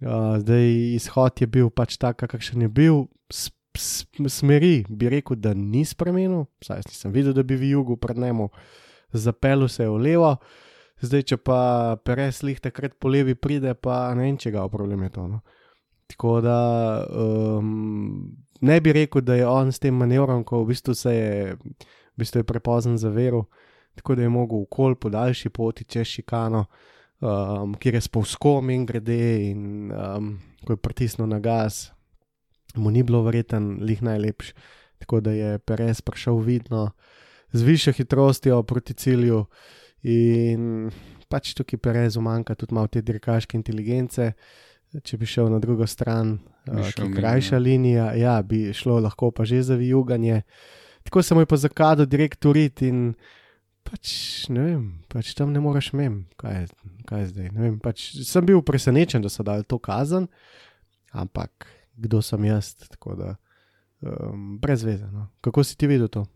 Uh, 0.00 0.36
zdaj 0.38 0.66
izhod 0.94 1.40
je 1.40 1.46
bil 1.46 1.70
pač 1.70 1.96
tak, 1.96 2.22
kakšen 2.22 2.62
je 2.62 2.68
bil. 2.68 3.06
S, 3.32 3.50
s, 3.76 4.06
smeri 4.28 4.84
bi 4.88 5.08
rekel, 5.10 5.36
da 5.40 5.54
ni 5.54 5.84
spremenil, 5.84 6.46
saj 6.62 6.84
nisem 6.86 7.12
videl, 7.12 7.34
da 7.36 7.42
bi 7.42 7.56
v 7.56 7.72
jugu 7.74 7.96
pred 7.96 8.18
njemu 8.18 8.48
zapeljal 9.12 9.68
se 9.68 9.88
v 9.88 9.96
levo, 9.96 10.36
zdaj 11.02 11.22
če 11.30 11.36
pa 11.40 11.60
Perez 12.04 12.42
lih 12.46 12.60
takrat 12.60 12.96
po 13.00 13.08
levi 13.08 13.34
pride, 13.34 13.74
pa 13.74 14.14
ne 14.14 14.28
vem, 14.28 14.38
če 14.38 14.52
ga 14.54 14.66
problem 14.72 15.06
je 15.06 15.12
to. 15.16 15.26
No. 15.28 15.42
Tako 16.06 16.40
da 16.44 16.58
um, 17.10 18.36
ne 18.60 18.80
bi 18.80 18.94
rekel, 18.94 19.24
da 19.26 19.34
je 19.34 19.46
on 19.46 19.72
s 19.72 19.82
tem 19.82 19.94
manevrom, 19.94 20.44
ko 20.46 20.62
v 20.62 20.70
bistvu 20.72 20.94
se 20.94 21.14
je, 21.14 21.56
v 21.56 22.22
bistvu 22.22 22.42
je 22.42 22.48
prepozen 22.48 22.98
za 22.98 23.10
vero, 23.10 23.46
tako 23.96 24.14
da 24.14 24.22
je 24.22 24.28
mogel 24.28 24.64
v 24.64 24.70
kol 24.70 24.94
po 24.94 25.10
daljši 25.10 25.50
poti 25.50 25.84
čez 25.84 26.06
šikano, 26.06 26.64
um, 27.20 27.74
kjer 27.80 27.94
je 27.94 28.00
spovskom 28.00 28.70
in 28.70 28.86
grede 28.86 29.50
in 29.50 29.92
um, 29.92 30.36
ko 30.64 30.76
je 30.76 30.82
pritisnil 30.82 31.28
na 31.28 31.40
gas, 31.40 31.90
mu 32.76 32.90
ni 32.90 33.02
bilo 33.02 33.22
verjeten, 33.22 33.78
lih 33.80 34.02
najlepši. 34.02 34.52
Tako 34.98 35.20
da 35.20 35.30
je 35.30 35.58
Perez 35.58 36.00
prišel 36.00 36.38
vidno, 36.40 36.90
z 37.52 37.62
višjo 37.62 37.92
hitrostjo 37.92 38.62
proti 38.62 38.94
cilju. 38.94 39.44
In 40.02 40.90
pač 41.28 41.54
tukaj 41.56 41.78
Perezu 41.82 42.20
manjka 42.20 42.54
tudi 42.54 42.74
malo 42.74 42.88
te 42.88 43.02
dirkaške 43.02 43.56
inteligence. 43.56 44.32
Če 45.04 45.18
bi 45.18 45.26
šel 45.28 45.50
na 45.52 45.58
drugo 45.60 45.86
stran, 45.86 46.38
uh, 46.70 46.86
ki 46.88 47.02
je 47.02 47.08
mimo, 47.08 47.16
krajša 47.18 47.56
ja. 47.56 47.60
linija, 47.60 48.04
ja, 48.16 48.36
bi 48.42 48.70
šlo 48.72 49.00
lahko 49.04 49.30
pa 49.30 49.44
že 49.44 49.62
za 49.62 49.74
vijuganje. 49.76 50.42
Tako 51.02 51.22
se 51.22 51.34
mu 51.34 51.40
je 51.40 51.46
pa 51.46 51.56
zakado 51.56 52.06
direkt 52.06 52.44
urit 52.44 52.82
in 52.82 53.14
pač 53.86 54.10
ne 54.52 54.62
vem, 54.64 54.84
pač 55.12 55.32
tam 55.38 55.52
ne 55.54 55.62
moreš 55.62 55.92
mem, 55.96 56.24
kaj 56.40 56.66
kaj 57.06 57.20
je 57.22 57.26
zdaj. 57.32 57.50
Vem, 57.54 57.80
pač 57.80 58.10
sem 58.26 58.46
bil 58.46 58.62
presenečen, 58.66 59.24
da 59.24 59.30
so 59.32 59.46
dali 59.46 59.64
to 59.64 59.78
kazen, 59.78 60.28
ampak 61.14 61.68
kdo 61.96 62.22
sem 62.22 62.44
jaz, 62.44 62.74
tako 62.90 63.16
da 63.16 63.34
um, 64.02 64.58
brez 64.60 64.84
veze. 64.84 65.06
No. 65.12 65.28
Kako 65.40 65.64
si 65.64 65.78
ti 65.78 65.86
videl 65.86 66.08
to? 66.08 66.26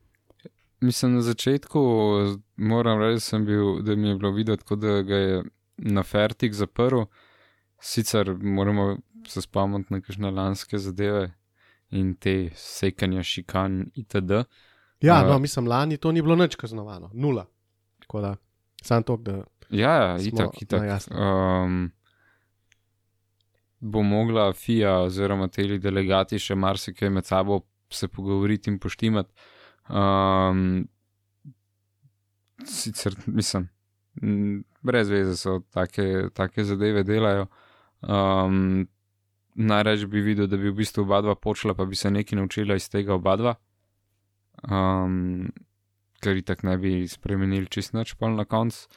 Mislim, 0.81 1.19
na 1.19 1.23
začetku 1.23 1.81
moram 2.57 3.03
reči, 3.03 3.39
bil, 3.45 3.83
da 3.85 3.97
mi 3.97 4.09
je 4.09 4.17
bilo 4.17 4.33
videti, 4.33 4.65
kot 4.65 4.81
da 4.81 5.03
ga 5.03 5.17
je 5.17 5.43
na 5.77 6.03
fertik 6.03 6.55
zaprl. 6.57 7.05
Sicer 7.81 8.33
moramo 8.37 8.97
se 9.29 9.43
spomniti 9.43 9.93
na 9.93 10.01
kakšne 10.01 10.31
lanske 10.31 10.79
zadeve 10.79 11.31
in 11.91 12.15
te 12.15 12.51
sekanja 12.57 13.23
šikan 13.23 13.87
itd. 13.95 14.45
Ja, 15.01 15.21
A- 15.25 15.29
no, 15.29 15.39
mislim, 15.39 15.69
lani 15.69 15.97
to 15.97 16.13
ni 16.13 16.23
bilo 16.23 16.37
nič 16.37 16.57
kaznovano, 16.57 17.11
nula. 17.13 17.47
Tako 17.99 18.21
da, 18.21 18.37
sam 18.83 19.03
to, 19.03 19.17
da 19.17 19.43
Ja, 19.71 19.91
ja, 19.95 20.19
itak, 20.19 20.63
itak. 20.63 21.03
Um, 21.11 21.93
bo 23.81 24.03
mogla 24.03 24.53
FIA 24.53 24.97
oziroma 25.07 25.49
teli 25.49 25.79
delegati 25.79 26.39
še 26.39 26.55
marsikaj 26.55 27.11
med 27.11 27.27
sabo 27.27 27.61
se 27.91 28.09
pogovoriti 28.09 28.71
in 28.71 28.79
poštimati. 28.79 29.33
Um, 29.89 30.89
sicer, 32.67 33.15
mislim, 33.27 33.69
brez 34.83 35.11
veze 35.11 35.37
so 35.37 35.61
take, 35.71 36.29
take 36.35 36.65
zadeve 36.65 37.05
delajo. 37.05 37.47
Um, 38.03 38.89
Najraje 39.61 40.07
bi 40.07 40.21
videl, 40.23 40.47
da 40.47 40.57
bi 40.57 40.71
v 40.71 40.77
bistvu 40.79 41.03
oba 41.03 41.19
dva 41.21 41.35
počela, 41.35 41.75
pa 41.75 41.85
bi 41.85 41.97
se 41.99 42.11
nekaj 42.11 42.39
naučila 42.39 42.77
iz 42.79 42.87
tega 42.89 43.15
oba 43.15 43.35
dva. 43.37 43.55
Um, 44.69 45.49
ker 46.21 46.37
itak 46.37 46.63
ne 46.63 46.77
bi 46.77 47.09
spremenili 47.09 47.71
čist 47.71 47.95
nič 47.97 48.15
pol 48.21 48.37
na 48.37 48.45
koncu. 48.45 48.89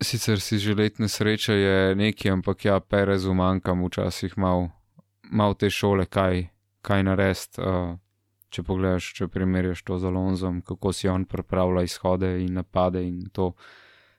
Sicer 0.00 0.40
si 0.40 0.58
želetne 0.60 1.08
sreče 1.08 1.54
je 1.54 1.94
nekaj, 1.96 2.32
ampak 2.32 2.64
ja, 2.64 2.80
Perezu 2.80 3.34
manjkam 3.34 3.84
včasih 3.84 4.38
malo 4.38 4.70
mal 5.30 5.54
te 5.54 5.70
šole, 5.70 6.06
kaj, 6.06 6.48
kaj 6.82 7.02
narediti. 7.02 7.60
Uh, 7.60 7.96
če 8.50 8.62
pogledaš, 8.62 9.08
če 9.18 9.28
primerjaš 9.28 9.82
to 9.84 9.98
z 10.00 10.08
Alonzom, 10.08 10.60
kako 10.64 10.92
si 10.94 11.10
on 11.10 11.26
pripravlja 11.28 11.82
izhode 11.84 12.30
in 12.44 12.54
napade 12.60 13.02
in 13.04 13.26
to 13.34 13.52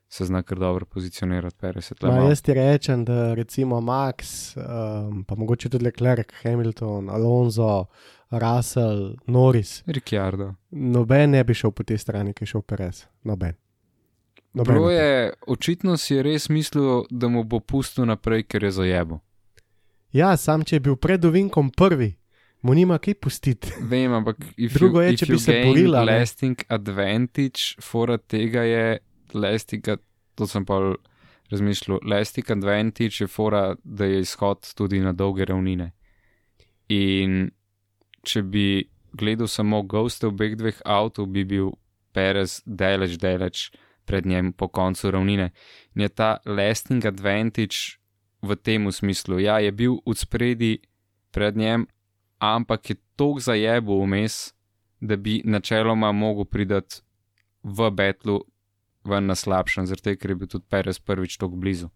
se 0.09 0.25
zna 0.25 0.43
kar 0.43 0.59
dobro 0.59 0.85
pozicionirati. 0.85 1.65
Ma, 2.01 2.15
jaz 2.15 2.41
ti 2.41 2.53
rečem, 2.53 3.05
da 3.05 3.33
recimo 3.33 3.81
Max, 3.81 4.55
um, 4.57 5.23
pa 5.23 5.35
mogoče 5.35 5.69
tudi 5.69 5.85
Leclerc, 5.85 6.27
Hamilton, 6.43 7.09
Alonso, 7.09 7.85
Russell, 8.31 9.15
Norris, 9.25 9.83
Ricciardo. 9.85 10.53
noben 10.69 11.29
ne 11.29 11.43
bi 11.43 11.53
šel 11.53 11.71
po 11.71 11.83
tej 11.83 11.97
strani, 11.97 12.33
ki 12.33 12.43
je 12.43 12.47
šel 12.47 12.61
Perez. 12.61 13.05
Noben. 13.23 13.53
Noben 14.53 14.73
Bilo 14.73 14.87
ne 14.87 14.93
bi. 14.93 14.99
je, 14.99 15.33
očitno 15.47 15.97
si 15.97 16.15
je 16.15 16.23
res 16.23 16.49
mislil, 16.49 17.03
da 17.09 17.27
mu 17.27 17.43
bo 17.43 17.59
pustil 17.59 18.05
naprej, 18.05 18.43
ker 18.43 18.63
je 18.63 18.71
zajebo. 18.71 19.19
Ja, 20.11 20.37
sam 20.37 20.63
če 20.63 20.75
je 20.75 20.79
bil 20.79 20.95
pred 20.95 21.25
ovinkom 21.25 21.69
prvi, 21.69 22.15
mu 22.61 22.73
nima 22.73 22.97
kaj 22.97 23.13
pustiti. 23.13 23.71
Vem, 23.91 24.13
ampak 24.13 24.37
Drugo 24.73 25.01
you, 25.01 25.11
je, 25.11 25.17
če 25.17 25.25
bi 25.31 25.39
se 25.39 25.57
borila, 25.65 26.05
ne. 26.05 26.19
Lasting 26.19 26.63
advantage, 26.67 27.75
fora 27.81 28.17
tega 28.17 28.63
je 28.63 28.97
lasting, 29.33 29.87
ad- 29.89 30.03
to 30.35 30.47
sem 30.47 30.65
pa 30.65 30.93
razmišljal. 31.51 31.99
Lasting 32.05 32.51
advantage 32.51 33.23
je 33.23 33.27
fora, 33.27 33.75
da 33.83 34.05
je 34.05 34.19
izhod 34.19 34.73
tudi 34.75 34.99
na 34.99 35.13
dolge 35.13 35.45
ravnine. 35.45 35.91
In 36.89 37.51
če 38.23 38.41
bi 38.43 38.89
gledal 39.13 39.47
samo 39.47 39.81
goste 39.83 40.27
obeh 40.27 40.55
dveh 40.57 40.81
avtov, 40.85 41.27
bi 41.27 41.43
bil 41.43 41.71
Perez 42.13 42.61
daleč, 42.65 43.17
daleč 43.21 43.69
pred 44.05 44.25
njem 44.25 44.53
po 44.53 44.67
koncu 44.67 45.11
ravnine. 45.11 45.51
In 45.95 46.01
je 46.01 46.09
ta 46.09 46.37
lasting 46.45 47.05
advantage 47.05 47.99
v 48.41 48.55
tem 48.55 48.91
smislu. 48.91 49.39
Ja, 49.39 49.59
je 49.59 49.71
bil 49.71 49.99
v 50.05 50.15
spredi 50.15 50.79
pred 51.31 51.57
njem, 51.57 51.87
ampak 52.39 52.89
je 52.89 52.95
tok 53.15 53.39
zajebo 53.39 53.99
vmes, 54.03 54.53
da 55.01 55.15
bi 55.15 55.41
načeloma 55.45 56.11
mogel 56.11 56.45
priti 56.45 57.01
v 57.63 57.91
betlu 57.91 58.41
ven 59.07 59.29
na 59.29 59.35
slabšem, 59.35 59.87
tega, 60.01 60.19
ker 60.19 60.33
je 60.33 60.35
bil 60.35 60.47
tudi 60.47 60.65
Perez 60.69 60.99
prvič 60.99 61.37
tako 61.37 61.55
blizu. 61.55 61.89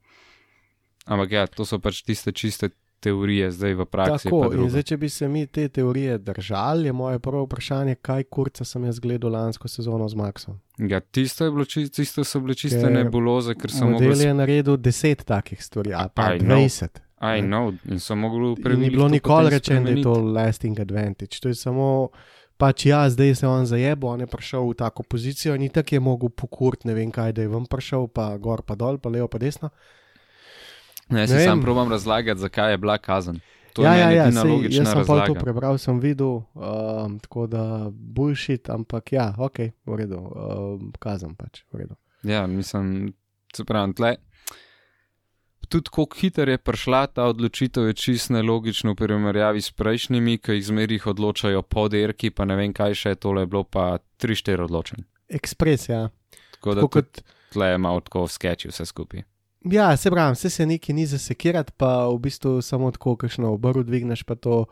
Ampak 1.06 1.32
ja, 1.32 1.48
to 1.48 1.66
so 1.66 1.80
pač 1.82 2.04
tiste 2.06 2.32
čiste 2.32 2.70
teorije, 3.02 3.52
zdaj 3.52 3.74
v 3.74 3.86
praksi. 3.86 4.30
Tako, 4.30 4.54
in 4.54 4.70
zdaj, 4.70 4.84
če 4.92 4.98
bi 5.02 5.10
se 5.10 5.28
mi 5.28 5.46
te 5.48 5.66
teorije 5.74 6.18
držali, 6.22 6.86
je 6.92 6.94
moje 6.94 7.20
prvo 7.20 7.44
vprašanje, 7.48 7.96
kaj 8.06 8.24
kurca 8.30 8.66
sem 8.66 8.86
jaz 8.86 9.00
gledal 9.02 9.34
lansko 9.34 9.68
sezono 9.68 10.10
z 10.10 10.20
Maxom. 10.20 10.60
Ja, 10.78 11.00
tisto, 11.02 11.50
bilo, 11.52 11.66
tisto 11.66 12.24
so 12.24 12.40
bile 12.40 12.56
čiste 12.56 12.84
Ker 12.84 12.94
nebuloze, 12.94 13.56
ker 13.58 13.74
so 13.74 13.90
Model 13.90 14.14
mogli. 14.14 14.28
je 14.28 14.34
naredil 14.34 14.78
10 14.78 15.26
takih 15.26 15.64
stvari, 15.64 15.96
a 15.98 16.08
pa 16.14 16.36
I 16.36 16.40
know. 16.40 16.62
20. 16.62 17.02
I 17.22 17.42
know, 17.42 17.74
in 17.86 18.00
so 18.00 18.16
mogli 18.16 18.56
In 18.74 18.80
ni 18.80 18.90
bilo 18.90 19.08
nikoli 19.10 19.50
rečeno, 19.50 19.86
da 19.86 19.92
je 19.92 20.04
to 20.04 20.14
lasting 20.14 20.80
advantage. 20.80 21.42
To 21.42 21.48
je 21.50 21.56
samo, 21.56 22.10
pač 22.62 22.86
ja, 22.86 23.02
zdaj 23.10 23.36
se 23.36 23.46
je 23.46 23.50
on 23.50 23.66
zajebo, 23.66 24.12
on 24.14 24.22
je 24.22 24.30
prišel 24.30 24.68
v 24.70 24.78
tako 24.78 25.04
pozicijo 25.04 25.56
in 25.58 25.74
tako 25.74 25.98
je 25.98 26.00
mogel 26.00 26.30
pokurt, 26.30 26.86
ne 26.86 26.94
vem 26.94 27.10
kaj, 27.12 27.34
da 27.34 27.46
je 27.46 27.50
vam 27.50 27.66
prišel, 27.66 28.06
pa 28.14 28.36
gor, 28.38 28.62
pa 28.62 28.78
dol, 28.78 29.02
pa 29.02 29.10
levo, 29.10 29.28
pa 29.28 29.42
desno. 29.42 29.72
Ne, 31.10 31.26
Ne 31.26 31.28
se 31.28 31.42
sam 31.44 31.62
probam 31.62 31.90
razlagati, 31.92 32.40
zakaj 32.40 32.72
je 32.72 32.78
bila 32.78 32.98
kazen. 32.98 33.42
To 33.74 33.84
ja, 33.84 33.94
je 33.94 34.02
ja, 34.02 34.12
ja, 34.12 34.32
sej, 34.32 34.68
jaz 34.68 34.90
sem 34.92 35.06
pa 35.08 35.26
to 35.26 35.36
prebral, 35.40 35.78
sem 35.80 36.00
videl, 36.04 36.42
um, 36.60 37.18
tako 37.24 37.48
da 37.48 37.64
bullshit, 37.92 38.70
ampak 38.70 39.14
ja, 39.16 39.32
ok, 39.40 39.60
v 39.88 40.00
redu, 40.04 40.20
um, 40.20 40.90
kazam 41.00 41.36
pač, 41.40 41.64
v 41.72 41.86
redu. 41.86 41.96
Ja, 42.28 42.44
mislim, 42.52 43.14
se 43.56 43.64
pravi, 43.66 43.96
tle. 43.96 44.18
Tudi 45.72 45.88
kako 45.88 46.18
hiter 46.20 46.50
je 46.50 46.58
prišla 46.60 47.06
ta 47.16 47.30
odločitev, 47.32 47.86
je 47.88 47.94
čist 47.96 48.30
nelogično 48.36 48.92
v 48.92 49.00
primerjavi 49.00 49.62
s 49.64 49.72
prejšnjimi, 49.72 50.36
ki 50.44 50.58
jih 50.58 50.66
zmeri 50.68 50.98
jih 51.00 51.08
odločajo 51.14 51.62
po 51.64 51.86
derki, 51.88 52.28
pa 52.36 52.44
ne 52.46 52.58
vem 52.60 52.74
kaj 52.76 52.98
še, 53.00 53.14
tole 53.16 53.46
je 53.46 53.52
bilo 53.54 53.64
pa 53.64 53.86
3-4 54.20 54.68
odločen. 54.68 55.06
Ekspres, 55.32 55.88
ja. 55.88 56.10
Tako 56.58 56.76
da 56.76 56.84
Tako 56.84 56.92
kot, 57.00 57.24
tle 57.56 57.72
je 57.72 57.78
malo 57.80 58.04
tako 58.04 58.26
sketchi 58.28 58.68
vse 58.68 58.86
skupaj. 58.86 59.24
ja, 59.72 59.96
se 59.98 60.12
pravi, 60.12 60.36
vse 60.36 60.50
se 60.50 60.66
neki 60.66 60.94
ni 60.94 61.06
zasekirati, 61.08 61.72
pa 61.78 62.08
v 62.10 62.20
bistvu 62.20 62.60
samo 62.62 62.92
tako, 62.92 63.16
kakšno 63.16 63.54
obrv 63.56 63.88
dvigneš, 63.88 64.24
pa 64.28 64.36
to. 64.36 64.66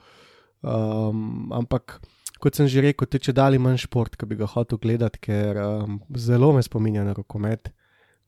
Um, 0.60 1.47
ampak, 1.56 2.02
kot 2.43 2.60
sem 2.60 2.68
že 2.68 2.84
rekel, 2.84 3.08
teče 3.08 3.32
dalje 3.32 3.60
manj 3.60 3.86
šport, 3.88 4.20
ki 4.20 4.28
bi 4.28 4.36
ga 4.36 4.52
hotel 4.52 4.84
gledati, 4.84 5.20
ker 5.24 5.64
um, 5.64 6.02
zelo 6.12 6.52
me 6.52 6.64
spominja 6.64 7.08
na 7.08 7.16
rokomet, 7.16 7.72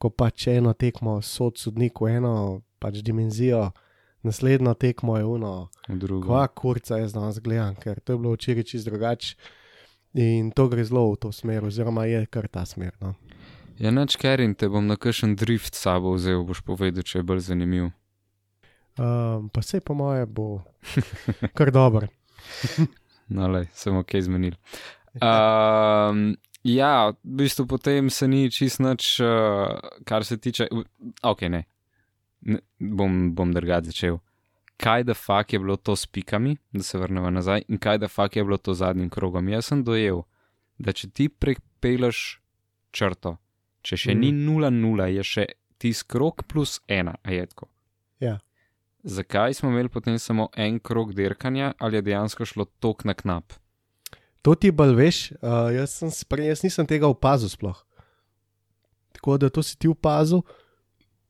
ko 0.01 0.09
pač 0.09 0.47
eno 0.49 0.73
tekmo 0.73 1.19
sod 1.21 1.61
sodnik 1.61 2.01
v 2.01 2.17
eno 2.17 2.33
pač 2.81 3.03
dimenzijo, 3.05 3.69
naslednjo 4.25 4.73
tekmo 4.73 5.17
je 5.17 5.25
uno. 5.25 5.53
Kva 5.87 6.47
kurca 6.47 6.97
jaz 6.97 7.13
danes 7.13 7.37
gledam, 7.43 7.77
ker 7.77 8.01
to 8.01 8.15
je 8.15 8.21
bilo 8.21 8.33
včeraj 8.33 8.65
čist 8.73 8.89
drugače. 8.89 9.35
In 10.21 10.49
to 10.51 10.67
gre 10.67 10.83
zelo 10.83 11.05
v 11.13 11.19
to 11.23 11.29
smer, 11.31 11.63
oziroma 11.63 12.03
je 12.09 12.25
kar 12.27 12.49
ta 12.51 12.65
smer. 12.67 12.91
No. 12.99 13.13
Ja, 13.79 13.93
neč 13.95 14.17
kerin, 14.19 14.57
te 14.57 14.67
bom 14.69 14.83
na 14.89 14.97
kakšen 14.99 15.37
drift 15.39 15.77
sabo 15.77 16.17
vzel, 16.17 16.43
boš 16.45 16.59
povedal, 16.67 17.05
če 17.07 17.21
je 17.21 17.25
bolj 17.25 17.45
zanimiv. 17.47 17.91
Um, 18.99 19.47
pa 19.49 19.61
se 19.63 19.79
po 19.79 19.95
moje 19.95 20.25
bo 20.25 20.63
kar 21.57 21.71
dobro. 21.71 22.09
No, 23.31 23.47
le, 23.47 23.61
sem 23.71 23.95
ok 23.95 24.17
zmenil. 24.19 24.57
Um, 25.15 26.33
ja, 26.63 27.09
v 27.09 27.15
bistvu 27.23 27.65
potem 27.67 28.09
se 28.09 28.27
ni 28.27 28.51
čist 28.51 28.79
nič, 28.79 29.19
uh, 29.19 29.79
kar 30.05 30.25
se 30.25 30.37
tiče. 30.37 30.67
Ok, 31.23 31.41
ne. 31.41 31.63
ne 32.41 32.59
bom 32.79 33.35
bom 33.35 33.53
drugače 33.53 33.91
začel. 33.91 34.19
Kaj 34.77 35.03
da 35.03 35.13
fak 35.13 35.53
je 35.53 35.59
bilo 35.59 35.75
to 35.77 35.95
s 35.95 36.05
pikami, 36.05 36.57
da 36.73 36.83
se 36.83 36.97
vrnemo 36.97 37.29
nazaj, 37.29 37.63
in 37.67 37.77
kaj 37.77 37.97
da 37.97 38.07
fak 38.07 38.35
je 38.35 38.43
bilo 38.43 38.57
to 38.57 38.73
zadnjim 38.73 39.09
krogom. 39.09 39.49
Jaz 39.49 39.65
sem 39.65 39.83
dojel, 39.83 40.23
da 40.77 40.93
če 40.93 41.09
ti 41.09 41.29
prepeleš 41.29 42.41
črto, 42.91 43.37
če 43.81 43.97
še 43.97 44.15
Mhm. 44.15 44.19
ni 44.19 44.31
0-0, 44.31 45.05
je 45.15 45.23
še 45.23 45.45
tisti 45.77 46.07
krog 46.07 46.43
plus 46.47 46.79
ena, 46.87 47.15
a 47.23 47.31
je 47.31 47.45
tako. 47.45 47.67
Ja. 48.19 48.39
Zakaj 49.03 49.53
smo 49.53 49.69
imeli 49.69 49.89
potem 49.89 50.19
samo 50.19 50.49
en 50.55 50.79
krog 50.79 51.13
dirkanja, 51.13 51.73
ali 51.79 51.97
je 51.97 52.01
dejansko 52.01 52.45
šlo 52.45 52.65
tok 52.79 53.05
na 53.05 53.13
knap? 53.13 53.53
To 54.41 54.55
ti 54.57 54.71
bolj 54.73 54.95
veš, 54.97 55.17
uh, 55.37 55.69
jaz, 55.75 55.99
spre, 56.17 56.47
jaz 56.49 56.63
nisem 56.65 56.87
tega 56.89 57.09
opazil 57.09 57.51
sploh. 57.51 57.77
Tako 59.17 59.37
da 59.37 59.49
to 59.53 59.63
si 59.63 59.77
ti 59.77 59.89
opazil. 59.91 60.41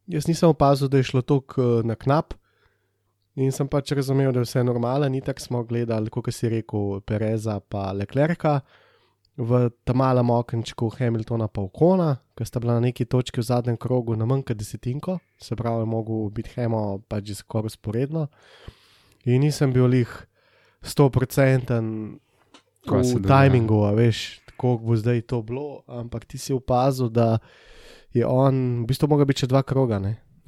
Jaz 0.08 0.28
nisem 0.28 0.50
opazil, 0.50 0.88
da 0.88 1.02
je 1.02 1.10
šlo 1.12 1.22
tako 1.22 1.62
uh, 1.62 1.82
na 1.86 1.96
knap. 1.96 2.34
In 3.40 3.52
sem 3.56 3.68
pač 3.72 3.94
razumel, 3.96 4.32
da 4.36 4.42
je 4.42 4.48
vse 4.48 4.64
normalno, 4.64 5.08
ni 5.08 5.22
tako 5.24 5.44
smo 5.44 5.64
gledali, 5.64 6.12
kot 6.12 6.28
si 6.36 6.50
rekel, 6.52 7.00
Pereza 7.08 7.60
pa 7.60 7.92
Leclerca. 7.96 8.62
v 9.38 9.70
tem 9.88 9.96
malem 9.96 10.30
okenčku 10.30 10.92
Hamiltona 11.00 11.48
pa 11.48 11.64
Okona, 11.64 12.20
ki 12.36 12.46
sta 12.46 12.60
bila 12.60 12.76
na 12.78 12.92
neki 12.92 13.08
točki 13.08 13.40
v 13.40 13.48
zadnjem 13.48 13.78
krogu 13.80 14.16
na 14.16 14.26
manjka 14.28 14.54
desetinko, 14.54 15.18
se 15.40 15.56
pravi, 15.56 15.86
mogel 15.88 16.30
biti 16.30 16.52
Hemo 16.56 17.00
pač 17.08 17.32
že 17.32 17.36
skoraj 17.40 17.74
sporedno. 17.74 18.28
In 19.26 19.42
nisem 19.42 19.72
bil 19.74 19.88
lih 19.88 20.12
100% 20.84 21.80
Kaj 22.82 23.04
se 23.04 23.16
v 23.16 23.24
timingu, 23.24 23.84
a 23.86 23.92
veš, 23.92 24.42
koliko 24.58 24.84
bo 24.84 24.96
zdaj 24.96 25.22
to 25.22 25.42
bilo, 25.42 25.84
ampak 25.88 26.26
ti 26.26 26.38
si 26.38 26.54
opazil, 26.54 27.10
da 27.10 27.38
je 28.14 28.26
on, 28.26 28.84
v 28.84 28.88
bistvu, 28.88 29.08
mogel 29.08 29.26
biti 29.26 29.46
še 29.46 29.48
dva 29.48 29.62
kroga, 29.64 30.00
ne? 30.00 30.18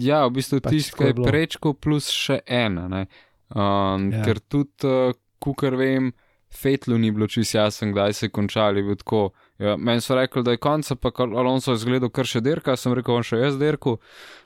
Ja, 0.00 0.26
v 0.26 0.36
bistvu 0.36 0.60
Pač 0.60 0.72
tisti, 0.72 0.92
ki 0.92 1.02
je 1.02 1.06
je 1.06 1.14
bilo. 1.14 1.26
prečko, 1.26 1.72
plus 1.74 2.10
še 2.10 2.40
ena. 2.46 2.88
ne. 2.88 3.06
Um, 3.50 4.10
Ja. 4.10 4.18
ja. 4.18 4.24
Ker 4.24 4.38
tudi, 4.40 4.84
uh, 4.84 5.16
kukar 5.38 5.76
vem, 5.76 6.12
Fetlu 6.54 6.94
ni 6.98 7.10
bilo 7.10 7.26
čisto 7.26 7.58
jasno, 7.58 7.88
kdaj 7.90 8.12
se 8.12 8.26
je 8.26 8.30
končali. 8.30 8.82
bil 8.82 8.96
tako, 8.96 9.32
Ja, 9.58 9.76
meni 9.76 10.00
so 10.00 10.14
rekli, 10.14 10.42
da 10.42 10.50
je 10.50 10.58
konec, 10.58 10.88
pa 10.98 11.10
Alonso 11.14 11.72
je 11.72 11.78
zgledal 11.78 12.10
kar 12.10 12.26
še 12.26 12.40
dirka, 12.40 12.74
sem 12.76 12.92
rekel, 12.92 13.14
on 13.14 13.22
še 13.22 13.38
jaz 13.38 13.54
dirku. 13.54 13.98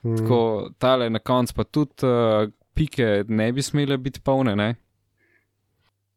Mm. 0.05 0.17
Tako 0.17 0.41
tale 0.79 1.09
na 1.11 1.19
koncu 1.19 1.55
pa 1.55 1.65
tudi 1.65 2.05
uh, 2.05 2.45
pike 2.75 3.25
ne 3.29 3.53
bi 3.53 3.63
smele 3.63 3.97
biti 3.97 4.21
polne, 4.21 4.53
ne? 4.55 4.75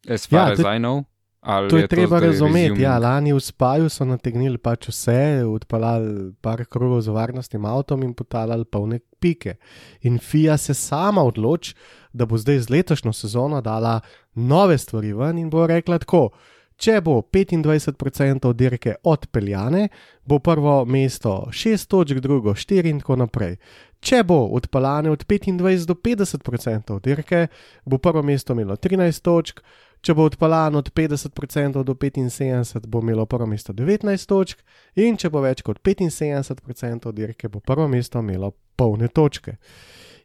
As 0.10 0.28
far 0.28 0.48
Ja, 0.48 0.52
as 0.54 0.60
to- 0.60 0.76
I 0.76 0.78
know. 0.78 1.04
Ali 1.44 1.70
To 1.70 1.78
je 1.78 1.88
treba 1.88 2.18
zdaj 2.18 2.28
razumeti. 2.28 2.82
Ja, 2.82 2.98
lani 2.98 3.34
v 3.34 3.40
Spaju 3.40 3.90
so 3.90 4.06
nategnili 4.06 4.58
pač 4.58 4.88
vse, 4.88 5.42
odpeljali 5.46 6.34
par 6.42 6.66
krogov 6.66 7.02
z 7.02 7.08
varnostnim 7.08 7.66
avtom 7.66 8.04
in 8.04 8.14
potalali 8.14 8.66
polne 8.66 9.00
pike. 9.20 9.56
In 10.02 10.20
FIA 10.20 10.58
se 10.58 10.74
sama 10.74 11.24
odloči, 11.24 11.74
da 12.14 12.26
bo 12.26 12.38
zdaj 12.38 12.60
z 12.60 12.70
letošnjo 12.70 13.14
sezono 13.14 13.62
dala 13.62 14.00
nove 14.36 14.78
stvari 14.78 15.14
ven 15.14 15.38
in 15.38 15.50
bo 15.50 15.68
rekla 15.68 15.98
tako. 15.98 16.30
Če 16.78 17.02
bo 17.02 17.22
25% 17.22 18.54
dirke 18.54 18.96
odpeljane, 19.04 19.88
bo 20.26 20.40
prvo 20.40 20.86
mesto 20.86 21.48
6 21.52 21.88
točk, 21.88 22.18
drugo 22.18 22.54
4 22.54 22.90
in 22.90 23.00
tako 23.00 23.16
naprej. 23.16 23.58
Če 24.00 24.24
bo 24.24 24.46
odpeljane 24.46 25.10
od 25.10 25.26
25 25.26 25.86
do 25.86 25.94
50% 25.94 27.00
dirke, 27.00 27.48
bo 27.86 27.98
prvo 27.98 28.24
mesto 28.24 28.54
imelo 28.54 28.76
13 28.76 29.22
točk, 29.22 29.62
če 30.02 30.16
bo 30.18 30.26
odpeljano 30.26 30.82
od 30.82 30.92
50% 30.94 31.84
do 31.84 31.94
75%, 31.94 32.88
bo 32.88 33.02
imelo 33.02 33.26
prvo 33.26 33.46
mesto 33.46 33.74
19 33.74 34.28
točk, 34.28 34.64
in 34.96 35.18
če 35.18 35.30
bo 35.30 35.42
več 35.42 35.62
kot 35.62 35.82
75% 35.84 37.12
dirke, 37.14 37.50
bo 37.50 37.60
prvo 37.60 37.88
mesto 37.88 38.20
imelo 38.20 38.52
polne 38.76 39.08
točke. 39.08 39.58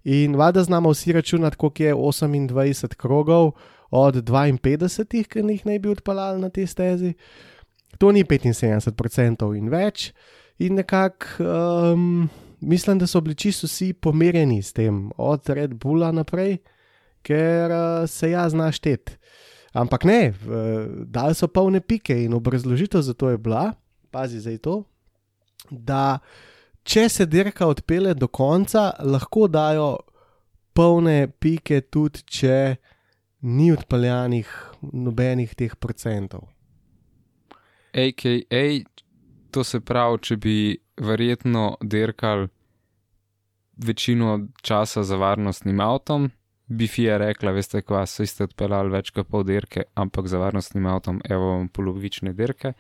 In 0.07 0.37
vada 0.39 0.63
znamo 0.63 0.93
vsi 0.95 1.13
računati, 1.13 1.57
koliko 1.57 1.83
je 1.83 1.95
28 1.95 2.95
krogov 2.95 3.53
od 3.91 4.23
52, 4.25 5.25
ki 5.29 5.45
jih 5.51 5.67
naj 5.67 5.79
bi 5.79 5.93
odpeljali 5.93 6.41
na 6.41 6.51
te 6.51 6.67
stezi. 6.67 7.15
To 7.99 8.13
ni 8.13 8.25
75% 8.25 9.53
in 9.57 9.69
več, 9.73 10.13
in 10.59 10.75
nekako 10.75 11.45
um, 11.45 12.29
mislim, 12.61 12.99
da 12.99 13.07
so 13.07 13.21
bili 13.21 13.35
čisto 13.35 13.67
vsi 13.67 13.93
pomirjeni 13.93 14.63
s 14.63 14.73
tem, 14.73 15.11
od 15.17 15.49
Red 15.49 15.75
Bulla 15.75 16.13
naprej, 16.13 16.59
ker 17.23 17.71
uh, 17.71 18.09
se 18.09 18.31
ja 18.31 18.49
znaš 18.49 18.77
šteti. 18.77 19.17
Ampak 19.77 20.07
ne, 20.09 20.21
dali 21.13 21.37
so 21.37 21.49
polne 21.53 21.83
pike 21.85 22.15
in 22.25 22.35
obrazložitev 22.35 23.03
za 23.05 23.13
to 23.15 23.29
je 23.29 23.39
bila, 23.39 23.75
pazi 24.11 24.41
zdaj 24.41 24.59
to, 24.65 24.77
da 25.71 26.19
če 26.87 27.09
se 27.13 27.27
dirka 27.27 27.67
odpele 27.69 28.15
do 28.15 28.29
konca, 28.29 28.95
lahko 29.05 29.51
dajo 29.53 29.91
polne 30.77 31.27
pike 31.29 31.83
tudi, 31.93 32.25
če 32.25 32.59
ni 33.47 33.69
odpeljanih 33.75 34.49
nobenih 34.93 35.53
teh 35.55 35.77
procentov. 35.77 36.49
AKA, 37.97 38.65
to 39.53 39.65
se 39.65 39.81
pravi, 39.81 40.21
če 40.21 40.37
bi 40.41 40.57
verjetno 41.01 41.77
dirkal 41.81 42.49
večino 43.77 44.39
časa 44.65 45.05
za 45.05 45.17
varnostnim 45.21 45.81
avtom, 45.81 46.31
bi 46.67 46.87
FIA 46.91 47.19
rekla, 47.23 47.53
veste, 47.55 47.83
kva 47.83 48.03
so 48.11 48.27
ste 48.27 48.47
odpeljali 48.47 48.91
več 48.91 49.13
kot 49.15 49.29
pol 49.31 49.45
dirke, 49.47 49.87
ampak 49.95 50.29
za 50.31 50.41
varnostnim 50.43 50.87
avtom, 50.91 51.21
evo 51.31 51.53
vam 51.53 51.69
polovične 51.69 52.35
dirke. 52.35 52.75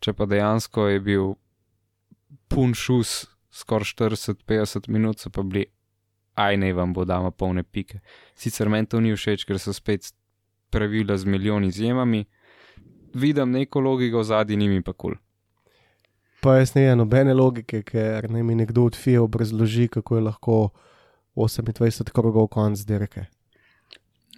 Če 0.00 0.14
pa 0.14 0.28
dejansko 0.30 0.86
je 0.88 1.02
bil 1.04 1.34
pun 2.48 2.74
šus, 2.74 3.26
skoraj 3.52 3.92
40-50 3.98 4.88
minut, 4.92 5.20
so 5.20 5.32
pa 5.34 5.42
bili, 5.42 5.66
aj 6.38 6.56
ne 6.56 6.72
vam 6.72 6.94
bo 6.94 7.04
dama 7.04 7.30
polne 7.30 7.64
pike. 7.64 8.00
Sicer 8.38 8.70
meni 8.70 8.86
to 8.86 9.00
ni 9.02 9.12
všeč, 9.16 9.44
ker 9.48 9.58
so 9.60 9.74
spet 9.76 10.12
pravila 10.70 11.16
z 11.18 11.26
milijoni 11.26 11.72
izjemami, 11.72 12.24
vidim 13.14 13.50
neko 13.52 13.80
logiko 13.80 14.22
zadnji, 14.22 14.56
njimi 14.56 14.82
pa 14.82 14.92
kul. 14.92 15.16
Cool. 15.16 15.24
Pa 16.40 16.60
jaz 16.60 16.74
ne 16.76 16.84
vem 16.86 16.98
nobene 17.00 17.34
logike, 17.34 17.82
ker 17.82 18.28
naj 18.30 18.44
mi 18.46 18.54
nekdo 18.54 18.84
od 18.86 18.96
FIA 18.96 19.22
obrazloži, 19.24 19.88
kako 19.90 20.16
je 20.16 20.22
lahko 20.22 20.58
28 21.38 22.10
krogov 22.12 22.48
konc 22.50 22.78
dirke. 22.88 23.26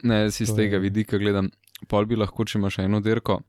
Ne, 0.02 0.22
jaz 0.26 0.40
iz 0.40 0.48
To 0.48 0.56
tega 0.56 0.76
je- 0.76 0.80
vidika 0.80 1.18
gledam, 1.18 1.50
pol 1.88 2.04
bi 2.06 2.16
lahko, 2.16 2.44
če 2.44 2.58
imaš 2.58 2.78
eno 2.78 3.00
dirko, 3.00 3.40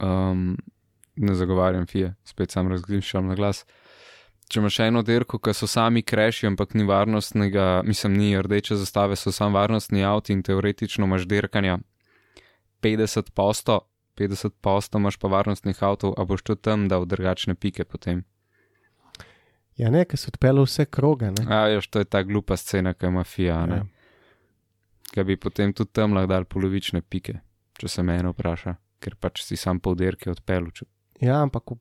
um, 0.00 0.56
ne 1.16 1.34
zagovarjam 1.34 1.86
fije, 1.86 2.14
spet 2.24 2.50
sam 2.50 2.68
razglišam 2.68 3.26
na 3.26 3.34
glas. 3.34 3.64
Če 4.48 4.60
imaš 4.60 4.78
eno 4.80 5.02
dirko, 5.02 5.38
ki 5.38 5.52
so 5.52 5.66
sami 5.68 6.02
kreši, 6.02 6.46
ampak 6.46 6.72
ni 6.74 6.84
varnostnega, 6.88 7.82
mislim, 7.84 8.14
ni 8.16 8.30
rdeče 8.42 8.76
zastave, 8.76 9.16
so 9.16 9.32
sam 9.32 9.52
varnostni 9.52 10.04
avti 10.04 10.32
in 10.32 10.42
teoretično 10.42 11.04
imaš 11.04 11.26
dirkanja 11.28 11.78
50 12.80 13.30
posto, 13.30 13.80
50 14.16 14.50
posto 14.60 14.98
imaš 14.98 15.16
pa 15.16 15.28
varnostnih 15.28 15.82
avtov, 15.82 16.14
a 16.16 16.24
boš 16.24 16.42
tudi 16.42 16.62
tam 16.62 16.88
dal 16.88 17.04
drugačne 17.04 17.54
pike 17.54 17.84
potem. 17.84 18.24
Ja, 19.78 19.92
ne, 19.94 20.02
ker 20.08 20.18
so 20.18 20.32
odpeljali 20.32 20.66
vse 20.66 20.88
kroge. 20.90 21.30
Ne? 21.36 21.44
A, 21.46 21.62
veš, 21.70 21.86
to 21.94 22.02
je 22.02 22.08
ta 22.10 22.24
glupa 22.26 22.56
scena, 22.58 22.94
ki 22.98 23.12
ima 23.12 23.22
fija, 23.24 23.60
ne. 23.70 23.82
Ja. 23.82 23.86
Kaj 25.14 25.24
bi 25.24 25.38
potem 25.40 25.72
tudi 25.72 25.94
tam 25.96 26.16
lahko 26.16 26.32
dal 26.32 26.46
polovične 26.50 27.00
pike, 27.00 27.38
če 27.78 27.88
se 27.88 28.02
me 28.04 28.18
eno 28.18 28.34
vpraša, 28.34 28.74
ker 29.00 29.14
pač 29.16 29.44
si 29.46 29.56
sam 29.56 29.78
pol 29.80 29.96
dirke 29.96 30.32
odpeljal. 30.32 30.72
Če... 30.74 30.88
Ja, 31.24 31.38
ampak 31.44 31.72
v, 31.72 31.78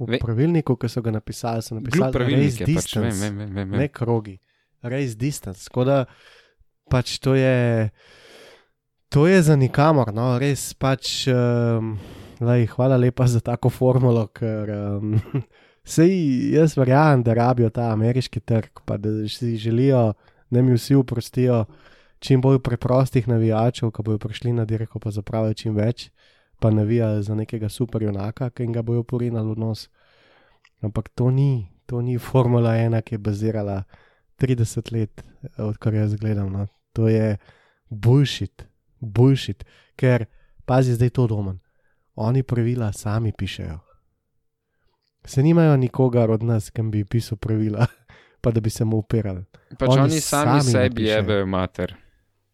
v 0.00 0.10
Ve- 0.10 0.20
pravilniku, 0.20 0.76
ki 0.76 0.90
so 0.90 1.04
ga 1.06 1.14
napisali, 1.14 1.62
so 1.64 1.78
napisali 1.78 2.10
pravilnik 2.12 2.50
race 2.50 2.66
je, 2.66 2.74
pač, 2.74 2.96
vem, 2.98 3.08
distance, 3.08 3.22
vem, 3.22 3.38
vem, 3.46 3.54
vem, 3.62 3.78
ne 3.80 3.88
krogi, 3.94 4.36
race 4.82 5.16
distance. 5.18 5.64
Tako 5.70 5.86
da 5.88 6.00
pač 6.90 7.16
to 7.22 7.38
je, 7.38 7.88
to 9.08 9.28
je 9.30 9.38
za 9.46 9.56
nikamor, 9.56 10.10
no, 10.12 10.34
res 10.42 10.72
pač. 10.74 11.28
Um, 11.30 11.94
lej, 12.44 12.66
hvala 12.74 12.98
lepa 12.98 13.30
za 13.30 13.40
tako 13.40 13.70
formulo, 13.70 14.26
ker 14.34 14.74
um, 14.74 15.14
sej 15.84 16.12
jaz 16.54 16.76
verjamem, 16.76 17.22
da 17.22 17.34
rabijo 17.34 17.70
ta 17.70 17.90
ameriški 17.92 18.40
trg, 18.40 18.84
pa 18.84 18.96
da 18.96 19.12
si 19.28 19.56
želijo, 19.56 20.12
da 20.50 20.62
mi 20.62 20.74
vsi 20.74 20.94
oprostijo 20.94 21.64
čim 22.18 22.40
bolj 22.40 22.58
preprostih 22.58 23.28
navijačev, 23.28 23.90
ki 23.90 24.02
bodo 24.02 24.18
prišli 24.18 24.52
na 24.52 24.64
dirko, 24.64 24.98
pa 24.98 25.10
zapravijo 25.10 25.54
čim 25.54 25.74
več, 25.76 26.08
pa 26.60 26.70
navijajo 26.70 27.22
za 27.22 27.34
nekega 27.34 27.68
superjunaka, 27.68 28.50
ki 28.50 28.64
jim 28.64 28.72
ga 28.72 28.82
bojo 28.82 29.02
porinali 29.04 29.52
v 29.52 29.60
nos. 29.60 29.88
Ampak 30.80 31.08
to 31.14 31.30
ni, 31.30 31.68
to 31.86 32.00
ni 32.00 32.18
Formula 32.18 32.76
1, 32.80 33.02
ki 33.04 33.14
je 33.14 33.18
bazirala 33.18 33.82
30 34.40 34.92
let, 34.92 35.24
odkar 35.58 35.94
jaz 35.94 36.16
gledam. 36.16 36.52
No. 36.52 36.66
To 36.92 37.08
je 37.08 37.36
bullshit, 37.90 38.64
bullshit, 39.00 39.64
ker 39.96 40.26
pazi 40.64 40.96
zdaj 40.96 41.10
to 41.10 41.26
domen. 41.26 41.60
Oni 42.16 42.42
pravila 42.42 42.92
sami 42.92 43.32
pišejo. 43.32 43.93
Se 45.24 45.42
nimajo 45.42 45.76
nikogar 45.76 46.30
od 46.30 46.42
nas, 46.42 46.70
ki 46.70 46.82
bi 46.82 47.04
pisal 47.04 47.38
pravila, 47.38 47.86
pa 48.42 48.50
da 48.50 48.60
bi 48.60 48.70
se 48.70 48.84
mu 48.84 48.98
upirali. 49.00 49.44
Pač 49.78 49.88
Oni 49.88 50.00
oni, 50.00 50.20
sami, 50.20 50.60
sami 50.60 50.72
sebi 50.72 51.08
jebejo 51.08 51.46
mater. 51.46 51.94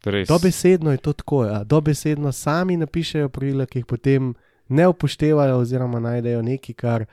Res. 0.04 0.28
Dobesedno 0.28 0.92
je 0.94 0.96
to 0.96 1.12
tako, 1.12 1.44
ja. 1.44 1.64
dobesedno 1.64 2.32
sami 2.32 2.76
napišejo 2.76 3.28
pravila, 3.28 3.66
ki 3.66 3.82
jih 3.82 3.86
potem 3.86 4.32
ne 4.68 4.86
upoštevajo, 4.88 5.58
oziroma 5.60 6.00
najdejo 6.00 6.42
nekaj, 6.42 6.74
kar 6.74 7.04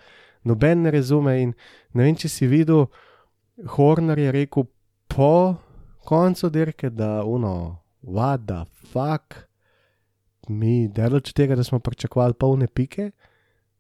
noben 0.44 0.86
ne 0.86 0.92
razume. 0.92 1.36
In 1.42 1.54
ne 1.94 2.06
vem, 2.06 2.16
če 2.16 2.30
si 2.32 2.48
videl, 2.48 2.86
Horner 3.74 4.20
je 4.20 4.32
rekel 4.32 4.68
po 5.10 5.58
koncu 6.06 6.50
dirke, 6.54 6.90
da 6.94 7.24
uno, 7.26 7.82
what 8.02 8.46
the 8.48 8.64
fuck, 8.94 9.36
mi 10.48 10.88
delač 10.88 11.34
tega, 11.34 11.58
da 11.58 11.64
smo 11.64 11.80
pričakovali 11.80 12.38
polne 12.40 12.68
pike. 12.68 13.12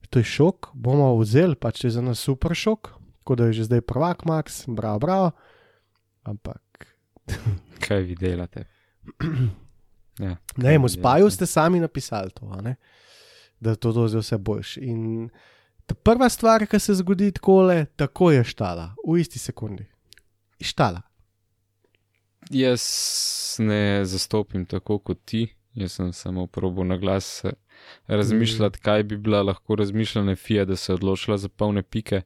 To 0.10 0.20
je 0.20 0.26
šok, 0.26 0.72
bomo 0.74 1.12
vzeli, 1.20 1.56
pač 1.56 1.82
to 1.82 1.88
je 1.88 1.98
za 1.98 2.02
nas 2.02 2.20
super 2.20 2.56
šok, 2.56 2.92
kot 3.28 3.38
da 3.38 3.50
je 3.50 3.60
že 3.60 3.68
zdaj 3.68 3.82
prvak 3.82 4.24
Max, 4.26 4.64
bravo, 4.68 5.00
bravo. 5.00 5.32
Ampak 6.24 6.96
Kaj 7.88 8.02
vi 8.02 8.16
delate? 8.16 8.66
Ja, 10.18 10.34
Ne, 10.58 10.80
v 10.82 10.90
spaju 10.90 11.30
ste 11.30 11.46
sami 11.46 11.78
napisali 11.78 12.34
to, 12.34 12.50
a 12.50 12.58
ne? 12.62 12.76
da 13.60 13.76
to 13.76 13.94
je 14.08 14.18
vse 14.18 14.38
boljš. 14.38 14.78
In 14.78 15.30
ta 15.86 15.94
prva 15.96 16.30
stvar, 16.30 16.66
ki 16.66 16.80
se 16.80 16.96
zgodi 16.98 17.32
tako, 17.32 17.70
tako 17.96 18.32
je 18.32 18.44
štala, 18.44 18.96
v 19.08 19.20
isti 19.22 19.40
sekundi. 19.40 19.86
Štala. 20.58 21.02
Jaz 22.50 22.82
ne 23.60 24.06
zastopim 24.06 24.66
tako 24.66 24.98
kot 25.00 25.22
ti, 25.26 25.48
Jaz 25.78 25.92
sem 25.92 26.14
samo 26.14 26.48
probo 26.48 26.84
na 26.84 26.98
glas 26.98 27.44
razmišljati, 28.08 28.80
kaj 28.80 29.04
bi 29.04 29.18
bila 29.18 29.42
lahko 29.44 29.76
razmišljena 29.76 30.36
FIA, 30.36 30.66
da 30.66 30.76
se 30.76 30.92
je 30.92 30.96
odločila 30.96 31.38
za 31.38 31.50
polne 31.50 31.84
pike, 31.84 32.22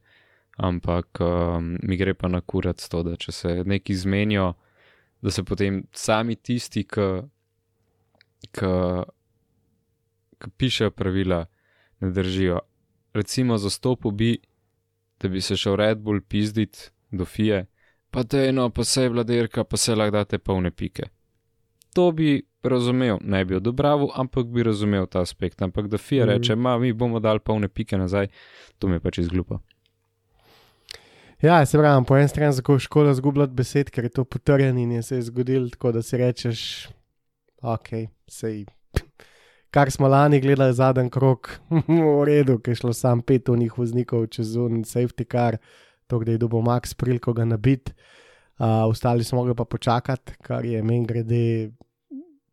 ampak 0.58 1.18
um, 1.20 1.78
mi 1.84 1.98
gre 1.98 2.14
pa 2.14 2.28
na 2.28 2.42
kurat 2.42 2.88
to, 2.90 3.04
da 3.04 3.16
če 3.16 3.32
se 3.32 3.64
neki 3.66 3.96
zmenijo, 3.96 4.54
da 5.22 5.32
se 5.32 5.44
potem 5.44 5.84
sami 5.92 6.36
tisti, 6.36 6.84
ki 6.84 7.06
pišejo 10.58 10.92
pravila, 10.92 11.46
ne 12.00 12.12
držijo. 12.12 12.60
Recimo 13.14 13.58
za 13.58 13.70
stopu 13.70 14.12
bi, 14.12 14.38
da 15.20 15.28
bi 15.30 15.42
se 15.42 15.58
šel 15.58 15.76
Red 15.76 15.98
Bull 15.98 16.22
pizditi 16.22 16.80
do 17.12 17.26
FIA, 17.26 17.66
pa 18.12 18.24
da 18.24 18.40
je 18.40 18.50
eno, 18.50 18.70
pa 18.70 18.84
se 18.84 19.04
je 19.04 19.10
vladerka, 19.10 19.64
pa 19.64 19.78
se 19.78 19.96
lahko 19.96 20.12
date 20.12 20.38
polne 20.38 20.72
pike. 20.72 21.04
To 21.94 22.12
bi 22.12 22.42
razumel, 22.64 23.18
ne 23.22 23.46
bi 23.46 23.56
odobraval, 23.56 24.12
ampak 24.16 24.46
bi 24.46 24.64
razumel 24.64 25.06
ta 25.06 25.22
aspekt. 25.22 25.62
Ampak 25.62 25.88
da 25.88 25.98
FIA 25.98 26.26
Mhm. 26.26 26.30
reče, 26.30 26.56
ma 26.56 26.78
mi 26.78 26.94
bomo 26.94 27.20
dali 27.20 27.40
polne 27.40 27.68
pike 27.68 27.98
nazaj, 27.98 28.28
to 28.80 28.88
mi 28.88 28.96
je 28.96 29.00
pač 29.00 29.18
izglupa. 29.18 29.60
Ja, 31.42 31.66
se 31.66 31.78
pravi, 31.78 32.06
po 32.06 32.18
eni 32.18 32.28
strani 32.28 32.54
je 32.70 32.80
škoda 32.80 33.14
zgubljati 33.14 33.54
besed, 33.54 33.90
ker 33.90 34.04
je 34.04 34.10
to 34.10 34.24
potrjen 34.24 34.78
in 34.78 34.92
je 34.92 35.02
se 35.04 35.16
je 35.16 35.22
zgodil, 35.22 35.70
tako 35.70 35.92
da 35.92 36.02
si 36.02 36.18
rečeš, 36.18 36.88
ok, 37.62 37.88
sej. 38.28 38.66
Kar 39.74 39.92
smo 39.92 40.08
lani 40.08 40.42
gledali 40.42 40.74
zadnji 40.74 41.10
krok, 41.10 41.60
v 41.88 42.26
redu, 42.26 42.60
ker 42.60 42.72
je 42.72 42.76
šlo 42.76 42.94
sam 42.94 43.22
pet 43.22 43.50
unih 43.50 43.78
voznikov 43.78 44.28
čez 44.28 44.56
un 44.56 44.84
safety 44.84 45.26
car, 45.32 45.58
to, 46.08 46.20
da 46.20 46.32
je 46.32 46.38
dobil 46.38 46.62
Max 46.62 46.94
priliko 46.94 47.34
ga 47.34 47.46
nabiti. 47.46 47.92
Uh, 48.60 48.68
ostali 48.86 49.24
smo 49.24 49.40
mogli 49.40 49.56
pa 49.56 49.66
počakati, 49.66 50.34
kar 50.42 50.66
je 50.66 50.84
meni 50.84 51.06
grede 51.06 51.72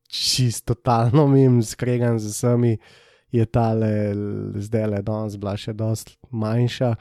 čisto 0.09 0.74
totalno 0.74 1.26
mim, 1.26 1.62
skregan 1.62 2.18
z 2.18 2.32
vsemi, 2.32 2.78
je 3.32 3.44
tale 3.46 4.14
zdaj 4.56 4.86
le 4.86 5.02
danes 5.02 5.36
bila 5.36 5.56
še 5.56 5.72
dosti 5.76 6.16
manjša. 6.30 6.94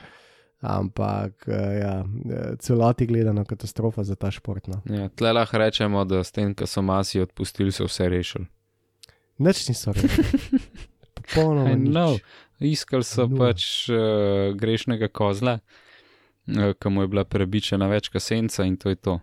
Ampak, 0.57 1.45
eh, 1.47 1.79
ja, 1.79 1.93
eh, 2.01 2.55
celoti 2.59 3.05
gledano 3.05 3.45
katastrofa 3.45 4.03
za 4.03 4.15
ta 4.15 4.31
šport. 4.31 4.67
No. 4.67 4.81
Ja, 4.89 5.09
tle 5.09 5.33
lahko 5.33 5.57
rečemo, 5.61 6.01
da 6.05 6.23
s 6.23 6.33
tem, 6.33 6.55
ko 6.57 6.65
so 6.65 6.81
masi 6.81 7.21
odpustili, 7.21 7.71
so 7.71 7.85
vse 7.85 8.09
rešili. 8.09 8.47
Nič 9.37 9.67
niso 9.69 9.93
rekli. 9.93 10.25
Popolnoma 11.15 11.75
nič. 11.77 12.25
Iskali 12.59 13.05
so 13.05 13.27
Nula. 13.27 13.53
pač 13.53 13.85
uh, 13.93 14.57
grešnega 14.57 15.11
kozla, 15.13 15.59
uh, 15.61 16.73
ki 16.73 16.89
mu 16.89 17.05
je 17.05 17.07
bila 17.13 17.23
prebičena 17.23 17.85
večka 17.87 18.19
senca 18.19 18.65
in 18.65 18.81
to 18.81 18.89
je 18.89 18.95
to. 18.95 19.19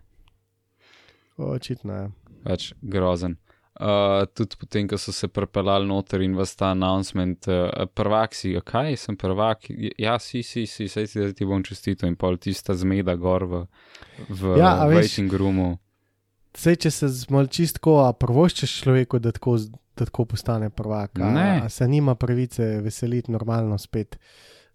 Očitno 1.37 1.93
je. 1.95 2.11
pač 2.47 2.73
grozen. 2.83 3.37
Uh, 3.75 4.23
tudi 4.35 4.55
potem, 4.55 4.87
ko 4.87 4.95
so 4.99 5.11
se 5.13 5.27
prepeljali 5.29 5.89
noter 5.89 6.23
in 6.23 6.37
vas 6.39 6.53
ta 6.55 6.69
announcement, 6.71 7.49
uh, 7.51 7.87
prvak 7.95 8.35
si, 8.35 8.53
"A 8.57 8.61
kaj 8.61 8.97
sem 8.97 9.17
prvak, 9.17 9.67
ja, 9.99 10.19
si, 10.19 10.43
si, 10.43 10.67
si, 10.67 10.87
sej 10.89 11.07
ti, 11.07 11.19
da 11.21 11.33
ti 11.33 11.45
bom 11.45 11.63
čestito 11.63 12.07
in 12.07 12.15
pol 12.17 12.37
tista 12.39 12.75
zmeda 12.75 13.17
gor 13.17 13.45
v, 13.45 13.67
v 14.29 14.59
Ja, 14.59 14.87
waiting 14.87 15.33
roomu. 15.33 15.79
Sej, 16.55 16.77
če 16.77 16.91
se 16.91 17.09
zmal 17.09 17.47
čistko, 17.51 17.99
a 18.07 18.13
prvoščeš 18.13 18.77
človeku, 18.83 19.19
da 19.19 19.33
tako, 19.33 19.59
da 19.97 20.05
tako 20.07 20.25
postane 20.25 20.71
prvak. 20.71 21.19
A, 21.19 21.31
Ne. 21.31 21.61
a 21.65 21.69
se 21.69 21.89
nima 21.89 22.15
pravice 22.15 22.79
veseliti 22.81 23.33
normalno 23.33 23.79
spet. 23.79 24.19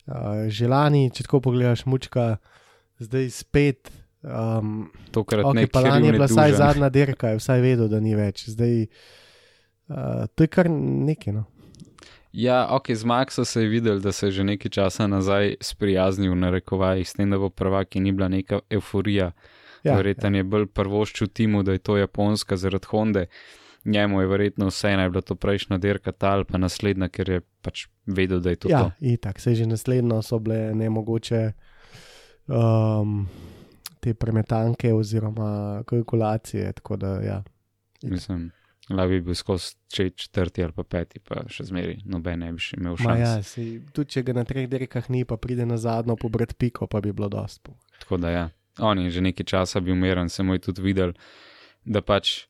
Uh, 0.08 0.50
Želani, 0.52 1.08
če 1.12 1.24
tako 1.24 1.40
pogledaš, 1.40 1.86
mučka, 1.86 2.38
zdaj 3.00 3.30
spet. 3.30 3.92
Um, 4.22 4.90
Tokrat 5.12 5.46
ok, 5.46 5.56
ne 5.56 5.68
pa 5.68 5.80
lani 5.80 6.08
je 6.08 6.18
bila 6.18 6.28
vsaj 6.28 6.58
zadnja 6.60 6.90
dirka, 6.90 7.30
je 7.30 7.40
vsaj 7.40 7.62
vedel, 7.64 7.88
da 7.88 8.02
ni 8.04 8.16
več. 8.20 8.50
Zdaj, 8.52 8.82
uh, 9.88 10.26
to 10.36 10.44
je 10.44 10.52
kar 10.52 10.70
nekaj. 10.70 11.34
No. 11.34 11.46
Ja, 12.32 12.68
ok, 12.76 12.92
z 12.94 13.08
Maxo 13.10 13.46
se 13.46 13.62
je 13.62 13.70
videl, 13.70 14.00
da 14.00 14.12
se 14.12 14.28
je 14.28 14.32
že 14.32 14.44
nekaj 14.44 14.72
časa 14.72 15.08
nazaj 15.08 15.56
sprijaznil, 15.62 16.36
na 16.36 16.50
rekovajih, 16.50 17.08
s 17.08 17.14
tem, 17.18 17.30
da 17.30 17.40
bo 17.40 17.50
prvak 17.50 17.96
in 17.96 18.04
ni 18.04 18.12
bila 18.12 18.28
neka 18.28 18.60
euforija. 18.70 19.32
Ja, 19.84 19.96
Verjetno 19.96 20.36
je 20.38 20.44
bolj 20.44 20.68
prvoščil 20.76 21.32
timu, 21.34 21.64
da 21.64 21.72
je 21.72 21.80
to 21.80 21.98
japonska 21.98 22.58
zaradi 22.58 22.92
Honde. 22.92 23.26
Njemu 23.86 24.22
je 24.22 24.28
verjetno 24.28 24.68
vseeno, 24.68 25.04
je 25.04 25.10
bila 25.10 25.22
to 25.22 25.36
prejšnja 25.36 25.78
dirka 25.78 26.12
tal, 26.12 26.44
pa 26.44 26.60
naslednja, 26.60 27.08
ker 27.08 27.30
je 27.30 27.42
pač 27.64 27.86
vedel, 28.06 28.44
da 28.44 28.50
je 28.50 28.56
to. 28.56 28.70
Ja, 28.70 28.82
to. 28.84 28.92
itak, 29.00 29.40
se 29.40 29.56
že 29.56 29.66
naslednjo 29.66 30.22
so 30.22 30.40
bile 30.40 30.76
nemogoče 30.76 31.54
um, 32.48 33.30
te 34.00 34.14
premetanke 34.14 34.94
oziroma 34.94 35.50
kalkulacije. 35.84 36.74
Da, 36.98 37.08
ja. 37.20 37.44
Mislim, 38.04 38.52
da 38.90 39.08
bi 39.08 39.22
bil 39.22 39.36
skozi 39.36 39.76
če- 39.88 40.10
četrti 40.12 40.64
ali 40.64 40.74
pa 40.74 40.84
peti, 40.84 41.20
pa 41.20 41.44
še 41.48 41.64
zmeri 41.64 42.00
noben 42.06 42.40
ne 42.40 42.52
bi 42.52 42.62
imel 42.76 42.92
Ma 42.94 42.98
šans. 42.98 43.20
ja, 43.20 43.34
si, 43.44 43.66
tudi 43.94 44.10
če 44.10 44.24
ga 44.24 44.34
na 44.34 44.44
treh 44.44 44.68
dirkah 44.68 45.10
ni, 45.10 45.26
pa 45.26 45.38
pride 45.38 45.66
na 45.66 45.78
zadnjo 45.78 46.16
pobrat 46.16 46.56
piko, 46.56 46.88
pa 46.88 47.00
bi 47.00 47.12
bilo 47.12 47.30
dosto. 47.30 47.76
Tako 48.00 48.18
da 48.18 48.30
ja, 48.30 48.46
on 48.80 49.00
je 49.00 49.10
že 49.12 49.22
nekaj 49.22 49.46
časa 49.46 49.80
bil 49.80 49.94
umeren, 49.94 50.30
se 50.30 50.44
mu 50.44 50.54
je 50.54 50.60
tudi 50.62 50.82
videl, 50.82 51.14
da 51.86 52.02
pač 52.02 52.46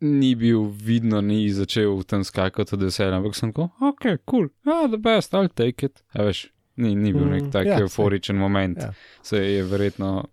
ni 0.00 0.34
bil 0.34 0.64
vidno, 0.76 1.20
ni 1.20 1.46
začel 1.48 1.94
v 1.94 2.04
tem 2.04 2.22
skakati 2.22 2.74
od 2.74 2.82
veselja, 2.82 3.16
ampak 3.16 3.34
sem 3.34 3.48
rekel, 3.50 3.68
ok, 3.80 4.04
cool, 4.26 4.48
ah, 4.66 4.88
the 4.88 4.98
best, 4.98 5.32
I'll 5.32 5.48
take 5.48 5.86
it. 5.86 6.02
A 6.10 6.24
veš, 6.24 6.48
ni, 6.76 6.94
ni 6.94 7.12
bil 7.12 7.24
Mm, 7.26 7.32
nek 7.32 7.50
tak 7.52 7.66
ja, 7.66 7.78
ja, 7.78 7.86
euforičen 7.86 8.36
moment. 8.36 8.78
Ja. 8.78 8.92
Se 9.22 9.40
je 9.40 9.64
verjetno, 9.64 10.28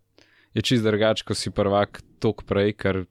je 0.54 0.62
čist 0.62 0.84
drugač, 0.84 1.24
ko 1.24 1.36
si 1.38 1.52
prvak 1.52 2.02
tok 2.20 2.44
prej, 2.48 2.76
ker 2.78 3.06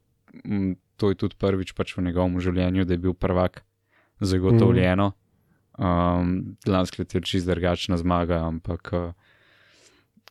m, 0.45 0.75
to 0.97 1.11
je 1.11 1.19
tudi 1.19 1.37
prvič 1.39 1.73
pač 1.73 1.95
v 1.97 2.05
njegovem 2.07 2.39
življenju, 2.39 2.85
da 2.85 2.93
je 2.93 3.01
bil 3.01 3.13
prvak 3.13 3.63
zagotovljeno. 4.23 5.11
Um, 5.73 6.55
lansko 6.69 7.01
leto 7.01 7.17
je 7.17 7.25
čist 7.25 7.49
drugačna 7.49 7.97
zmaga, 7.97 8.43
ampak 8.45 8.93
uh, 8.93 9.13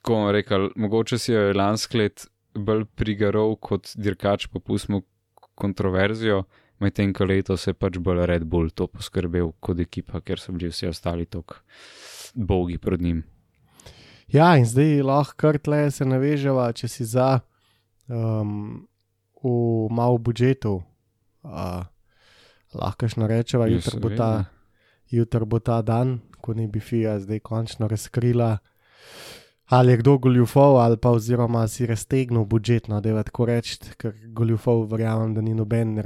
ko 0.03 0.19
bom 0.19 0.31
rekel, 0.31 0.71
mogoče 0.79 1.19
si 1.19 1.33
jo 1.33 1.49
je 1.49 1.57
lansko 1.59 1.99
let 1.99 2.27
bolj 2.55 2.87
prigarov 2.99 3.57
kot 3.63 3.95
dirkač, 3.99 4.47
pa 4.53 4.61
pustimo 4.61 5.03
kontroverzijo, 5.59 6.45
medtem 6.83 7.13
ko 7.15 7.27
leto 7.27 7.57
se 7.57 7.71
je 7.71 7.79
pač 7.79 7.99
bolj 7.99 8.27
Red 8.31 8.47
Bull 8.47 8.71
to 8.71 8.87
poskrbel 8.87 9.53
kot 9.61 9.83
ekipa, 9.83 10.21
ker 10.21 10.39
so 10.39 10.55
bili 10.55 10.71
vsi 10.71 10.91
ostali 10.91 11.27
tako 11.27 11.59
bogi 12.35 12.79
pred 12.79 13.01
njim. 13.03 13.23
Ja, 14.29 14.57
in 14.57 14.65
zdaj 14.65 15.03
lahko 15.05 15.37
kar 15.37 15.59
tle 15.59 15.91
se 15.91 16.05
naveževa, 16.05 16.71
če 16.73 16.89
si 16.89 17.05
za 17.05 17.41
um, 18.09 18.87
v 19.45 19.89
malo 19.93 20.17
budžetu. 20.19 20.81
Uh, 21.43 21.85
lahko 22.73 23.09
še 23.09 23.27
rečeva, 23.29 23.67
Ja, 23.69 23.77
jutri 23.77 24.01
bo, 24.01 24.11
ta- 24.17 24.47
jutri 25.11 25.45
bo 25.45 25.59
ta 25.61 25.83
dan, 25.83 26.21
ko 26.41 26.55
ne 26.55 26.69
bi 26.69 26.81
FIA 26.81 27.19
zdaj 27.21 27.41
končno 27.45 27.89
razkrila. 27.89 28.59
Ali 29.73 29.93
je 29.93 29.97
kdo 30.03 30.19
goljufal, 30.19 30.77
ali 30.77 30.97
pa 31.01 31.11
oziroma 31.11 31.65
si 31.69 31.87
raztegnil 31.89 32.45
budžet, 32.45 32.89
no, 32.93 33.01
da 33.01 33.09
je 33.09 33.23
tako 33.25 33.47
reči, 33.49 33.79
ker 33.97 34.13
goljufal, 34.29 34.85
verjamem, 34.85 35.33
da 35.35 35.41
ni 35.41 35.55
noben 35.57 35.97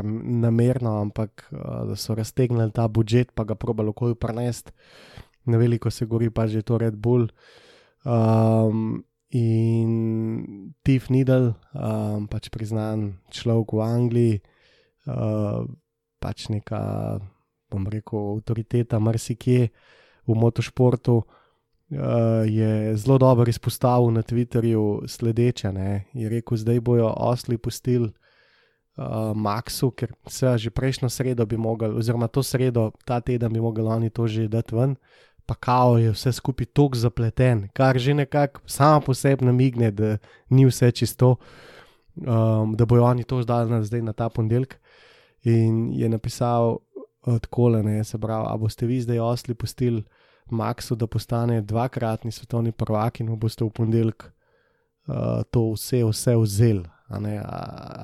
namerno, 0.40 1.00
ampak 1.02 1.48
uh, 1.50 1.86
da 1.90 1.96
so 1.98 2.14
raztegnili 2.14 2.70
ta 2.72 2.86
budžet, 2.88 3.32
pa 3.34 3.44
ga 3.44 3.54
probali 3.54 3.90
okolj 3.90 4.14
prenesti. 4.14 4.70
Na 5.46 5.58
veliko 5.58 5.90
se 5.90 6.06
gori 6.06 6.30
pa 6.30 6.46
že 6.46 6.62
to 6.62 6.78
Red 6.78 6.96
Bull. 6.96 7.28
Um, 8.04 9.04
in 9.30 10.72
Tiff 10.82 11.10
Needle, 11.10 11.54
um, 11.74 12.26
pač 12.30 12.48
priznan 12.48 13.18
človek 13.34 13.74
v 13.74 13.80
Angliji, 13.82 14.34
uh, 15.10 15.66
pač 16.22 16.46
neka, 16.48 17.18
bom 17.70 17.84
rekel, 17.90 18.38
avtoriteta 18.38 19.02
marsikje 19.02 19.74
v 20.26 20.32
motošportu, 20.32 21.26
uh, 21.26 22.46
je 22.46 22.94
zelo 22.94 23.18
dobro 23.18 23.50
izpostavil 23.50 24.14
na 24.14 24.22
Twitterju 24.22 25.10
sledeče. 25.10 25.74
Ne? 25.74 26.06
Je 26.14 26.30
rekel, 26.30 26.56
zdaj 26.56 26.80
bojo 26.80 27.10
osli 27.10 27.58
pustili. 27.58 28.14
Uh, 28.96 29.36
Maxu, 29.36 29.90
ker 29.92 30.14
se 30.24 30.48
že 30.56 30.72
prejšnjo 30.72 31.12
sredo 31.12 31.44
bi 31.44 31.60
mogli, 31.60 31.92
oziroma 31.92 32.32
to 32.32 32.40
sredo, 32.40 32.96
ta 33.04 33.20
teden 33.20 33.52
bi 33.52 33.60
mogli 33.60 33.84
oni 33.84 34.08
to 34.08 34.24
že 34.24 34.48
dati 34.48 34.72
ven, 34.72 34.96
pa 35.46 35.54
kao 35.54 35.98
je 35.98 36.10
vse 36.10 36.32
skupaj 36.32 36.66
tako 36.66 36.96
zapleten, 36.96 37.68
kar 37.72 37.98
že 37.98 38.14
nekako 38.14 38.60
samo 38.66 39.00
po 39.00 39.14
sebi 39.14 39.44
namigne, 39.44 39.90
da 39.90 40.18
ni 40.50 40.66
vse 40.66 40.90
čisto, 40.90 41.36
um, 42.16 42.74
da 42.76 42.86
bojo 42.86 43.04
oni 43.04 43.24
to 43.24 43.42
zdaj 43.42 43.82
zdaj 43.82 44.02
na 44.02 44.12
ta 44.12 44.28
ponedeljek. 44.28 44.78
In 45.42 45.92
je 45.92 46.08
napisal 46.08 46.78
odkole, 47.22 47.82
ne 47.82 48.04
se 48.04 48.18
pravi, 48.18 48.46
a 48.48 48.56
boste 48.56 48.86
vi 48.86 49.00
zdaj 49.00 49.18
osli 49.18 49.54
pustili 49.54 50.04
Maxu, 50.50 50.94
da 50.94 51.06
postane 51.06 51.60
dvakratni 51.60 52.32
svetovni 52.32 52.72
prvak 52.72 53.20
in 53.20 53.30
mu 53.30 53.36
boste 53.36 53.64
v 53.64 53.70
ponedeljek 53.70 54.24
uh, 54.24 55.42
to 55.50 55.72
vse, 55.72 56.04
vse 56.04 56.36
vzeli. 56.36 56.84
A, 57.08 57.18
ne, 57.20 57.38
a, 57.38 57.58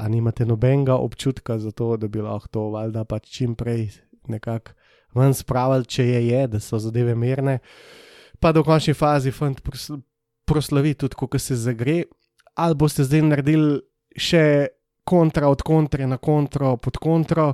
a 0.05 0.09
nimate 0.09 0.47
nobenega 0.47 0.95
občutka 0.97 1.59
za 1.59 1.70
to, 1.70 1.97
da 1.97 2.09
bi 2.09 2.20
lahko 2.22 2.49
to 2.49 2.61
valjda 2.70 3.05
pač 3.05 3.30
čim 3.30 3.55
prej 3.55 3.90
nekako 4.28 4.70
ven 5.14 5.34
spravili, 5.34 5.86
če 5.86 6.06
je, 6.06 6.20
je, 6.28 6.46
da 6.54 6.60
so 6.60 6.78
zadeve 6.82 7.14
mirne, 7.18 7.58
pa 8.40 8.52
do 8.52 8.64
končni 8.66 8.94
fazi 8.94 9.32
fant 9.34 9.60
prosl 9.62 10.00
proslavi 10.44 10.96
tudi, 10.98 11.14
ko 11.14 11.38
se 11.38 11.54
zagre, 11.56 12.02
ali 12.58 12.74
boste 12.74 13.04
zdaj 13.06 13.22
naredili 13.22 13.76
še 14.18 14.44
kontra 15.06 15.48
od 15.48 15.62
kontre 15.62 16.06
na 16.06 16.18
kontro 16.18 16.74
pod 16.76 16.98
kontro 16.98 17.52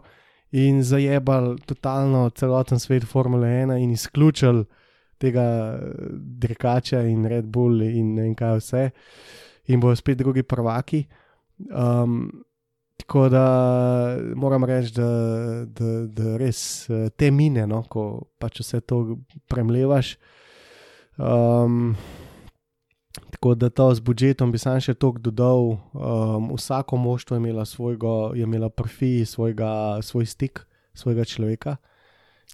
in 0.56 0.80
zajebali 0.82 1.58
totalno 1.68 2.30
celoten 2.30 2.80
svet 2.80 3.04
Formule 3.04 3.46
1 3.46 3.76
in 3.76 3.92
izključili 3.92 4.64
tega 5.18 5.78
Drekača 6.16 7.02
in 7.02 7.26
Red 7.26 7.44
Bull 7.44 7.82
in 7.82 8.14
ne 8.14 8.22
vem 8.22 8.34
kaj 8.34 8.56
vse, 8.58 8.84
in 9.68 9.80
bojo 9.80 9.96
spet 9.96 10.18
drugi 10.18 10.42
prvaki. 10.42 11.04
Um, 11.68 12.30
tako 12.98 13.28
da 13.28 13.44
moram 14.34 14.64
reči, 14.64 14.92
da, 14.92 15.10
da, 15.66 15.90
da 16.06 16.36
res 16.36 16.88
te 17.16 17.30
mine, 17.30 17.66
no, 17.66 17.82
ko 17.88 18.28
pač 18.42 18.60
vse 18.60 18.80
to 18.80 19.18
premlevaš. 19.48 20.16
Um, 21.16 21.94
tako 23.30 23.54
da 23.54 23.70
to 23.70 23.86
z 23.94 24.02
budžetom 24.02 24.52
bi 24.52 24.58
sam 24.58 24.80
še 24.82 24.96
toliko 24.98 25.30
dodal. 25.30 25.70
Um, 25.94 26.50
vsako 26.58 26.98
moštvo 26.98 27.38
je 27.38 27.42
imelo 27.42 27.64
svojega, 27.64 28.16
je 28.34 28.48
imelo 28.48 28.68
profi, 28.68 29.22
svojega, 29.26 30.02
svoj 30.02 30.26
stik, 30.26 30.64
svojega 30.94 31.24
človeka. 31.24 31.76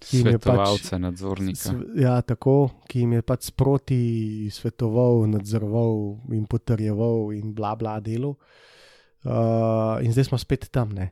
Svetovalce, 0.05 0.91
pač, 0.91 1.01
nadzornika. 1.01 1.73
Ja, 1.97 2.19
tako, 2.21 2.69
ki 2.91 3.05
jim 3.05 3.17
je 3.17 3.25
pač 3.25 3.49
sproti 3.49 3.99
svetoval, 4.53 5.25
nadzoroval 5.31 6.29
in 6.37 6.45
potrjeval 6.51 7.33
in 7.33 7.55
bla 7.57 7.73
bla 7.81 7.97
delo. 8.05 8.37
Uh, 8.37 8.63
in 9.25 10.13
zdaj 10.13 10.25
smo 10.25 10.39
spet 10.39 10.69
tam. 10.71 10.93
Uh, 10.93 11.09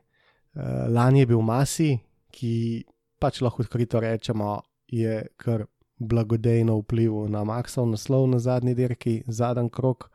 lani 0.89 1.23
je 1.23 1.29
bil 1.31 1.41
Masi, 1.41 1.97
ki 2.33 2.83
pač 3.19 3.41
lahko 3.41 3.63
odkrito 3.63 3.99
rečemo, 3.99 4.61
je 4.87 5.23
kar 5.37 5.65
blagodejno 5.97 6.77
vplival 6.81 7.29
na 7.31 7.43
Maxov 7.47 7.87
naslov 7.89 8.27
na 8.29 8.39
zadnji 8.39 8.75
dirki, 8.75 9.23
zadnji 9.27 9.71
krok. 9.73 10.09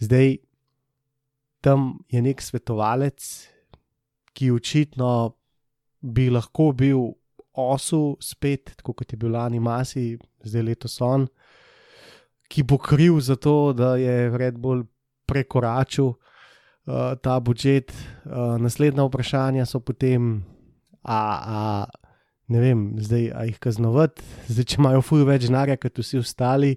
Zdaj 0.00 0.38
tam 1.60 2.00
je 2.08 2.22
nek 2.22 2.42
svetovalec, 2.42 3.20
ki 4.32 4.50
očitno 4.50 5.36
bi 6.00 6.30
lahko 6.30 6.72
bil 6.72 7.12
osu 7.52 8.16
spet, 8.22 8.72
tako 8.80 8.94
kot 8.96 9.12
je 9.12 9.18
bil 9.20 9.34
lani 9.36 9.60
Masi, 9.60 10.16
zdaj 10.42 10.62
letos 10.64 10.96
on, 11.04 11.28
ki 12.50 12.64
bo 12.64 12.78
kriv 12.78 13.20
za 13.20 13.36
to, 13.36 13.72
da 13.76 13.94
je 14.00 14.30
Red 14.38 14.58
Bull 14.58 14.86
prekoračil 15.26 16.14
uh, 16.90 17.14
ta 17.22 17.38
budžet. 17.40 17.94
Uh, 18.26 18.58
naslednja 18.58 19.06
vprašanja 19.06 19.66
so 19.66 19.80
potem. 19.80 20.42
A, 21.00 21.16
a, 21.16 21.60
ne 22.50 22.60
vem, 22.60 22.80
zdaj 23.00 23.30
jih 23.30 23.58
kaznovati, 23.62 24.24
zdaj 24.50 24.66
če 24.68 24.80
imajo 24.82 25.00
fuj 25.06 25.22
več 25.24 25.46
denarja 25.46 25.78
kot 25.80 26.02
vsi 26.02 26.18
ostali, 26.20 26.74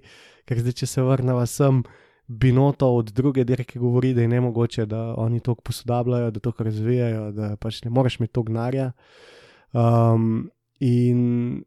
ker 0.48 0.62
zdaj, 0.62 0.78
če 0.80 0.88
se 0.88 1.04
vrnemo 1.04 1.42
sem, 1.50 1.82
binoto 2.24 2.88
od 2.94 3.10
druge 3.12 3.44
dirke 3.44 3.78
govori, 3.78 4.14
da 4.16 4.24
je 4.24 4.30
ne 4.32 4.40
mogoče, 4.40 4.86
da 4.88 5.02
oni 5.20 5.42
to 5.44 5.54
posodabljajo, 5.54 6.30
da 6.30 6.40
to 6.40 6.54
razvijajo, 6.58 7.24
da 7.36 7.50
pač 7.60 7.82
ne 7.84 7.92
moreš 7.92 8.16
imeti 8.20 8.32
to 8.32 8.46
gnarja. 8.48 8.92
Um, 9.74 10.48
in 10.80 11.64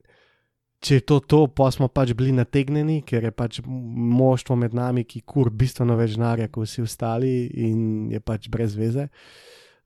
če 0.80 1.00
je 1.00 1.06
to 1.10 1.20
to, 1.20 1.40
pa 1.48 1.72
smo 1.74 1.88
pač 1.90 2.14
bili 2.18 2.32
nategnjeni, 2.36 3.02
ker 3.08 3.26
je 3.28 3.32
pač 3.34 3.60
moštvo 3.66 4.56
med 4.62 4.76
nami, 4.78 5.04
ki 5.10 5.24
kur 5.26 5.50
bistveno 5.50 5.98
več 5.98 6.16
denarja 6.16 6.50
kot 6.54 6.68
vsi 6.68 6.86
ostali 6.86 7.36
in 7.68 8.12
je 8.14 8.22
pač 8.22 8.50
brez 8.54 8.78
veze. 8.78 9.08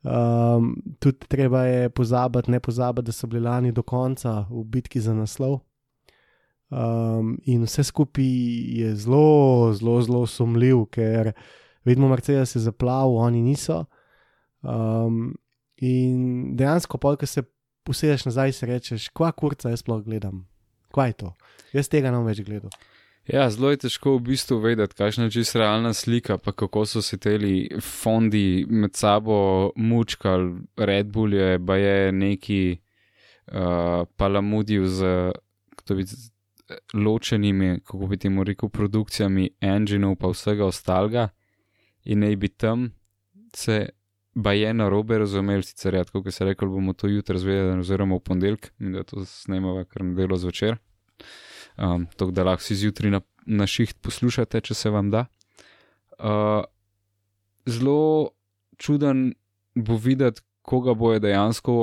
Um, 0.02 0.74
tudi 1.00 1.30
treba 1.30 1.64
je 1.68 1.90
pozabiti, 1.94 2.52
ne 2.52 2.60
pozabiti, 2.60 3.06
da 3.06 3.16
so 3.16 3.30
bili 3.30 3.44
lani 3.46 3.72
do 3.72 3.84
konca 3.84 4.48
v 4.50 4.66
bitki 4.66 5.00
za 5.00 5.14
naslov. 5.14 5.62
Um, 6.72 7.36
in 7.46 7.66
vse 7.68 7.84
skupaj 7.84 8.28
je 8.82 8.94
zelo, 8.96 9.74
zelo, 9.76 10.00
zelo 10.02 10.26
sumljiv, 10.28 10.86
ker 10.96 11.34
vidimo, 11.86 12.10
Mercedes 12.10 12.56
je 12.56 12.64
zaplavil, 12.64 13.20
oni 13.20 13.42
niso. 13.44 13.86
Um, 14.62 15.34
in 15.78 16.56
dejansko, 16.56 16.98
ko 16.98 17.26
se 17.26 17.44
posedeš 17.84 18.26
nazaj, 18.26 18.54
si 18.54 18.66
rečeš, 18.66 19.10
kva 19.14 19.32
kurca 19.32 19.70
jaz 19.70 19.84
sploh 19.84 20.04
gledam, 20.06 20.46
kva 20.92 21.10
je 21.10 21.20
to. 21.24 21.34
Jaz 21.74 21.90
tega 21.92 22.12
ne 22.12 22.20
bom 22.20 22.28
več 22.28 22.44
gledal. 22.46 22.72
Ja, 23.30 23.46
zelo 23.54 23.70
je 23.70 23.84
težko 23.84 24.16
v 24.18 24.32
bistvu 24.32 24.58
vedeti, 24.64 24.98
kakšna 24.98 25.28
je 25.28 25.36
čisto 25.38 25.60
realna 25.62 25.94
slika, 25.94 26.40
pa 26.42 26.52
kako 26.52 26.86
so 26.90 27.02
se 27.06 27.20
ti 27.22 27.70
fondi 27.80 28.66
med 28.68 28.96
sabo 28.96 29.72
mučkali. 29.76 30.66
Red 30.78 31.12
Bull 31.14 31.34
je, 31.34 31.60
pa 31.66 31.78
je 31.78 32.12
neki 32.12 32.78
uh, 33.54 34.08
palamudil 34.18 34.88
z 34.88 35.32
bi, 35.90 36.06
ločenimi, 36.94 37.80
kako 37.86 38.08
bi 38.08 38.18
temu 38.18 38.44
rekel, 38.44 38.70
produkcijami 38.70 39.50
enginov 39.62 40.16
pa 40.16 40.28
vsega 40.28 40.66
ostalega 40.66 41.30
in 42.04 42.20
naj 42.26 42.36
bi 42.36 42.50
tam 42.50 42.92
se. 43.54 43.90
Je 44.36 44.74
na 44.74 44.88
robe 44.90 45.18
razumeli, 45.20 45.64
sicer 45.64 45.94
je 45.94 46.06
tako, 46.08 46.22
kot 46.24 46.34
se 46.34 46.46
rekel, 46.46 46.70
bomo 46.72 46.94
to 46.94 47.08
jutri 47.08 47.40
zvedeli, 47.40 47.80
oziroma 47.80 48.16
v 48.16 48.24
ponedeljek, 48.24 48.72
da 48.80 49.04
to 49.04 49.26
snemava 49.28 49.84
kar 49.86 50.06
na 50.08 50.16
delo 50.16 50.38
zvečer 50.40 50.78
um, 51.78 52.08
tako 52.16 52.32
da 52.32 52.44
lahko 52.44 52.64
si 52.64 52.76
zjutraj 52.76 53.12
na, 53.12 53.22
na 53.46 53.68
šiht 53.68 53.98
poslušate, 54.02 54.62
če 54.62 54.74
se 54.74 54.90
vam 54.90 55.12
da. 55.12 55.26
Uh, 56.20 56.64
zelo 57.66 58.32
čuden 58.78 59.32
bo 59.76 59.98
videti, 59.98 60.42
koga 60.62 60.94
bojo 60.94 61.20
dejansko 61.20 61.74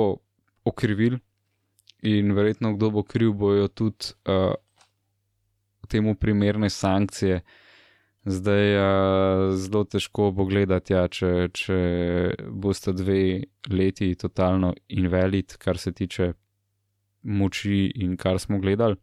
okrivili, 0.65 1.19
in 2.01 2.31
verjetno 2.31 2.73
kdo 2.77 2.91
bo 2.95 3.03
kriv, 3.03 3.33
bojo 3.35 3.67
tudi 3.67 4.13
uh, 4.25 4.53
temu 5.89 6.15
primerne 6.15 6.69
sankcije. 6.69 7.41
Zdaj 8.27 8.75
uh, 8.75 9.55
zelo 9.55 9.85
težko 9.87 10.33
pogledati, 10.35 10.93
ja, 10.93 11.05
če, 11.07 11.49
če 11.55 11.77
boste 12.51 12.91
dve 12.93 13.45
leti 13.71 14.11
totalno 14.19 14.73
invalid, 14.91 15.55
kar 15.57 15.79
se 15.79 15.93
tiče 15.95 16.33
moči 17.23 17.85
in 18.03 18.17
kar 18.19 18.39
smo 18.39 18.59
gledali. 18.59 18.99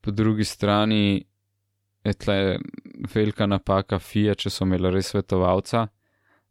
Po 0.00 0.10
drugi 0.10 0.44
strani 0.44 1.22
je 2.04 2.14
tle 2.14 2.58
velika 3.14 3.46
napaka 3.46 3.98
FIA, 3.98 4.34
če 4.34 4.50
so 4.50 4.66
imeli 4.66 4.90
res 4.94 5.12
svetovalca, 5.12 5.86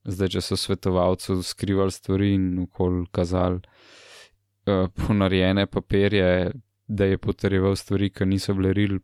zdaj, 0.07 0.33
če 0.37 0.43
so 0.45 0.59
svetovalcu 0.59 1.41
skrivali 1.43 1.91
stvari 1.91 2.31
in 2.37 2.47
okol 2.63 3.03
kazali 3.11 3.59
uh, 3.59 4.87
ponarjene 4.95 5.67
papirje, 5.67 6.53
da 6.87 7.05
je 7.05 7.19
potrjeval 7.19 7.75
stvari, 7.75 8.07
ki 8.09 8.25
niso 8.25 8.55
bile 8.55 8.71
real, 8.71 8.99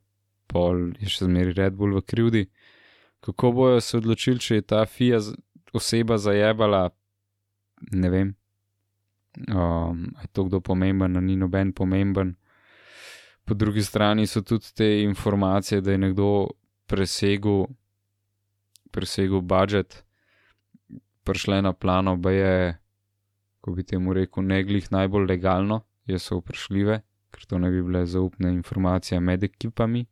pol 0.48 0.92
je 1.00 1.10
še 1.10 1.26
zmeri 1.26 1.56
Red 1.58 1.78
Bull 1.78 1.96
v 1.98 2.04
krivdi. 2.06 2.44
Kako 3.24 3.52
bojo 3.52 3.82
se 3.82 3.98
odločili, 3.98 4.40
če 4.40 4.56
je 4.60 4.68
ta 4.68 4.86
FIA 4.86 5.22
oseba 5.74 6.18
zajebala, 6.18 6.90
ne 7.92 8.10
vem. 8.10 8.34
Um, 9.50 10.12
je 10.22 10.30
to 10.32 10.46
kdo 10.46 10.60
pomemben, 10.62 11.18
ni 11.26 11.36
noben 11.40 11.72
pomemben 11.74 12.36
po 13.46 13.54
drugi 13.54 13.84
strani 13.84 14.28
so 14.28 14.42
tudi 14.42 14.74
te 14.76 15.02
informacije, 15.02 15.82
da 15.82 15.92
je 15.92 15.98
nekdo 15.98 16.48
presegel, 16.88 17.66
presegel 18.92 19.42
budžet, 19.42 20.04
prišle 21.24 21.62
na 21.62 21.74
plano, 21.74 22.22
pa 22.22 22.32
je, 22.32 22.78
ko 23.62 23.72
bi 23.72 23.84
temu 23.84 24.14
rekel, 24.14 24.44
ne 24.44 24.64
glih 24.64 24.92
najbolj 24.92 25.28
legalno, 25.28 25.82
je 26.06 26.20
so 26.20 26.40
vprašljive, 26.40 27.02
ker 27.32 27.46
to 27.46 27.60
ne 27.60 27.72
bi 27.72 27.84
bile 27.84 28.06
zaupne 28.06 28.52
informacije 28.54 29.20
med 29.20 29.44
ekipami. 29.44 30.06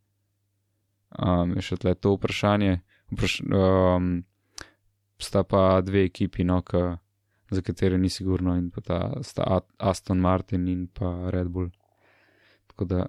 Um, 1.19 1.55
je 1.59 1.65
še 1.65 1.77
tle 1.81 1.95
to 1.99 2.15
vprašanje. 2.15 2.79
Vpraš, 3.11 3.41
um, 3.51 4.11
sta 5.19 5.43
pa 5.43 5.81
dve 5.83 6.05
ekipi, 6.07 6.45
no, 6.47 6.61
ka, 6.63 6.97
za 7.51 7.61
katere 7.61 7.97
ni 7.99 8.09
sigurno, 8.09 8.55
in 8.55 8.69
pa 8.71 8.81
ta 8.81 8.99
sta 9.23 9.59
Aston 9.77 10.23
Martin 10.23 10.67
in 10.71 10.87
pa 10.87 11.29
Red 11.33 11.51
Bull. 11.51 11.71
Tako 12.71 12.87
da 12.87 13.07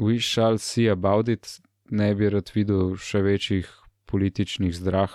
we 0.00 0.20
shall 0.20 0.58
see 0.58 0.88
about 0.88 1.28
it, 1.28 1.60
ne 1.90 2.14
bi 2.14 2.28
rad 2.30 2.52
videl 2.54 2.94
še 2.96 3.22
večjih 3.24 3.68
političnih 4.10 4.72
zdrah 4.76 5.12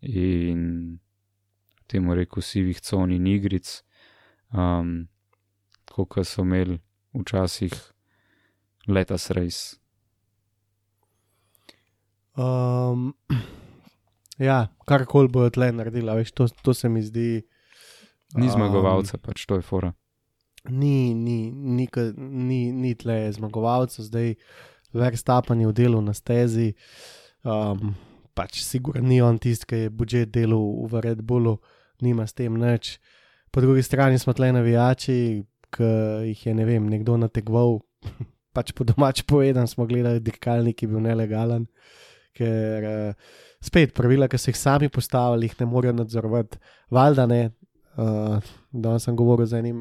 in 0.00 0.98
temu 1.88 2.14
rekel 2.14 2.42
sivih 2.42 2.80
con 2.84 3.12
in 3.12 3.26
igric, 3.26 3.82
um, 4.52 5.08
kot 5.88 6.20
so 6.26 6.44
imeli 6.44 6.78
včasih 7.16 7.74
leta 8.88 9.18
srejs. 9.18 9.78
Um, 12.38 13.12
ja, 14.38 14.68
karkoli 14.86 15.30
bojo 15.32 15.50
tle 15.54 15.72
naredila, 15.74 16.14
veš, 16.18 16.32
to, 16.32 16.48
to 16.62 16.74
se 16.74 16.88
mi 16.88 17.02
zdi. 17.02 17.42
Ni 18.38 18.50
zmagovalca, 18.52 19.16
um, 19.16 19.24
pač 19.24 19.46
to 19.48 19.56
je 19.56 19.64
fora 19.64 19.94
ni, 20.70 21.14
ni, 21.14 21.50
ni, 21.50 21.88
ni, 22.16 22.72
ni 22.72 22.94
tle 22.94 23.32
zmagovalcev, 23.32 24.04
zdaj 24.04 24.34
verstapen 24.92 25.60
je 25.60 25.68
v 25.68 25.76
delu 25.76 26.00
na 26.02 26.14
stezi. 26.14 26.72
Um, 27.44 27.94
pač 28.34 28.62
sigurno 28.62 29.06
ni 29.08 29.20
on 29.22 29.38
tisti, 29.38 29.66
ki 29.66 29.76
je 29.84 29.90
budžet 29.94 30.32
delal 30.34 30.86
v 30.88 31.02
Red 31.04 31.22
Bullu, 31.22 31.58
nima 32.02 32.26
s 32.26 32.36
tem 32.36 32.54
nič. 32.54 32.98
Po 33.50 33.64
drugi 33.64 33.82
strani 33.82 34.18
smo 34.18 34.34
tle 34.36 34.52
navijači, 34.52 35.44
ki 35.74 35.92
jih 36.32 36.46
je 36.46 36.54
ne 36.54 36.64
vem, 36.68 36.88
nekdo 36.88 37.16
nategval. 37.16 37.80
Pač 38.56 38.72
po 38.74 38.84
domač 38.84 39.22
povedan 39.28 39.68
smo 39.68 39.86
gledali 39.86 40.20
dirkalnik, 40.24 40.80
ki 40.80 40.86
je 40.86 40.90
bil 40.90 41.04
nelegalen, 41.04 41.68
ker 42.38 42.88
uh, 42.88 43.36
spet 43.60 43.92
pravila, 43.96 44.30
ki 44.30 44.38
so 44.38 44.52
jih 44.52 44.58
sami 44.58 44.88
postavili, 44.88 45.50
jih 45.50 45.58
ne 45.60 45.66
morejo 45.66 45.98
nadzorovati. 45.98 46.60
Valjda 46.94 47.26
ne, 47.26 47.42
Uh, 47.98 48.38
Danes 48.70 49.02
sem 49.02 49.16
govoril 49.16 49.46
z 49.46 49.58
enim 49.58 49.78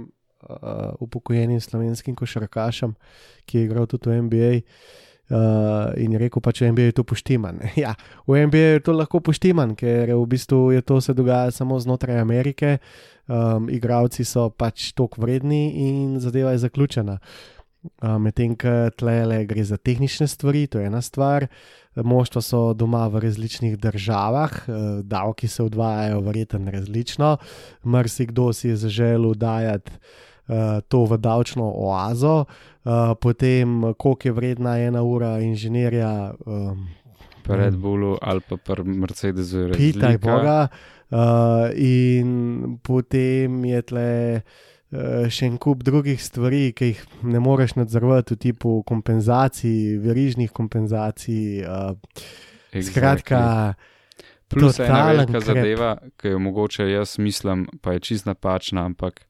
uh, 0.50 0.96
upokojenim 1.00 1.62
slovenskim 1.62 2.16
košarkašem, 2.18 2.96
ki 3.46 3.58
je 3.58 3.66
igral 3.66 3.86
tudi 3.86 4.10
v 4.10 4.22
NBA. 4.26 4.54
Uh, 5.28 5.92
in 6.00 6.16
je 6.16 6.22
rekel, 6.22 6.42
pač 6.42 6.64
v 6.64 6.72
NBA 6.72 6.90
je 6.90 6.96
to 6.98 7.04
poštiman. 7.04 7.60
ja, 7.84 7.94
v 8.26 8.48
NBA 8.48 8.80
je 8.80 8.86
to 8.88 8.96
lahko 8.96 9.22
poštiman, 9.22 9.76
ker 9.78 10.10
v 10.16 10.24
bistvu 10.26 10.72
je 10.74 10.82
to 10.82 10.98
se 11.04 11.14
dogaja 11.14 11.52
samo 11.52 11.78
znotraj 11.78 12.18
Amerike, 12.18 12.80
um, 13.28 13.68
igravci 13.70 14.26
so 14.26 14.48
pač 14.50 14.96
tok 14.98 15.20
vredni 15.20 15.76
in 15.76 16.18
zadeva 16.24 16.56
je 16.56 16.64
zaključena. 16.64 17.20
Uh, 17.20 17.57
Medtem, 18.02 18.56
ko 18.60 18.90
tle 18.98 19.46
gre 19.48 19.64
za 19.64 19.78
tehnične 19.78 20.28
stvari, 20.28 20.68
to 20.68 20.80
je 20.80 20.90
ena 20.90 21.02
stvar. 21.02 21.48
Moštva 21.96 22.42
so 22.42 22.62
doma 22.78 23.08
v 23.10 23.22
različnih 23.24 23.78
državah, 23.82 24.52
uh, 24.68 24.76
davki 25.02 25.48
se 25.48 25.64
odvajajo 25.64 26.20
verjetno 26.22 26.72
različno. 26.72 27.38
Mrzikdo 27.86 28.54
si 28.54 28.70
je 28.70 28.76
zaželel 28.76 29.34
dajati 29.34 29.92
uh, 29.92 30.82
to 30.88 31.06
v 31.06 31.18
davčno 31.18 31.72
oazo, 31.74 32.46
uh, 32.46 33.16
potem 33.22 33.94
koliko 33.98 34.28
je 34.28 34.32
vredna 34.32 34.78
ena 34.78 35.04
ura 35.04 35.40
inženirja. 35.40 36.34
Um, 36.46 36.88
Red 37.48 37.78
Bullu 37.78 38.18
ali 38.22 38.42
pa 38.50 38.58
pri 38.58 38.84
Mercedesu. 38.84 39.72
Pitaj 39.74 40.18
Boga. 40.18 40.68
Uh, 41.10 41.72
in 41.74 42.78
potem 42.84 43.66
je 43.66 43.82
tle 43.82 44.36
uh, 44.36 44.42
še 45.30 45.50
en 45.50 45.58
kup 45.60 45.84
drugih 45.84 46.22
stvari, 46.24 46.72
ki 46.72 46.92
jih 46.94 47.04
ne 47.28 47.42
moreš 47.44 47.76
nadzorovati, 47.76 48.38
tipu 48.40 48.80
kompenzacij, 48.88 49.98
verižnih 50.04 50.52
kompenzacij. 50.56 51.66
Uh, 51.68 51.96
Exactly. 52.72 52.92
skratka, 52.92 53.40
Plus 54.48 54.80
ena 54.80 55.06
velika 55.08 55.42
krep. 55.42 55.44
zadeva, 55.44 55.98
ki 56.16 56.28
jo 56.28 56.40
mogoče 56.40 56.86
jaz 56.88 57.18
mislim, 57.20 57.66
pa 57.82 57.98
je 57.98 58.00
čist 58.00 58.26
napačna, 58.26 58.86
ampak 58.88 59.26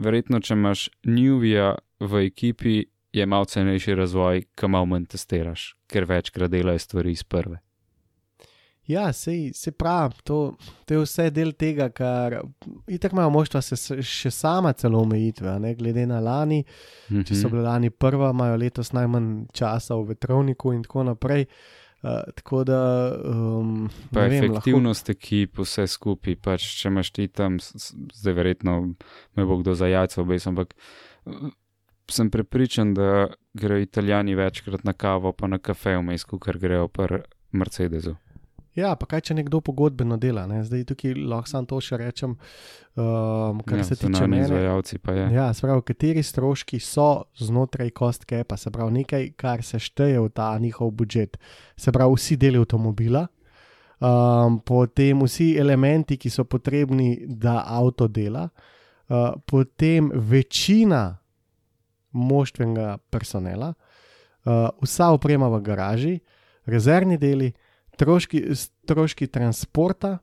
verjetno, 0.00 0.40
če 0.40 0.56
imaš 0.56 0.88
Newvija 1.04 1.74
v 2.00 2.24
ekipi, 2.30 2.84
je 3.12 3.26
malo 3.26 3.44
cenejši 3.44 3.94
razvoj, 3.94 4.44
ki 4.56 4.68
malo 4.70 4.86
manj 4.86 5.10
testiraš, 5.12 5.74
ker 5.90 6.06
večkrat 6.08 6.50
delajo 6.50 6.78
stvari 6.78 7.12
iz 7.12 7.24
prve. 7.24 7.60
Ja, 8.90 9.12
se, 9.12 9.32
se 9.54 9.70
pravi, 9.72 10.14
to, 10.26 10.38
to 10.84 10.94
je 10.94 11.02
vse 11.04 11.28
del 11.30 11.52
tega, 11.54 11.88
kar 11.94 12.40
itak 12.90 13.12
imajo 13.14 13.30
moštva 13.30 13.60
se 13.62 13.76
še 14.02 14.30
sama 14.34 14.72
celo 14.72 15.00
omejitve, 15.04 15.48
a 15.48 15.58
ne 15.62 15.74
glede 15.74 16.06
na 16.10 16.18
lani. 16.20 16.64
Če 17.08 17.34
so 17.34 17.46
Mhm. 17.46 17.50
bile 17.52 17.62
lani 17.62 17.90
prva, 17.90 18.30
imajo 18.34 18.56
letos 18.58 18.92
najmanj 18.92 19.28
časa 19.52 19.94
v 19.94 20.10
vetrovniku 20.14 20.72
in 20.74 20.82
tako 20.82 21.04
naprej. 21.04 21.46
Uh, 22.00 22.22
tako 22.32 22.62
da, 22.64 22.78
um, 23.28 23.90
Pa 24.08 24.22
vem, 24.24 24.40
lahko, 24.40 24.54
efektivnost 24.56 25.10
ekip, 25.12 25.58
vse 25.60 25.84
skupaj, 25.86 26.38
pač 26.40 26.64
če 26.80 26.88
imaš 26.88 27.10
ti 27.12 27.26
tam, 27.28 27.58
zdaj 27.60 28.32
verjetno 28.32 28.94
me 29.36 29.44
bo 29.44 29.58
kdo 29.60 29.74
za 29.76 29.84
jajca 29.86 30.22
obes, 30.22 30.46
ampak 30.48 30.72
uh, 31.28 31.50
sem 32.08 32.30
prepričan, 32.32 32.94
da 32.96 33.28
grejo 33.52 33.84
italijani 33.84 34.32
večkrat 34.34 34.80
na 34.84 34.92
kavo, 34.96 35.34
pa 35.36 35.46
na 35.46 35.58
kafe 35.58 35.92
vmes, 36.00 36.24
ker 36.24 36.56
grejo 36.58 36.88
pri 36.88 37.20
Mercedesu. 37.52 38.16
Ja, 38.78 38.92
pa 38.96 39.06
kaj 39.10 39.24
če 39.28 39.36
nekdo 39.38 39.60
pogodbeno 39.64 40.16
dela, 40.20 40.44
ne? 40.50 40.60
zdaj 40.66 40.84
tukaj 40.92 41.14
lahko 41.18 41.50
samo 41.50 41.68
to 41.70 41.80
še 41.84 41.98
rečem, 42.00 42.36
um, 42.94 43.60
kar 43.66 43.80
ja, 43.82 43.86
se 43.88 43.98
tiče 43.98 44.26
mene. 44.26 44.44
izvajalci 44.46 44.98
pa 45.02 45.14
je. 45.16 45.26
Ja, 45.34 45.48
se 45.54 45.66
pravi, 45.66 45.84
kateri 45.90 46.22
stroški 46.26 46.80
so 46.84 47.08
znotraj 47.40 47.92
cost 47.98 48.26
capa, 48.30 48.58
se 48.60 48.72
pravi, 48.74 49.00
nekaj, 49.00 49.30
kar 49.40 49.64
se 49.66 49.80
šteje 49.82 50.20
v 50.22 50.32
ta 50.34 50.52
njihov 50.58 50.92
budžet. 50.96 51.38
Se 51.76 51.92
pravi, 51.94 52.18
vsi 52.18 52.38
deli 52.40 52.60
avtomobila, 52.62 53.26
um, 53.98 54.60
potem 54.66 55.24
vsi 55.26 55.54
elementi, 55.60 56.18
ki 56.20 56.30
so 56.30 56.46
potrebni, 56.46 57.16
da 57.26 57.64
avto 57.66 58.08
dela, 58.08 58.46
uh, 58.50 59.32
potem 59.46 60.12
večina 60.14 61.08
moštvenega 62.10 62.98
personela, 63.10 63.72
uh, 63.74 64.70
vsa 64.82 65.10
oprema 65.14 65.50
v 65.50 65.60
garaži, 65.66 66.14
rezervni 66.70 67.18
deli, 67.18 67.50
stroški, 68.00 68.42
stroški 68.56 69.28
transporta, 69.28 70.18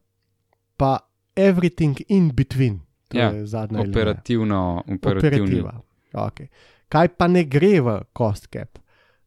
pa 0.78 0.98
everything 1.38 2.02
in 2.10 2.32
between. 2.36 2.82
To 3.08 3.18
Ja, 3.18 3.30
je 3.30 3.46
zadnja 3.46 3.80
linija. 3.80 3.94
Operativno, 3.94 4.84
operativni. 4.96 5.62
Operativa. 5.62 5.82
Okay. 6.14 6.48
Kaj 6.90 7.08
pa 7.18 7.28
ne 7.28 7.44
gre 7.46 7.78
v 7.82 8.02
cost 8.18 8.50
cap? 8.52 8.80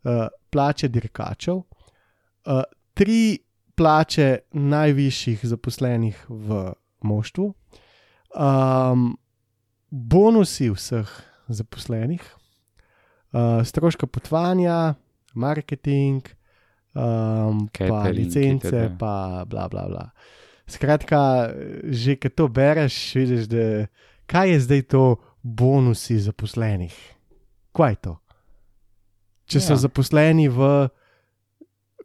Uh, 0.02 0.26
plače 0.50 0.88
dirkačev, 0.88 1.60
uh, 1.60 2.62
tri 2.94 3.38
plače 3.76 4.38
najvišjih 4.52 5.44
zaposlenih 5.44 6.24
v 6.28 6.72
moštvu, 7.04 7.46
um, 8.34 9.18
bonusi 9.90 10.70
vseh 10.72 11.12
zaposlenih, 11.48 12.24
uh, 13.32 13.60
stroška 13.64 14.06
potovanja, 14.06 14.94
marketing, 15.34 16.28
um, 16.94 17.68
pa 17.68 17.86
Catering, 17.86 18.18
licence, 18.18 18.68
itd. 18.68 18.98
pa 18.98 19.44
bla 19.44 19.68
bla 19.68 19.88
bla. 19.88 20.10
Skratka, 20.70 21.50
že 21.90 22.14
ko 22.14 22.28
to 22.30 22.46
bereš, 22.46 23.14
vidiš, 23.18 23.50
da 23.50 23.86
kaj 24.30 24.54
je 24.54 24.58
zdaj 24.60 24.82
to 24.82 25.04
bonusi 25.42 26.18
zaposlenih. 26.22 26.94
Kaj 27.74 27.92
je 27.92 27.98
to? 28.06 28.14
Če 29.50 29.58
ja. 29.58 29.64
so 29.66 29.74
zaposleni 29.82 30.46
v 30.46 30.88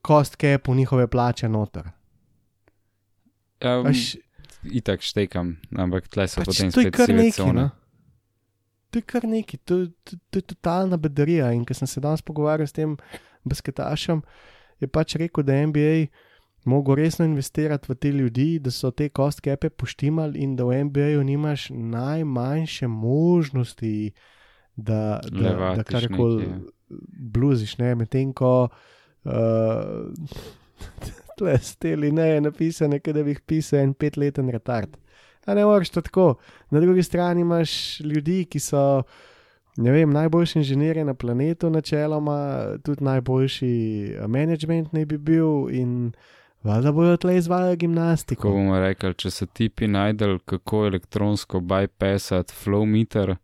cost 0.06 0.38
capu 0.42 0.74
njihove 0.74 1.08
plače 1.08 1.50
noter. 1.50 1.92
Um, 3.62 3.88
Aš, 3.88 4.18
itak 4.66 5.02
štekam, 5.02 5.56
ampak 5.78 6.10
tle 6.12 6.28
so 6.30 6.42
pač 6.42 6.52
potem 6.52 6.74
spet 6.74 6.94
kar 6.94 7.14
cone. 7.38 7.54
No? 7.62 7.70
To 8.94 9.02
je 9.02 9.06
kar 9.06 9.26
nekaj, 9.28 9.60
to, 9.66 9.78
to, 10.08 10.18
to 10.30 10.42
je 10.42 10.46
totalna 10.54 10.98
bedarija. 11.02 11.52
In 11.54 11.66
ko 11.66 11.74
sem 11.78 11.90
se 11.90 12.02
danes 12.02 12.24
pogovarjal 12.26 12.70
s 12.70 12.76
tem 12.76 12.98
basketašem, 13.46 14.22
je 14.80 14.88
pač 14.88 15.16
rekel, 15.16 15.44
da 15.44 15.56
je 15.56 15.68
NBA 15.68 16.08
mogo 16.66 16.96
resno 16.96 17.26
investirati 17.26 17.92
v 17.92 17.96
te 17.96 18.12
ljudi, 18.12 18.60
da 18.60 18.72
so 18.72 18.92
te 18.92 19.10
cost 19.10 19.42
cape 19.46 19.70
poštimali 19.70 20.40
in 20.40 20.56
da 20.56 20.66
v 20.66 20.84
NBA-ju 20.84 21.24
nimaš 21.24 21.70
najmanjše 21.70 22.88
možnosti, 22.88 24.12
da, 24.76 25.20
da, 25.24 25.40
da 25.40 25.50
Levatiš 25.50 25.86
karkoli 25.90 26.44
nekaj, 26.44 26.58
ja. 26.58 26.98
bluziš, 27.34 27.78
ne, 27.78 27.96
medtem 27.96 28.34
ko. 28.34 28.68
Uh, 29.24 29.32
Tle 31.38 31.58
steli 31.58 32.12
ne 32.12 32.30
je 32.30 32.42
napisane, 32.42 33.00
da 33.00 33.24
bi 33.24 33.36
jih 33.36 33.42
pisal 33.42 33.80
en 33.80 33.94
petleten 33.94 34.50
retard. 34.50 34.98
A 35.46 35.54
ne 35.54 35.66
moreš 35.66 35.90
to 35.90 36.02
tako. 36.02 36.36
Na 36.72 36.80
drugi 36.80 37.04
strani 37.04 37.42
imaš 37.42 38.00
ljudi, 38.00 38.46
ki 38.50 38.60
so, 38.60 39.04
ne 39.78 39.92
vem, 39.92 40.10
najboljši 40.10 40.60
inženirji 40.60 41.04
na 41.04 41.14
planetu, 41.14 41.70
načeloma, 41.70 42.38
tudi 42.84 43.04
najboljši 43.04 43.70
eh, 44.14 44.28
management 44.28 44.94
naj 44.94 45.06
bi 45.06 45.18
bil 45.18 45.48
in 45.72 46.12
valjda 46.64 46.92
bojo 46.92 47.18
tle 47.18 47.38
izvajali 47.38 47.72
Ko 47.72 47.78
gimnastiko. 47.78 48.50
bomo 48.50 48.80
rekli, 48.80 49.14
če 49.14 49.32
so 49.32 49.46
tipi 49.46 49.88
najdel, 49.88 50.40
kako 50.40 50.86
elektronsko 50.86 51.60
bypassati 51.60 52.54
flow 52.56 52.86
meter, 52.86 53.36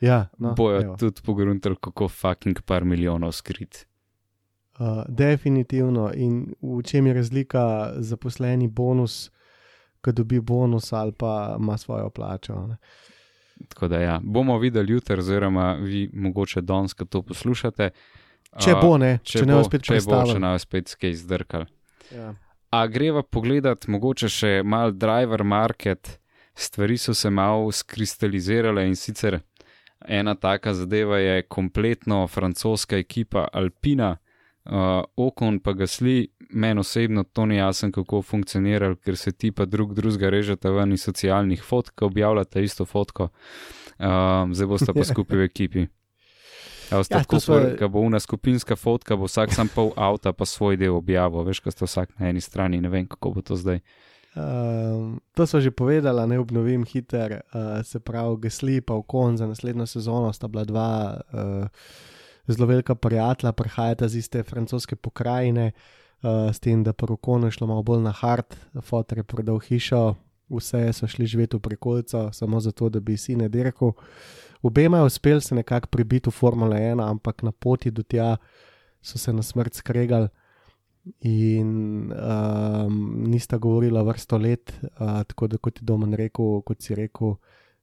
Ja, 0.00 0.28
no, 0.38 0.54
bojo 0.54 0.80
evo. 0.80 0.96
tudi 0.96 1.22
pogruntali, 1.22 1.76
kako 1.76 2.08
fucking 2.08 2.60
par 2.62 2.84
milijonov 2.84 3.32
skrit. 3.32 3.86
Uh, 4.74 4.86
definitivno. 5.08 6.12
In 6.14 6.54
v 6.62 6.82
čem 6.82 7.06
je 7.06 7.14
razlika 7.14 7.62
zaposleni 7.96 8.68
bonus, 8.68 9.30
ko 10.00 10.12
dobi 10.12 10.40
bonus 10.40 10.92
ali 10.92 11.12
pa 11.12 11.56
ima 11.58 11.76
svojo 11.76 12.10
plačo. 12.10 12.66
Ne? 12.66 12.76
Tako 13.68 13.88
da 13.88 14.00
ja, 14.00 14.20
bomo 14.22 14.58
videli 14.58 14.92
jutri, 14.92 15.18
oziroma 15.18 15.72
vi 15.80 16.08
mogoče 16.12 16.60
danes, 16.60 16.94
ko 16.94 17.04
to 17.04 17.22
poslušate. 17.22 17.90
Če 18.58 18.74
A, 18.74 18.80
bo 18.80 18.96
ne, 18.98 19.18
če, 19.22 19.42
če 19.42 19.46
ne 19.46 19.56
bo 19.58 19.64
spet 19.66 19.84
če 19.84 19.98
bo, 20.06 20.22
če 20.30 20.38
ne 20.40 20.52
bo 20.54 20.62
spet 20.62 20.94
skaj 20.94 21.16
zdrkal. 21.20 21.66
Ja. 22.14 22.32
A 22.70 22.86
greva 22.86 23.22
pogledat, 23.22 23.88
mogoče 23.88 24.30
še 24.32 24.52
mal 24.64 24.94
driver 24.96 25.44
market, 25.44 26.18
stvari 26.58 26.98
so 26.98 27.14
se 27.14 27.30
malo 27.30 27.72
skristalizirale 27.72 28.86
in 28.88 28.96
sicer 28.96 29.40
ena 30.06 30.34
taka 30.34 30.74
zadeva 30.74 31.18
je 31.18 31.42
kompletno 31.42 32.26
francoska 32.26 32.96
ekipa 32.96 33.48
Alpina, 33.52 34.16
uh, 34.68 35.04
Okon 35.16 35.60
pa 35.60 35.72
gasli, 35.72 36.28
meni 36.50 36.80
osebno 36.80 37.24
to 37.24 37.46
ni 37.46 37.56
jasno, 37.56 37.90
kako 37.92 38.22
funkcionira, 38.22 38.94
ker 38.96 39.16
se 39.16 39.32
ti 39.32 39.52
pa 39.52 39.64
drug 39.64 39.94
drugega 39.94 40.30
režete 40.30 40.70
ven 40.70 40.92
iz 40.92 41.02
socialnih 41.02 41.62
fotk, 41.62 42.02
objavljate 42.02 42.62
isto 42.62 42.84
fotko, 42.84 43.28
um, 43.98 44.54
zdaj 44.54 44.66
boste 44.66 44.92
pa 44.94 45.04
skupaj 45.12 45.38
v 45.38 45.48
ekipi. 45.50 45.78
Ja, 45.80 46.96
Ja, 46.96 47.04
tako, 47.04 47.36
sva- 47.36 47.76
ko 47.76 47.88
bo 47.88 48.00
una 48.00 48.20
skupinska 48.20 48.76
fotka, 48.76 49.16
bo 49.16 49.28
vsak 49.28 49.52
sam 49.52 49.68
pol 49.68 49.92
avta 49.96 50.32
pa 50.32 50.46
svoj 50.48 50.78
del 50.80 50.96
objavil, 50.96 51.44
veš, 51.44 51.60
ko 51.60 51.70
ste 51.70 51.84
vsak 51.84 52.14
na 52.16 52.30
eni 52.32 52.40
strani, 52.40 52.80
ne 52.80 52.88
vem, 52.88 53.04
kako 53.06 53.30
bo 53.36 53.42
to 53.44 53.56
zdaj. 53.60 53.82
Um, 54.38 55.20
to 55.34 55.46
so 55.46 55.60
že 55.60 55.70
povedala, 55.70 56.26
ne 56.26 56.38
obnovim 56.38 56.84
hiter, 56.84 57.42
uh, 57.52 57.84
se 57.84 58.00
pravi, 58.00 58.36
Gesli 58.46 58.80
pa 58.80 58.94
Okon 58.94 59.36
za 59.36 59.46
naslednjo 59.46 59.86
sezono 59.86 60.32
sta 60.32 60.48
bila 60.48 60.64
dva 60.64 61.20
uh, 61.32 61.66
zelo 62.48 62.66
velika 62.66 62.94
prijatelja, 62.94 63.52
prihajata 63.52 64.06
iz 64.06 64.14
iste 64.14 64.42
francoske 64.42 64.96
pokrajine, 64.96 65.72
uh, 66.22 66.48
s 66.52 66.60
tem, 66.60 66.84
da 66.84 66.92
pa 66.92 67.06
Okon 67.10 67.44
je 67.44 67.50
šlo 67.50 67.66
malo 67.66 67.82
bolj 67.82 68.02
na 68.02 68.12
hard, 68.12 68.56
fotor 68.82 69.18
je 69.18 69.24
prodal 69.24 69.58
hišo 69.58 70.14
vse 70.48 70.92
so 70.92 71.06
šli 71.06 71.26
živeti 71.26 71.56
v 71.56 71.60
prekolco, 71.60 72.32
samo 72.32 72.60
zato, 72.60 72.88
da 72.88 73.00
bi 73.00 73.16
si 73.16 73.36
ne 73.36 73.48
dirkal. 73.48 73.92
Obema 74.62 74.98
je 74.98 75.04
uspel 75.04 75.40
se 75.40 75.54
nekako 75.54 75.86
pribiti 75.86 76.30
v 76.30 76.32
Formule 76.32 76.76
1, 76.76 77.10
ampak 77.10 77.42
na 77.42 77.52
poti 77.52 77.90
do 77.90 78.02
tja 78.02 78.36
so 79.02 79.18
se 79.18 79.32
na 79.32 79.42
smrt 79.42 79.74
skregali 79.74 80.28
in 81.20 82.12
um, 82.12 83.22
nista 83.26 83.56
govorila 83.56 84.02
vrsto 84.02 84.38
let, 84.38 84.72
uh, 84.82 85.22
tako 85.22 85.46
da 85.46 85.56
kot 85.56 85.78
je 85.78 85.84
Domen 85.84 86.14
rekel, 86.14 86.60
kot 86.62 86.82
si 86.82 86.94
rekel. 86.94 87.36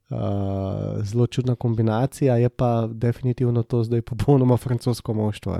Uh, 0.09 1.01
zelo 1.03 1.27
čudna 1.27 1.55
kombinacija, 1.55 2.35
je 2.37 2.49
pa 2.49 2.87
definitivno 2.91 3.63
to 3.63 3.83
zdaj 3.83 4.01
popolnoma 4.01 4.57
francosko 4.57 5.13
moštvo. 5.13 5.57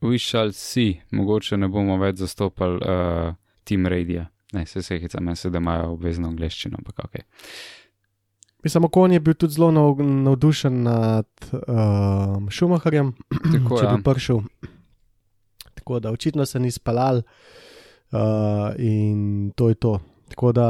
We 0.00 0.18
shall 0.28 0.52
see, 0.52 1.02
mogoče 1.10 1.56
ne 1.56 1.68
bomo 1.68 1.98
več 1.98 2.16
zastopali 2.22 2.76
uh, 2.76 3.34
Team 3.64 3.86
Radio. 3.86 4.24
Ne, 4.52 4.66
se 4.66 4.80
vse 4.80 4.98
hica, 4.98 5.20
meni 5.20 5.36
se 5.36 5.50
da 5.50 5.58
imajo 5.58 5.92
obvezno 5.92 6.28
angliščino, 6.28 6.78
ampak 6.78 7.04
ok. 7.04 7.20
Mislim, 8.64 8.84
Okon 8.84 9.12
je 9.12 9.20
bil 9.20 9.34
tudi 9.34 9.54
zelo 9.54 9.70
nav, 9.70 10.00
navdušen 10.00 10.82
nad 10.82 11.28
uh, 11.52 12.48
Šumaharjem, 12.50 13.12
Tako, 13.52 13.78
če 13.78 13.84
ja. 13.84 13.92
bi 13.96 14.02
prišel. 14.02 14.40
Tako 15.74 16.00
da 16.00 16.12
očitno 16.12 16.46
se 16.46 16.60
ni 16.60 16.70
spalal 16.70 17.20
uh, 17.20 18.72
in 18.78 19.52
to 19.56 19.68
je 19.68 19.74
to. 19.74 19.98
Tako 20.28 20.52
da 20.52 20.66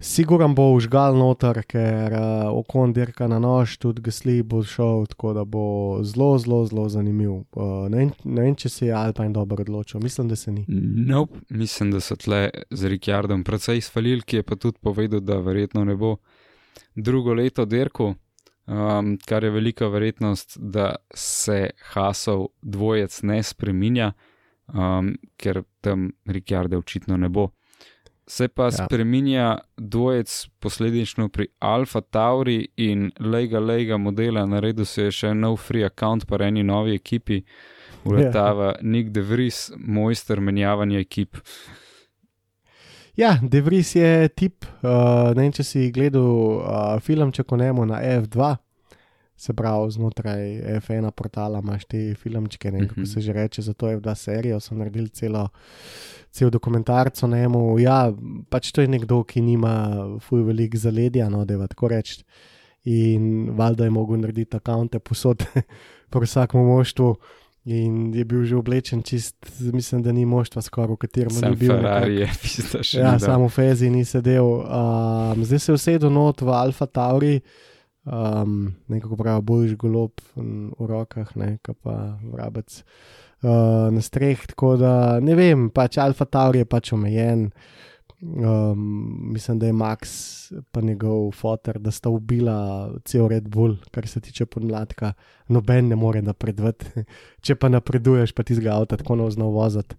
siguran 0.00 0.54
bo 0.54 0.70
užgal 0.76 1.16
noter, 1.18 1.62
ker 1.68 2.12
uh, 2.12 2.50
Okon 2.58 2.92
dirka 2.96 3.28
na 3.28 3.38
nož, 3.42 3.78
tudi 3.82 4.02
Gasli 4.04 4.42
bo 4.42 4.62
šel, 4.64 5.06
tako 5.12 5.32
da 5.36 5.44
bo 5.44 5.64
zelo, 6.02 6.34
zelo, 6.38 6.64
zelo 6.66 6.88
zanimiv. 6.92 7.32
Uh, 7.52 7.88
ne, 7.92 8.10
ne 8.24 8.46
vem, 8.48 8.56
če 8.58 8.68
se 8.72 8.86
je 8.86 8.96
Alpine 8.96 9.34
dobro 9.36 9.64
odločil, 9.66 10.00
mislim, 10.04 10.28
da 10.28 10.36
se 10.36 10.52
ni. 10.52 10.64
Nope. 10.68 11.40
Mislim, 11.50 11.90
da 11.94 12.00
so 12.00 12.16
tle 12.16 12.48
z 12.70 12.92
Rikjardom 12.94 13.44
precej 13.44 13.82
izfalili, 13.82 14.22
ki 14.22 14.42
je 14.42 14.46
pa 14.46 14.56
tudi 14.56 14.78
povedal, 14.82 15.20
da 15.20 15.40
verjetno 15.42 15.84
ne 15.84 15.96
bo 15.96 16.16
drugo 16.94 17.34
leto 17.34 17.64
dirku, 17.64 18.14
um, 18.66 19.18
kar 19.26 19.44
je 19.44 19.50
velika 19.50 19.88
verjetnost, 19.88 20.58
da 20.60 20.94
se 21.14 21.70
Hasov 21.92 22.46
dvojec 22.62 23.22
ne 23.22 23.42
spreminja, 23.42 24.12
um, 24.66 25.14
ker 25.36 25.62
tam 25.80 26.10
Rikjarde 26.26 26.76
očitno 26.76 27.16
ne 27.16 27.28
bo. 27.28 27.48
Se 28.28 28.48
pa 28.48 28.62
Ja. 28.62 28.66
ja. 28.66 28.86
spreminja 28.86 29.58
dvojec 29.76 30.46
posledično 30.60 31.28
pri 31.28 31.46
Alfa 31.58 32.00
Tauri 32.00 32.66
in 32.76 33.10
Lega 33.20 33.58
Lega 33.58 33.96
modela, 33.96 34.46
naredil 34.46 34.84
se 34.84 35.02
je 35.08 35.12
še 35.12 35.34
nov 35.34 35.56
free 35.56 35.84
account 35.84 36.26
pa 36.28 36.36
eni 36.44 36.62
novi 36.62 36.94
ekipi, 36.94 37.42
uletava 38.04 38.74
Nick 38.82 39.10
De 39.10 39.20
Vries, 39.20 39.70
mojster 39.76 40.40
menjavanja 40.40 41.00
ekip. 41.00 41.36
Ja, 43.16 43.38
De 43.42 43.60
Vries 43.60 43.94
je 43.96 44.28
tip, 44.28 44.64
uh, 44.82 45.32
ne 45.34 45.48
vem, 45.48 45.52
če 45.52 45.64
si 45.64 45.88
gledal 45.90 46.22
uh, 46.22 47.00
filmček 47.02 47.52
o 47.52 47.56
njemu 47.56 47.86
na 47.86 48.02
F2, 48.20 48.56
se 49.38 49.52
pravi 49.52 49.90
znotraj 49.90 50.40
F1 50.78 51.10
portala 51.12 51.60
imaš 51.60 51.84
te 51.86 52.14
filmčke, 52.14 52.70
ne 52.70 52.78
vem, 52.78 52.88
kako 52.88 53.00
Mhm. 53.00 53.06
se 53.06 53.20
že 53.20 53.32
reče, 53.32 53.62
za 53.62 53.72
to 53.72 53.86
F2 53.88 54.14
serijo 54.16 54.60
so 54.60 54.74
naredili 54.74 55.08
celo, 55.10 55.48
cel 56.30 56.50
dokumentarc 56.50 57.22
o 57.22 57.28
njemu. 57.28 57.78
Ja, 57.78 58.12
pač 58.48 58.72
to 58.72 58.80
je 58.80 58.88
nekdo, 58.88 59.22
ki 59.22 59.40
nima 59.40 59.74
fuj 60.20 60.42
velik 60.42 60.76
zaledja, 60.76 61.28
no, 61.28 61.44
da 61.44 61.54
je 61.54 61.68
tako 61.68 61.88
reči. 61.88 62.24
In 62.84 63.24
valjda 63.52 63.84
je 63.84 63.90
mogel 63.92 64.18
narediti 64.18 64.56
akonte 64.56 64.98
posod 65.00 65.44
po 66.10 66.20
vsakem 66.20 66.60
moštvu. 66.62 67.14
In 67.66 68.14
je 68.14 68.24
bil 68.24 68.44
že 68.44 68.56
oblečen 68.56 69.02
čist, 69.02 69.36
mislim, 69.62 70.02
da 70.02 70.10
ni 70.10 70.24
moštva 70.24 70.62
skoraj, 70.62 70.88
v 70.88 70.96
katerem 70.98 71.28
ni 71.28 71.36
Sam 71.36 71.54
bil. 71.54 71.68
nekako. 71.68 71.82
Ferrari 71.84 72.14
je, 72.16 72.28
pisa 72.42 72.82
še. 72.82 72.98
Ja, 72.98 73.12
ni 73.12 73.18
dal. 73.18 73.28
samo 73.28 73.44
v 73.44 73.52
Fezi 73.52 73.90
ni 73.90 74.04
sedel. 74.04 74.44
Um, 74.44 75.44
zdaj 75.44 75.58
se 75.58 75.68
je 75.68 75.74
usedel 75.74 76.10
not 76.10 76.40
v 76.40 76.48
Alfa 76.50 76.86
Tauri, 76.88 77.40
um, 78.12 78.74
nekako 78.88 79.16
pravi, 79.16 79.42
boljš 79.42 79.76
golob 79.76 80.20
v 80.36 80.86
rokah, 80.86 81.36
ne 81.36 81.58
pa 81.82 82.18
vrabec 82.32 82.82
uh, 83.42 83.88
na 83.92 84.00
streh. 84.00 84.46
Tako 84.46 84.76
da 84.80 84.92
ne 85.20 85.36
vem, 85.38 85.68
pač 85.70 85.98
Alfa 86.02 86.24
Tauri 86.24 86.64
je 86.64 86.68
pač 86.68 86.92
omejen. 86.92 87.50
Um, 88.18 89.30
mislim, 89.32 89.58
da 89.58 89.66
je 89.66 89.72
Max 89.72 90.08
pa 90.72 90.80
njegov 90.80 91.30
fotor, 91.38 91.78
da 91.78 91.90
sta 91.94 92.10
ubila 92.10 92.90
cel 93.04 93.28
Red 93.28 93.46
Bull, 93.48 93.76
kar 93.94 94.08
se 94.08 94.20
tiče 94.20 94.46
podmladka. 94.46 95.12
Noben 95.48 95.88
ne 95.88 95.96
more 95.96 96.22
napredovati. 96.22 97.04
Če 97.44 97.54
pa 97.54 97.68
napreduješ, 97.68 98.34
pa 98.34 98.42
ti 98.42 98.58
zga 98.58 98.74
avto 98.74 98.96
tako 98.96 99.20
navzno 99.22 99.52
voziti. 99.54 99.94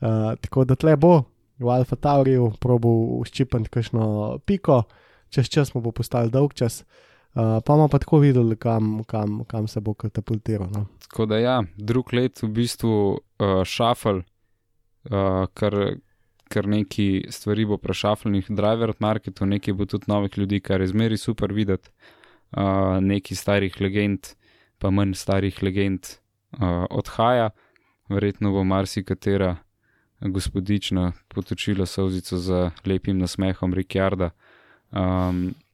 Uh, 0.00 0.32
tako 0.40 0.64
da 0.64 0.78
tle 0.80 0.96
bo 0.96 1.22
v 1.60 1.68
Alfa 1.68 1.96
Tauriju 1.96 2.54
probil 2.60 3.20
uščipati 3.20 3.68
kakšno 3.68 4.38
piko, 4.48 4.86
čez 5.28 5.50
čas 5.52 5.74
mu 5.74 5.84
bo 5.84 5.92
postal 5.92 6.32
dolg 6.32 6.56
čas. 6.56 6.80
Uh, 6.80 7.09
pa 7.34 7.60
bomo 7.66 7.88
pa 7.88 7.98
tako 7.98 8.18
videli, 8.18 8.56
kam, 8.56 9.04
kam, 9.04 9.44
kam 9.44 9.68
se 9.68 9.80
bo 9.80 9.94
katapultiral. 9.94 10.68
No. 10.74 10.86
Tako 11.08 11.26
da 11.26 11.38
ja, 11.38 11.62
drug 11.76 12.12
let 12.12 12.42
v 12.42 12.48
bistvu 12.48 12.92
uh, 13.10 13.62
šafel, 13.64 14.22
uh, 15.10 15.46
kar, 15.54 15.76
kar 16.48 16.66
neki 16.66 17.26
stvari 17.30 17.66
bo 17.66 17.78
prešafljenih 17.78 18.50
driver 18.50 18.92
marketu, 18.98 19.46
nekaj 19.46 19.74
bo 19.74 19.86
tudi 19.86 20.10
novih 20.10 20.38
ljudi, 20.38 20.60
kar 20.60 20.80
je 20.80 20.90
zmeri 20.90 21.16
super 21.16 21.52
videti, 21.52 21.90
uh, 22.56 22.98
neki 23.00 23.34
starih 23.34 23.80
legend, 23.80 24.34
pa 24.78 24.90
manj 24.90 25.14
starih 25.14 25.62
legend 25.62 26.06
uh, 26.58 26.86
odhaja, 26.90 27.50
verjetno 28.08 28.50
bo 28.52 28.64
marsikatera 28.64 29.56
gospodična 30.20 31.12
potočila 31.28 31.86
solzico 31.86 32.36
za 32.36 32.70
lepim 32.84 33.18
nasmehom 33.18 33.74
Rikjarda. 33.74 34.30
Um, 34.90 34.98
Ampak- 34.98 35.69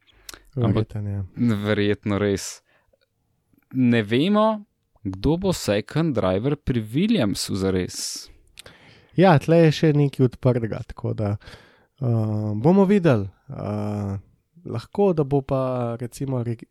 Verjeten, 0.57 1.07
ja. 1.07 1.25
Verjetno 1.65 2.19
res. 2.19 2.63
Ne 3.75 4.03
vemo, 4.03 4.65
kdo 5.05 5.37
bo 5.37 5.53
second 5.53 6.15
driver 6.17 6.57
pri 6.57 6.81
Williamsu 6.81 7.55
za 7.61 7.71
res. 7.71 8.29
ja, 9.17 9.39
tle 9.39 9.57
je 9.67 9.73
še 9.73 9.93
nekaj 9.97 10.27
odprtega, 10.27 10.81
tako 10.89 11.15
da 11.15 11.37
uh, 11.37 12.53
bomo 12.57 12.85
videli. 12.85 13.29
Uh, 13.49 14.17
lahko 14.67 15.13
da 15.13 15.25
bo 15.25 15.43
pa 15.43 15.97
recimo 16.01 16.43
Rik- 16.45 16.67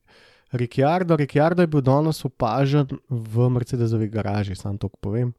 Ricciardo. 0.51 1.15
Ricciardo 1.15 1.63
je 1.63 1.67
bil 1.67 1.81
danes 1.81 2.25
opažen 2.25 2.88
v 3.09 3.49
Mercedesovi 3.49 4.09
garaži, 4.09 4.55
sam 4.55 4.77
to 4.77 4.89
povem. 4.89 5.33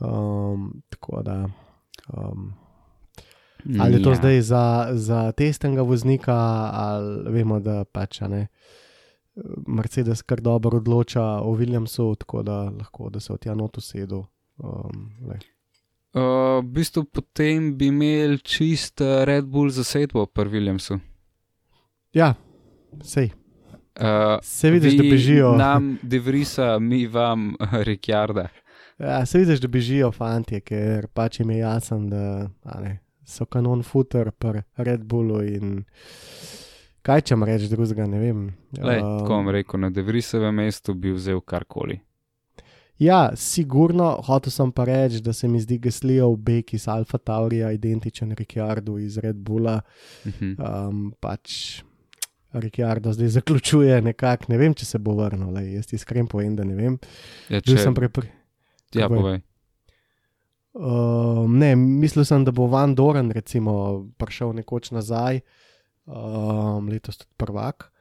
Um, 0.00 0.82
tako 0.90 1.22
da. 1.22 1.44
Um, 2.10 2.54
Ali 3.80 3.94
je 3.94 4.02
to 4.02 4.10
ja. 4.10 4.14
zdaj 4.16 4.40
za, 4.40 4.88
za 4.92 5.32
testnega 5.32 5.82
voznika, 5.82 6.34
ali 6.72 7.32
vemo, 7.32 7.60
da 7.60 7.84
pač 7.84 8.20
ne. 8.20 8.46
Mercedes 9.66 10.22
kar 10.22 10.40
dobro 10.40 10.78
odloča 10.78 11.22
o 11.22 11.54
Williamsu, 11.56 12.14
tako 12.18 12.42
da 12.42 12.58
lahko 12.70 13.10
da 13.10 13.20
se 13.20 13.32
od 13.32 13.40
tja 13.40 13.54
not 13.54 13.78
usedel. 13.78 14.22
Um. 14.56 15.10
Uh, 15.24 16.20
v 16.62 16.62
bistvu 16.62 17.04
potem 17.04 17.72
bi 17.78 17.86
imeli 17.86 18.38
čist 18.38 19.00
uh, 19.00 19.24
Red 19.24 19.44
Bull 19.44 19.70
zasedbo 19.70 20.26
pri 20.26 20.50
Williamsu. 20.50 20.98
ja, 22.12 22.34
sej. 23.02 23.30
Uh, 24.00 24.38
Se 24.42 24.70
vidiš, 24.74 24.94
da 24.94 25.02
bežijo. 25.02 25.56
Nam, 25.56 25.98
Devrisa, 26.02 26.78
mi 26.78 27.06
vam, 27.06 27.54
Rikjarda. 27.72 28.48
Ja, 28.98 29.26
se 29.26 29.38
vidiš, 29.38 29.60
da 29.60 29.68
bežijo 29.68 30.12
fanti, 30.12 30.60
ker 30.60 31.06
pač 31.06 31.40
jim 31.40 31.50
je 31.50 31.58
jasen, 31.58 32.08
da 32.10 32.48
ne, 32.80 33.00
so 33.26 33.46
kanon 33.46 33.82
footer 33.82 34.30
pri 34.30 34.62
Red 34.76 35.04
Bullu 35.04 35.42
in 35.44 35.84
kaj 37.04 37.20
če 37.20 37.36
mu 37.36 37.44
reči 37.48 37.68
drugega, 37.68 38.06
ne 38.06 38.18
vem. 38.18 38.42
Lej, 38.78 39.00
Um, 39.02 39.18
tako 39.20 39.34
vam 39.38 39.48
rekel, 39.52 39.80
na 39.80 39.90
Devrisovem 39.90 40.54
mestu 40.54 40.94
bi 40.94 41.12
vzel 41.12 41.40
karkoli. 41.40 42.00
Ja, 42.98 43.32
sigurno, 43.36 44.20
hotel 44.22 44.52
sem 44.54 44.70
pa 44.72 44.84
reči, 44.86 45.18
da 45.20 45.32
se 45.32 45.48
mi 45.48 45.58
zdi 45.60 45.78
Gaslijev 45.82 46.36
bek 46.38 46.74
iz 46.74 46.86
Alfa 46.88 47.18
Taurija 47.18 47.72
identičen 47.74 48.30
Ricciardu 48.38 48.98
iz 48.98 49.18
Red 49.18 49.36
Bulla. 49.36 49.80
Mhm. 50.26 50.54
Um, 50.62 51.12
pač 51.20 51.82
Ricciardo 52.54 53.12
zdaj 53.12 53.28
zaključuje 53.28 53.98
nekako, 54.02 54.44
ne 54.48 54.58
vem, 54.58 54.74
če 54.74 54.86
se 54.86 54.98
bo 54.98 55.16
vrnil, 55.18 55.50
lej, 55.56 55.72
jaz 55.74 55.92
iskreno 55.92 56.28
povem, 56.30 56.54
da 56.56 56.64
ne 56.64 56.74
vem. 56.78 56.98
Ja, 57.50 57.58
Bil 57.58 57.74
če, 57.74 57.82
sem 57.82 57.94
prepri. 57.94 58.28
ja, 58.94 59.08
povej. 59.08 59.18
povej. 59.20 59.40
Um, 60.74 61.54
ne, 61.54 61.76
mislil 61.76 62.24
sem, 62.24 62.44
da 62.44 62.50
bo 62.50 62.66
Van 62.66 62.94
Doren 62.94 63.30
recimo 63.30 63.74
prišel 64.18 64.52
nekoč 64.54 64.90
nazaj, 64.90 65.38
um, 66.04 66.88
letos 66.88 67.16
tudi 67.16 67.30
prvak, 67.36 67.92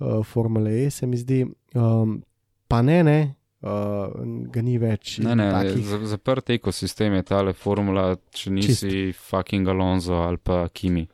uh, 0.00 0.24
Formule 0.24 0.86
E 0.86 0.90
se 0.90 1.06
mi 1.06 1.16
zdi. 1.16 1.44
Um, 1.74 2.22
pa 2.68 2.82
ne, 2.82 3.02
ne, 3.02 3.18
uh, 3.62 4.10
ga 4.50 4.62
ni 4.62 4.78
več. 4.78 5.18
Ne, 5.18 5.34
ne, 5.34 5.46
takih- 5.52 5.84
za- 5.84 6.06
zaprt 6.08 6.50
ekosistem 6.50 7.14
je 7.14 7.22
tale 7.24 7.52
formula, 7.52 8.16
če 8.30 8.50
nisi 8.50 9.12
fucking 9.14 9.68
Alonso 9.68 10.14
ali 10.14 10.36
pa 10.38 10.66
Kimi. 10.68 11.06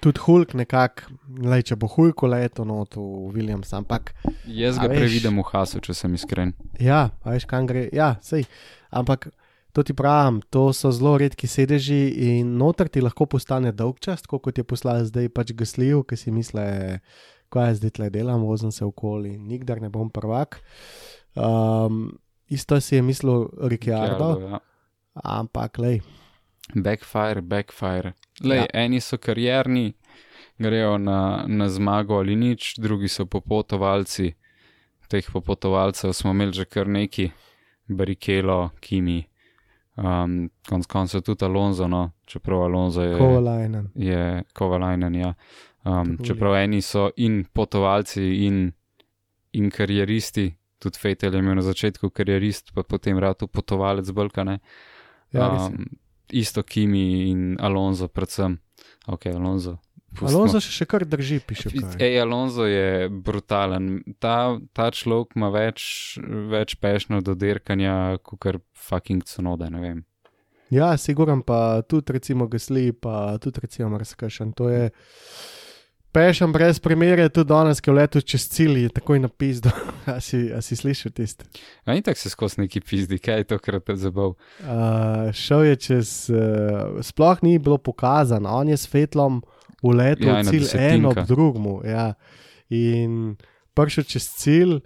Tudi 0.00 0.20
Hulk 0.20 0.52
nekako, 0.54 1.14
če 1.64 1.76
bo 1.76 1.86
Hulk 1.86 2.22
leto 2.22 2.64
not 2.64 2.94
v 2.94 3.32
Williams, 3.34 3.72
ampak 3.72 4.12
Jaz 4.46 4.76
ga 4.78 4.86
veš- 4.86 4.98
previdem 4.98 5.38
v 5.38 5.46
Hasu, 5.52 5.80
če 5.80 5.94
sem 5.94 6.14
iskren. 6.14 6.52
ja, 6.78 7.10
veš, 7.24 7.46
kam 7.46 7.66
gre. 7.66 7.88
Ja, 7.92 8.16
sej, 8.22 8.44
ampak 8.92 9.30
To 9.78 9.82
ti 9.82 9.94
pravim, 9.94 10.40
to 10.50 10.72
so 10.72 10.90
zelo 10.90 11.12
redki 11.22 11.46
sedeži 11.46 12.08
in 12.10 12.48
noter 12.58 12.88
ti 12.90 12.98
lahko 12.98 13.28
postane 13.30 13.70
dolg 13.70 14.00
čas, 14.02 14.24
tako 14.24 14.40
kot 14.42 14.56
je 14.58 14.64
poslal 14.66 15.04
zdaj 15.06 15.28
pač 15.30 15.52
gasljiv, 15.54 16.00
ki 16.02 16.18
si 16.18 16.34
misli, 16.34 16.64
kaj 17.54 17.68
jaz 17.68 17.78
zdaj 17.78 17.92
tle 17.94 18.08
delam, 18.10 18.42
vozim 18.42 18.72
se 18.74 18.82
okoli, 18.82 19.36
nikdar 19.38 19.78
ne 19.78 19.86
bom 19.94 20.10
prvak. 20.10 20.58
Um, 21.38 22.18
isto 22.50 22.80
si 22.80 22.96
je 22.96 23.04
mislil 23.06 23.46
Ricciardo, 23.70 24.32
Ja, 24.42 24.60
ampak 25.38 25.78
lej, 25.78 26.02
backfire, 26.74 27.46
backfire. 27.46 28.16
Lej, 28.42 28.64
ja. 28.64 28.82
Eni 28.82 28.98
so 28.98 29.14
karjerni, 29.14 29.92
grejo 30.58 30.98
na, 30.98 31.44
na 31.46 31.70
zmago 31.70 32.18
ali 32.18 32.34
nič, 32.34 32.80
drugi 32.82 33.06
so 33.06 33.30
popotovalci. 33.30 34.34
Teh 35.06 35.32
popotovalcev 35.32 36.10
smo 36.12 36.34
imeli 36.34 36.52
že 36.52 36.66
kar 36.66 36.90
neki, 36.90 37.30
Barikelo, 37.86 38.70
Kimi, 38.80 39.22
um, 39.98 40.50
konc 40.68 40.86
koncev 40.86 41.22
tudi 41.22 41.44
Alonso, 41.44 41.88
no, 41.88 42.10
čeprav 42.26 42.62
Alonso 42.62 43.02
je. 43.02 43.18
Kovalajnen. 43.18 43.90
je 43.94 44.42
Kovalajnen. 44.52 45.14
Ja. 45.14 45.34
Um, 45.84 46.04
Trulli. 46.04 46.26
čeprav 46.26 46.54
eni 46.54 46.82
so 46.82 47.10
in 47.16 47.44
potovalci, 47.52 48.22
in, 48.46 48.72
in 49.52 49.70
karieristi, 49.70 50.50
tudi 50.78 50.98
Fetel 50.98 51.34
je 51.34 51.38
imel 51.38 51.54
na 51.54 51.62
začetku 51.62 52.10
karierist, 52.10 52.72
pa 52.74 52.82
potem 52.82 53.18
rado 53.18 53.46
potovalec 53.46 54.10
Balkane. 54.10 54.58
Ja, 55.32 55.48
res 55.48 55.68
je. 55.70 55.74
Um, 55.74 55.84
isto 56.32 56.62
Kimi 56.62 57.30
in 57.30 57.56
Alonso, 57.60 58.08
predvsem. 58.08 58.58
Ok, 59.06 59.26
Alonso. 59.26 59.78
Pustimo. 60.12 60.30
Alonso 60.30 60.60
še, 60.62 60.72
še 60.80 60.86
kar 60.88 61.04
drži, 61.08 61.40
piše. 61.44 61.72
kaj. 61.72 61.98
Ej, 62.02 62.20
Alonso 62.22 62.66
je 62.68 63.08
brutalen. 63.08 64.00
Ta, 64.22 64.58
ta 64.76 64.90
človek 64.94 65.36
ima 65.38 65.50
več, 65.54 66.18
več 66.24 66.78
pešno 66.80 67.22
do 67.24 67.36
dirkanja, 67.38 68.18
kot 68.22 68.40
kar 68.44 68.60
fucking 68.74 69.26
cunode, 69.28 69.70
ne 69.74 69.82
vem. 69.82 70.04
Ja, 70.70 70.92
siguran 71.00 71.42
pa 71.42 71.80
tudi 71.88 72.12
recimo 72.12 72.46
Gasli, 72.46 72.92
pa 72.92 73.38
tudi 73.40 73.60
recimo 73.64 73.88
Marskašen. 73.88 74.52
To 74.52 74.68
je 74.68 74.90
pešen 76.12 76.52
brez 76.52 76.80
primere, 76.80 77.28
tudi 77.28 77.48
danes, 77.48 77.80
ki 77.80 77.90
je 77.90 77.94
letel 77.96 78.24
čez 78.24 78.48
cilj, 78.52 78.82
je 78.82 78.94
takoj 79.00 79.22
napisal. 79.22 79.72
a, 80.14 80.18
si, 80.20 80.48
a 80.52 80.60
si 80.64 80.76
slišal 80.76 81.12
tisto? 81.16 81.48
A 81.84 81.96
ni 81.96 82.04
tako 82.04 82.20
se 82.20 82.30
skozi 82.30 82.60
neki 82.60 82.80
pizdi, 82.84 83.18
kaj 83.18 83.42
je 83.42 83.48
tokrat 83.54 83.92
zabav. 83.96 84.34
Uh, 84.60 85.30
šel 85.32 85.70
je 85.70 85.76
čez, 85.88 86.12
uh, 86.32 87.00
sploh 87.04 87.40
ni 87.42 87.58
bilo 87.58 87.78
pokazano, 87.78 88.52
on 88.60 88.68
je 88.68 88.76
s 88.76 88.88
svetlom 88.88 89.40
uletel 89.82 90.28
Ja, 90.28 90.40
ena 90.40 90.50
cilj 90.50 90.70
en 90.78 91.06
ob 91.06 91.20
drugmu. 91.28 91.80
Ja. 91.86 92.12
In 92.68 93.36
prišel 93.74 94.04
čez 94.04 94.30
cilj, 94.38 94.80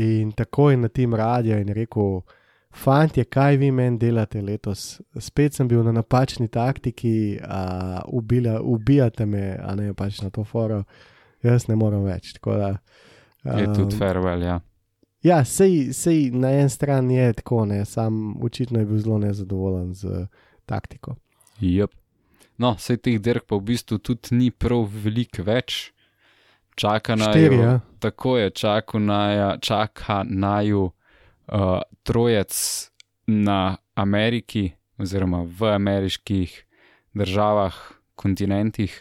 in 0.00 0.32
takoj 0.32 0.76
na 0.76 0.88
tem 0.88 1.14
radio 1.14 1.58
in 1.60 1.72
rekel. 1.74 2.22
Fantje, 2.72 3.26
kaj 3.28 3.58
vi 3.60 3.68
meni 3.70 3.98
delate 4.00 4.40
letos? 4.40 5.02
Spet 5.20 5.52
sem 5.52 5.68
bil 5.68 5.82
na 5.84 5.92
napačni 5.92 6.48
taktiki, 6.48 7.36
a, 7.44 8.00
ubila, 8.08 8.62
ubijate 8.64 9.26
me, 9.28 9.58
a 9.60 9.74
ne 9.76 9.90
pač 9.94 10.22
na 10.24 10.30
to 10.32 10.44
foro, 10.48 10.78
jaz 11.44 11.66
ne 11.68 11.76
morem 11.76 12.06
več. 12.08 12.32
tako 12.38 12.56
Da, 12.56 12.70
Je 13.58 13.68
um, 13.68 13.74
tudi 13.74 13.98
farewell, 13.98 14.42
ja. 14.42 14.60
Ja, 15.22 15.44
sej, 15.44 15.92
sej 15.92 16.30
na 16.34 16.50
en 16.62 16.70
stran 16.70 17.10
je 17.10 17.32
tako, 17.32 17.66
ne, 17.68 17.84
sam 17.84 18.42
očitno 18.42 18.80
je 18.80 18.86
bil 18.86 18.98
zelo 18.98 19.18
nezadovoljen 19.18 19.92
z 19.94 20.26
taktiko. 20.66 21.16
Yep. 21.60 21.92
No, 22.62 22.76
vse 22.78 22.96
teh 23.02 23.18
dirk 23.18 23.48
pa 23.50 23.58
v 23.58 23.72
bistvu 23.72 23.98
tudi 23.98 24.36
ni 24.38 24.50
prav 24.54 24.86
veliko 24.86 25.42
več. 25.46 25.90
Čaka 26.78 27.16
na 27.18 27.32
Štiri, 27.32 27.58
ja. 27.58 27.72
Tako 28.00 28.36
je, 28.38 28.50
čaka 28.56 29.00
na, 29.02 29.20
čaka 29.60 30.22
naju 30.24 30.86
uh, 30.88 31.82
trojec 32.06 32.54
na 33.26 33.76
Ameriki, 33.94 34.70
oziroma 34.96 35.42
v 35.44 35.74
ameriških 35.74 36.54
državah, 37.18 37.76
kontinentih, 38.16 38.94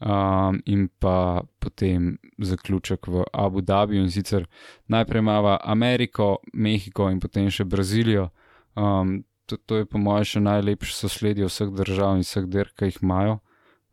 um, 0.00 0.60
in 0.66 0.88
pa 0.98 1.42
potem 1.58 2.18
zaključek 2.38 3.06
v 3.06 3.24
Abu 3.32 3.62
Dhabiju. 3.64 4.02
In 4.02 4.10
sicer 4.10 4.44
najprej 4.92 5.24
imamo 5.24 5.56
Ameriko, 5.62 6.36
Mehiko 6.52 7.08
in 7.10 7.20
potem 7.20 7.48
še 7.50 7.64
Brazilijo. 7.64 8.28
Um, 8.76 9.22
to, 9.46 9.56
to 9.56 9.76
je 9.76 9.86
po 9.86 9.98
mojem 9.98 10.24
še 10.24 10.40
najlepše 10.40 10.94
sosledje 10.94 11.48
vseh 11.48 11.70
držav 11.74 12.18
in 12.18 12.24
vseh 12.26 12.48
dirk, 12.50 12.74
ki 12.76 12.90
jih 12.90 12.98
imajo. 13.02 13.38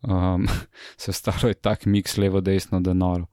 Um, 0.03 0.47
se 1.01 1.13
staro 1.13 1.47
je 1.51 1.55
tak 1.55 1.85
miks 1.85 2.17
levo-desno, 2.17 2.81
da 2.83 2.93
noro. 2.93 3.29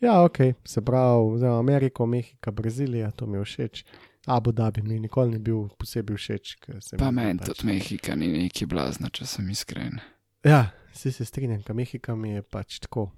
Ja, 0.00 0.22
ok, 0.24 0.38
se 0.64 0.80
pravi, 0.80 1.38
za 1.38 1.58
Ameriko, 1.58 2.06
Mehika, 2.06 2.50
Brazilija, 2.50 3.10
to 3.10 3.26
mi 3.26 3.38
je 3.38 3.44
všeč. 3.44 3.84
Abu 4.26 4.52
Dhabi 4.52 4.82
mi 4.82 5.00
nikoli 5.00 5.30
ni 5.30 5.38
bil 5.38 5.68
posebej 5.76 6.16
všeč. 6.16 6.56
Pa 6.98 7.10
meni 7.10 7.38
pač- 7.38 7.52
tudi 7.52 7.66
Mehika 7.66 8.16
ni 8.16 8.28
neki 8.28 8.66
blazna, 8.66 9.10
če 9.12 9.26
sem 9.26 9.48
iskren. 9.50 10.00
Ja, 10.44 10.70
vsi 10.92 11.12
se 11.12 11.24
strinjam, 11.24 11.62
ka 11.62 11.76
Mehika 11.76 12.16
mi 12.16 12.30
je 12.30 12.42
pač 12.42 12.78
tako. 12.80 13.10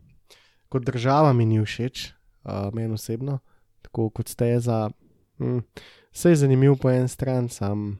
Kot 0.68 0.82
država 0.86 1.32
mi 1.32 1.46
ni 1.46 1.60
všeč, 1.62 2.10
uh, 2.44 2.70
meni 2.74 2.94
osebno, 2.94 3.38
tako 3.82 4.10
kot 4.10 4.28
steza. 4.28 4.90
Hm, 5.38 5.58
vse 5.58 6.01
je 6.12 6.36
zanimivo 6.36 6.76
po 6.76 6.90
en 6.90 7.08
stran, 7.08 7.48
sam 7.48 7.98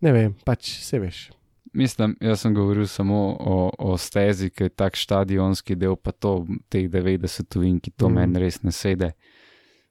ne 0.00 0.12
vem, 0.12 0.34
pač 0.44 0.70
se 0.82 0.98
veš. 0.98 1.28
Mislim, 1.72 2.16
jaz 2.20 2.40
sem 2.40 2.54
govoril 2.54 2.86
samo 2.86 3.36
o, 3.40 3.56
o 3.78 3.96
stezi, 3.98 4.50
ki 4.50 4.64
je 4.64 4.68
tak 4.68 4.96
stadionski 4.96 5.76
del, 5.76 5.96
pa 5.96 6.12
to 6.12 6.46
teh 6.72 6.88
90 6.90 7.58
in 7.66 7.80
ki 7.80 7.90
to 7.90 8.08
mm. 8.08 8.14
meni 8.14 8.40
res 8.40 8.62
ne 8.62 8.72
sede. 8.72 9.12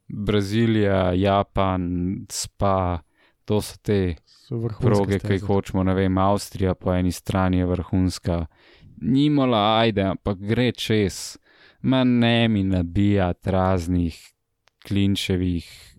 Brazilija, 0.07 1.11
Japan, 1.13 1.83
Spa, 2.31 3.03
to 3.45 3.61
so 3.61 3.77
te 3.83 4.15
So 4.47 4.61
proge, 4.79 5.19
ki 5.19 5.35
jih 5.35 5.43
hočemo, 5.43 5.83
ne 5.83 5.93
vem, 5.93 6.17
Avstrija 6.17 6.73
po 6.79 6.93
eni 6.95 7.11
strani 7.11 7.59
je 7.59 7.67
vrhunska, 7.67 8.45
Nimola, 9.01 9.59
ajde, 9.83 10.07
ampak 10.15 10.39
gre 10.41 10.71
čez, 10.71 11.37
ma 11.81 12.03
ne 12.03 12.47
mi 12.47 12.63
nabijati 12.63 13.51
raznih 13.51 14.17
klinčevih 14.87 15.96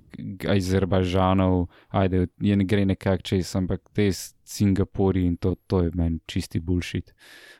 Azerbajžanov, 0.48 1.66
ajde, 1.88 2.26
je 2.40 2.56
ne 2.56 2.64
gre 2.64 2.84
nekako 2.86 3.22
čez, 3.22 3.54
ampak 3.56 3.82
te 3.94 4.10
Singapuri 4.12 5.24
in 5.26 5.36
to, 5.36 5.54
to 5.66 5.82
je 5.82 5.90
meni 5.94 6.20
čisti 6.26 6.60
bullshit. 6.60 7.14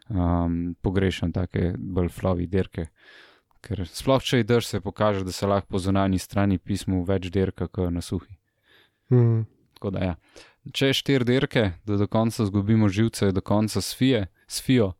Um, 0.09 0.77
pogrešam 0.83 1.33
take 1.33 1.75
bolj 1.79 2.09
flovi 2.09 2.47
dirke. 2.47 2.89
Ker 3.61 3.83
sploh 3.91 4.23
če 4.23 4.43
ideš, 4.45 4.71
se 4.71 4.81
pokaže, 4.81 5.25
da 5.27 5.33
se 5.35 5.47
lahko 5.47 5.75
po 5.75 5.81
zunanji 5.83 6.19
strani 6.23 6.59
pismu 6.59 7.03
več 7.05 7.29
dirka, 7.35 7.67
kot 7.69 7.91
na 7.93 8.01
suhi. 8.01 8.39
Hm. 9.11 9.43
Tako 9.79 9.91
da 9.95 10.05
ja. 10.05 10.15
Če 10.75 10.91
je 10.91 10.99
štiri 10.99 11.27
dirke, 11.27 11.65
da 11.87 11.97
do 11.97 12.07
konca 12.11 12.45
zgubimo 12.45 12.89
živce, 12.89 13.33
do 13.33 13.41
konca 13.41 13.81
sfije, 13.81 14.27
sfijo. 14.47 14.93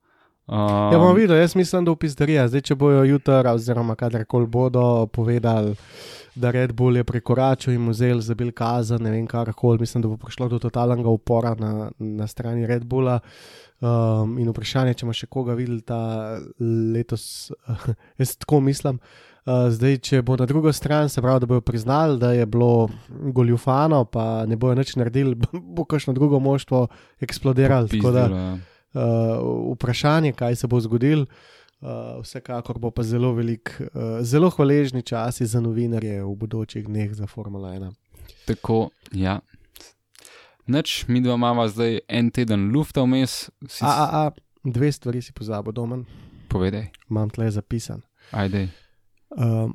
Um, 0.49 0.93
Ja, 0.93 0.99
bomo 0.99 1.13
videli, 1.13 1.41
jaz 1.41 1.55
mislim, 1.57 1.85
da 1.85 1.93
upisdarija. 1.93 2.47
Zdaj, 2.49 2.61
če 2.61 2.75
bojo 2.75 3.03
jutri, 3.05 3.51
oziroma 3.51 3.95
kadarkoli 4.01 4.47
bodo 4.47 5.07
povedali, 5.13 5.75
da 6.35 6.51
Red 6.51 6.73
Bull 6.73 6.97
je 6.97 7.05
prekoračil 7.05 7.75
in 7.75 7.89
vzel 7.91 8.23
za 8.25 8.35
bil 8.35 8.53
kazen, 8.57 9.03
ne 9.05 9.13
vem, 9.13 9.27
karkoli, 9.29 9.83
mislim, 9.85 10.03
da 10.03 10.09
bo 10.09 10.17
prišlo 10.17 10.49
do 10.49 10.59
totalnega 10.59 11.13
upora 11.13 11.53
na, 11.59 11.91
na 11.99 12.27
strani 12.27 12.67
Red 12.67 12.87
Bulla. 12.89 13.19
Um, 13.79 14.39
in 14.41 14.49
vprašanje, 14.49 14.97
če 14.97 15.07
bomo 15.07 15.15
še 15.15 15.29
koga 15.31 15.55
videli 15.55 15.85
ta 15.87 16.01
letos, 16.95 17.53
jaz 18.21 18.33
tako 18.41 18.63
mislim. 18.65 19.03
Uh, 19.45 19.69
zdaj, 19.73 20.01
če 20.05 20.23
bo 20.25 20.39
na 20.41 20.49
drugo 20.49 20.73
stran, 20.73 21.13
se 21.13 21.21
pravi, 21.23 21.45
da 21.45 21.51
bodo 21.53 21.61
priznali, 21.61 22.17
da 22.19 22.33
je 22.33 22.49
bilo 22.49 22.89
goljufano, 23.37 24.01
pa 24.09 24.47
ne 24.49 24.57
bojo 24.57 24.81
nič 24.81 24.97
naredili, 24.97 25.37
bo 25.77 25.85
kakšno 25.85 26.17
drugo 26.17 26.41
moštvo 26.41 26.87
eksplodiralo. 27.21 27.93
Tako 27.93 28.17
da, 28.17 28.27
ja. 28.33 28.51
Uh, 28.95 29.73
vprašanje, 29.75 30.33
kaj 30.33 30.57
se 30.57 30.67
bo 30.67 30.81
zgodilo. 30.81 31.27
Uh, 31.81 32.19
vsekakor 32.23 32.79
bo 32.79 32.91
pa 32.91 33.03
zelo 33.07 33.33
velik, 33.33 33.71
uh, 33.81 34.19
zelo 34.27 34.51
hvaležni 34.51 35.03
časi 35.03 35.47
za 35.47 35.61
novinarje 35.61 36.25
v 36.25 36.35
bodočih 36.35 36.87
dneh 36.87 37.15
za 37.15 37.27
Formula 37.27 37.71
1. 37.71 37.93
Tako, 38.47 38.89
ja. 39.13 39.39
Noč, 40.67 41.05
mi 41.09 41.21
dva 41.21 41.35
imamo 41.39 41.69
zdaj 41.69 42.01
en 42.09 42.31
teden 42.31 42.73
lufta 42.75 43.03
vmes, 43.07 43.47
si 43.69 43.85
A, 43.87 43.89
a, 43.89 44.07
a, 44.27 44.31
dve 44.65 44.93
stvari 44.93 45.23
si 45.23 45.33
pozabil, 45.33 45.73
domen, 45.73 46.03
povedaj, 46.49 46.91
imam 47.11 47.31
tle 47.31 47.51
zapisan. 47.51 48.03
ajde. 48.31 48.69
Um, 49.31 49.73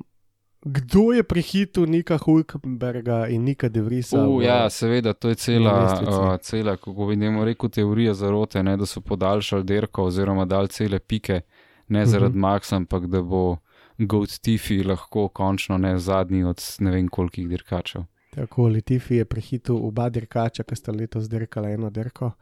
kdo 0.64 1.12
je 1.12 1.22
prehitil 1.22 1.86
Nika 1.86 2.18
Hulkenberga 2.18 3.26
in 3.26 3.42
Nika 3.42 3.68
Devrisa? 3.68 4.18
Uh, 4.18 4.38
v- 4.38 4.44
ja, 4.44 4.70
seveda, 4.70 5.12
to 5.12 5.28
je 5.28 5.34
cela, 5.36 5.72
uh, 6.00 6.36
cela 6.38 6.76
kako 6.76 7.06
vidimo, 7.06 7.44
rekel, 7.44 7.68
teorija 7.70 8.14
zarote, 8.14 8.62
ne, 8.62 8.76
da 8.76 8.86
so 8.86 9.00
podaljšali 9.00 9.64
derko 9.64 10.04
oziroma 10.04 10.44
dali 10.44 10.68
cele 10.68 10.98
pike, 10.98 11.40
ne 11.88 12.06
zaradi 12.06 12.32
Mhm. 12.32 12.40
Maxa, 12.40 12.76
ampak 12.76 13.06
da 13.06 13.22
bo 13.22 13.56
Goat 13.98 14.28
Tiffy 14.30 14.86
lahko 14.86 15.28
končno 15.28 15.78
ne 15.78 15.98
zadnji 15.98 16.44
od 16.44 16.58
ne 16.78 16.90
vem 16.90 17.08
kolikih 17.08 17.48
dirkačev. 17.48 18.02
Tako, 18.30 18.68
Latifi 18.68 19.16
je 19.16 19.24
prehitil 19.24 19.76
oba 19.76 20.08
dirkača, 20.08 20.62
ki 20.62 20.76
sta 20.76 20.92
letos 20.92 21.28
dirkala 21.28 21.70
eno 21.70 21.90
dirko. 21.90 22.32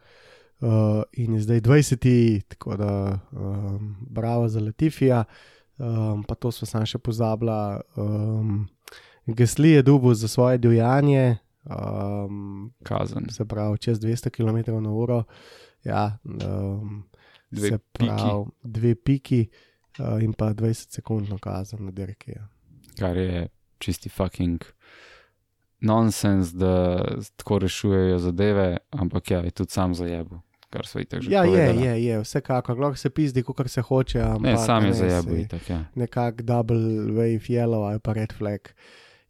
Uh, 0.60 0.68
in 1.12 1.34
je 1.34 1.40
zdaj 1.40 1.60
20, 1.60 2.06
tako 2.48 2.76
da 2.76 2.92
um, 3.32 3.96
bravo 4.00 4.48
za 4.48 4.60
Latifija, 4.60 5.24
um, 5.78 6.24
pa 6.24 6.34
to 6.34 6.52
smo 6.52 6.66
sam 6.66 6.86
še 6.86 6.98
pozabila. 6.98 7.80
Um, 7.96 8.68
Gasli 9.26 9.70
je 9.70 9.82
dubu 9.82 10.14
za 10.14 10.28
svoje 10.28 10.58
divjanje, 10.58 11.36
um, 11.64 12.72
Kazen. 12.82 13.28
se 13.30 13.44
pravi 13.44 13.78
čez 13.78 14.00
200 14.00 14.30
km 14.30 14.82
na 14.82 14.90
uro. 14.90 15.24
Ja, 15.84 16.18
um, 16.24 17.04
Dve 17.50 17.68
se 17.68 17.78
piki. 17.78 18.06
pravi 18.06 18.44
dve 18.62 18.94
piki 18.94 19.48
uh, 19.98 20.22
in 20.22 20.32
pa 20.32 20.54
20 20.54 20.90
sekundno 20.90 21.38
kazen 21.38 21.84
na 21.84 21.90
dirki. 21.90 22.30
Ja. 22.30 22.48
kar 22.98 23.16
je 23.16 23.48
čisti 23.78 24.08
fucking 24.08 24.64
nonsens, 25.80 26.52
da 26.52 27.04
tako 27.36 27.58
rešujejo 27.58 28.18
zadeve, 28.18 28.76
ampak 28.90 29.30
ja, 29.30 29.38
je 29.38 29.50
tudi 29.50 29.70
sam 29.70 29.94
zajebu, 29.94 30.40
kar 30.72 30.84
so 30.84 30.98
itak 30.98 31.20
že 31.20 31.30
Ja, 31.30 31.42
je, 31.42 31.50
povedali. 31.52 31.82
je, 31.82 32.04
je, 32.04 32.20
vsekakor, 32.20 32.78
lahko 32.78 32.96
se 32.96 33.10
pizdi, 33.10 33.42
kot 33.42 33.60
se 33.68 33.80
hoče. 33.82 34.20
Ampak, 34.22 34.42
Ne, 34.42 34.56
sam 34.58 34.84
je 34.84 34.92
zajebu, 34.94 35.30
saj 35.30 35.40
itak, 35.40 35.68
ja. 35.68 35.80
Nekako 35.94 36.42
double 36.42 36.80
wave 37.12 37.46
yellow 37.46 37.84
ali 37.84 38.00
pa 38.00 38.12
red 38.14 38.32
flag. 38.32 38.72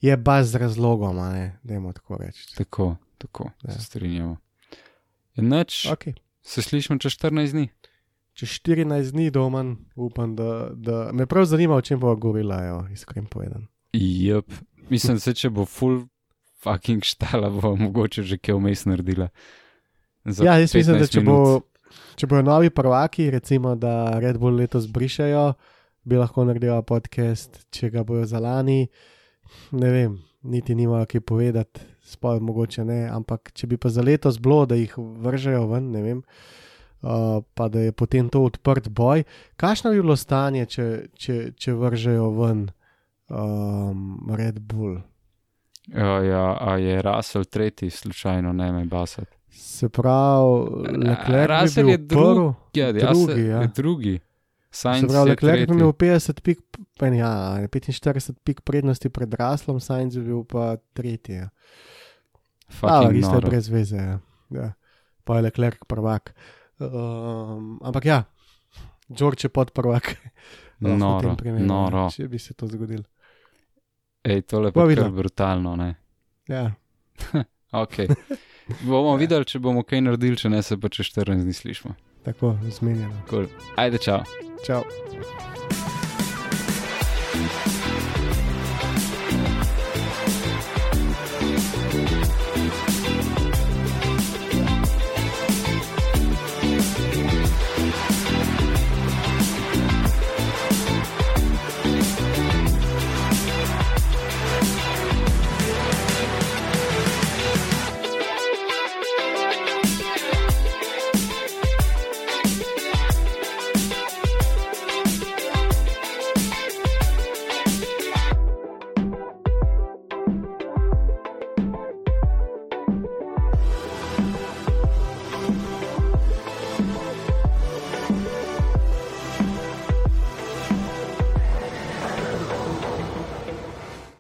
Je 0.01 0.17
baz 0.19 0.49
z 0.49 0.57
razlogom, 0.57 1.17
ne, 1.19 1.59
dajmo 1.63 1.93
tako 1.93 2.17
reči. 2.17 2.55
Tako, 2.57 2.89
tako, 3.19 3.51
Ja. 3.63 3.71
se 3.71 3.81
strinjamo. 3.83 4.37
Je 5.35 5.43
Noč, 5.45 5.87
Okay. 5.87 6.15
se 6.43 6.63
slišimo 6.63 6.99
čez 6.99 7.13
14 7.13 7.53
dni. 7.53 7.69
Čez 8.33 8.49
14 8.51 8.87
dni 9.11 9.31
doma, 9.31 9.63
upam, 9.97 10.37
da, 10.37 10.49
da 10.73 11.11
me 11.13 11.27
prav 11.27 11.45
zanima, 11.45 11.75
o 11.75 11.81
čem 11.81 12.01
bo 12.01 12.17
govorila, 12.17 12.65
evo, 12.65 12.87
iskreno 12.89 13.29
povedan. 13.29 13.67
Jep, 13.93 14.49
mislim, 14.89 15.19
se 15.19 15.35
če 15.35 15.51
bo 15.51 15.65
full 15.65 16.03
fucking 16.57 17.03
štala, 17.03 17.51
bo 17.53 17.77
mogoče 17.77 18.23
že 18.23 18.39
kaj 18.39 18.55
vmes 18.55 18.85
naredila. 18.85 19.29
Ja, 20.25 20.59
jaz 20.59 20.75
mislim, 20.75 20.99
da 20.99 21.05
15 21.05 21.13
če, 21.13 21.21
bo, 21.27 21.39
če 22.17 22.27
bojo 22.31 22.43
novi 22.47 22.71
prvaki, 22.71 23.31
recimo, 23.35 23.75
da 23.75 24.21
Red 24.23 24.39
Bull 24.39 24.61
letos 24.61 24.87
brišajo, 24.87 25.53
bi 26.07 26.19
lahko 26.19 26.45
naredila 26.47 26.83
podcast, 26.87 27.65
če 27.75 27.91
ga 27.91 28.05
bojo 28.07 28.27
za 28.31 28.39
lani. 28.43 28.87
Ne 29.75 29.91
vem, 29.91 30.15
niti 30.43 30.77
nimajo 30.79 31.09
kaj 31.11 31.25
povedati, 31.27 31.83
sploh 32.07 32.39
mogoče 32.43 32.87
ne, 32.87 33.01
ampak 33.11 33.51
če 33.55 33.67
bi 33.71 33.79
pa 33.83 33.91
za 33.91 34.05
letos 34.07 34.39
bilo, 34.43 34.63
da 34.67 34.79
jih 34.79 34.95
vržejo 34.97 35.67
ven, 35.75 35.91
ne 35.95 36.05
vem. 36.07 36.23
Uh, 37.03 37.43
pa 37.59 37.67
da 37.67 37.83
je 37.83 37.93
potem 37.93 38.29
to 38.31 38.45
odprt 38.47 38.87
boj. 38.95 39.25
Kakšno 39.59 39.91
bi 39.91 39.99
bilo 40.05 40.15
stanje, 40.15 40.69
če, 40.71 40.89
če, 41.19 41.39
če 41.59 41.75
vržejo 41.75 42.29
ven 42.37 42.69
um, 43.27 44.31
Red 44.39 44.63
Bull? 44.63 45.01
Ja, 45.91 46.21
ja, 46.23 46.45
a 46.63 46.77
je 46.79 47.03
Russell 47.03 47.45
tretji, 47.51 47.91
slučajno 47.91 48.53
ne 48.55 48.71
me 48.73 48.85
basati. 48.87 49.42
Se 49.53 49.89
pravi, 49.89 50.65
Leclerc 50.99 51.77
je 51.77 51.85
bil 51.85 51.99
drug- 51.99 52.09
prvi. 52.09 52.55
Ja, 52.75 52.93
Drugi, 52.93 53.43
ja. 53.43 53.61
je 53.61 53.69
drugi. 53.69 54.15
Se 54.71 54.89
pravi, 54.89 55.13
je 55.21 55.31
Leclerc 55.31 55.59
tretji. 55.59 55.75
imel 55.75 55.93
50 55.93 56.41
pik, 56.41 56.59
pa 56.99 57.07
ne, 57.07 57.19
ja, 57.19 57.33
45 57.69 58.33
pik 58.41 58.61
prednosti 58.61 59.09
pred 59.09 59.29
Raslom, 59.31 59.77
Sainz 59.79 60.17
bi 60.17 60.25
bil 60.25 60.45
pa 60.45 60.77
tretji. 60.93 61.35
Ja. 61.35 61.49
Ampak 62.73 63.05
Fucking 63.05 63.19
isto 63.19 63.35
je 63.35 63.41
brez 63.43 63.69
veze. 63.69 63.97
Ja. 63.97 64.19
Ja. 64.51 64.73
Pa 65.25 65.37
je 65.37 65.43
Leclerc 65.43 65.85
prvak. 65.87 66.33
Um, 66.79 67.79
ampak 67.81 68.05
ja, 68.05 68.25
George 69.09 69.45
je 69.45 69.51
podprvak. 69.51 70.17
V 70.81 70.89
Noro, 70.91 71.21
tem 71.23 71.37
primeru, 71.37 71.63
noro. 71.65 72.09
Če 72.11 72.27
bi 72.27 72.39
se 72.39 72.55
to 72.55 72.67
zgodilo. 72.67 73.05
Ej, 74.25 74.43
tole 74.43 74.73
pa 74.73 74.81
je 74.81 74.89
videla. 74.89 75.11
brutalno, 75.11 75.77
ne? 75.77 75.95
Ja. 76.49 76.73
Ok. 77.75 77.95
Bomo 78.81 79.17
videli, 79.21 79.45
če 79.49 79.61
bomo 79.63 79.85
kaj 79.87 80.03
naredili, 80.05 80.41
če 80.41 80.51
ne 80.53 80.63
se 80.63 80.79
pa 80.81 80.89
čez 80.93 81.13
14 81.13 81.45
dni 81.45 81.57
slišimo. 81.57 81.95
Tako, 82.25 82.57
zmenjeno. 82.79 83.25
Cool. 83.31 83.47
Ajde, 83.77 83.99
čau. 83.99 84.23
Čau. 84.67 84.83
thank 87.33 87.77
you 87.77 87.82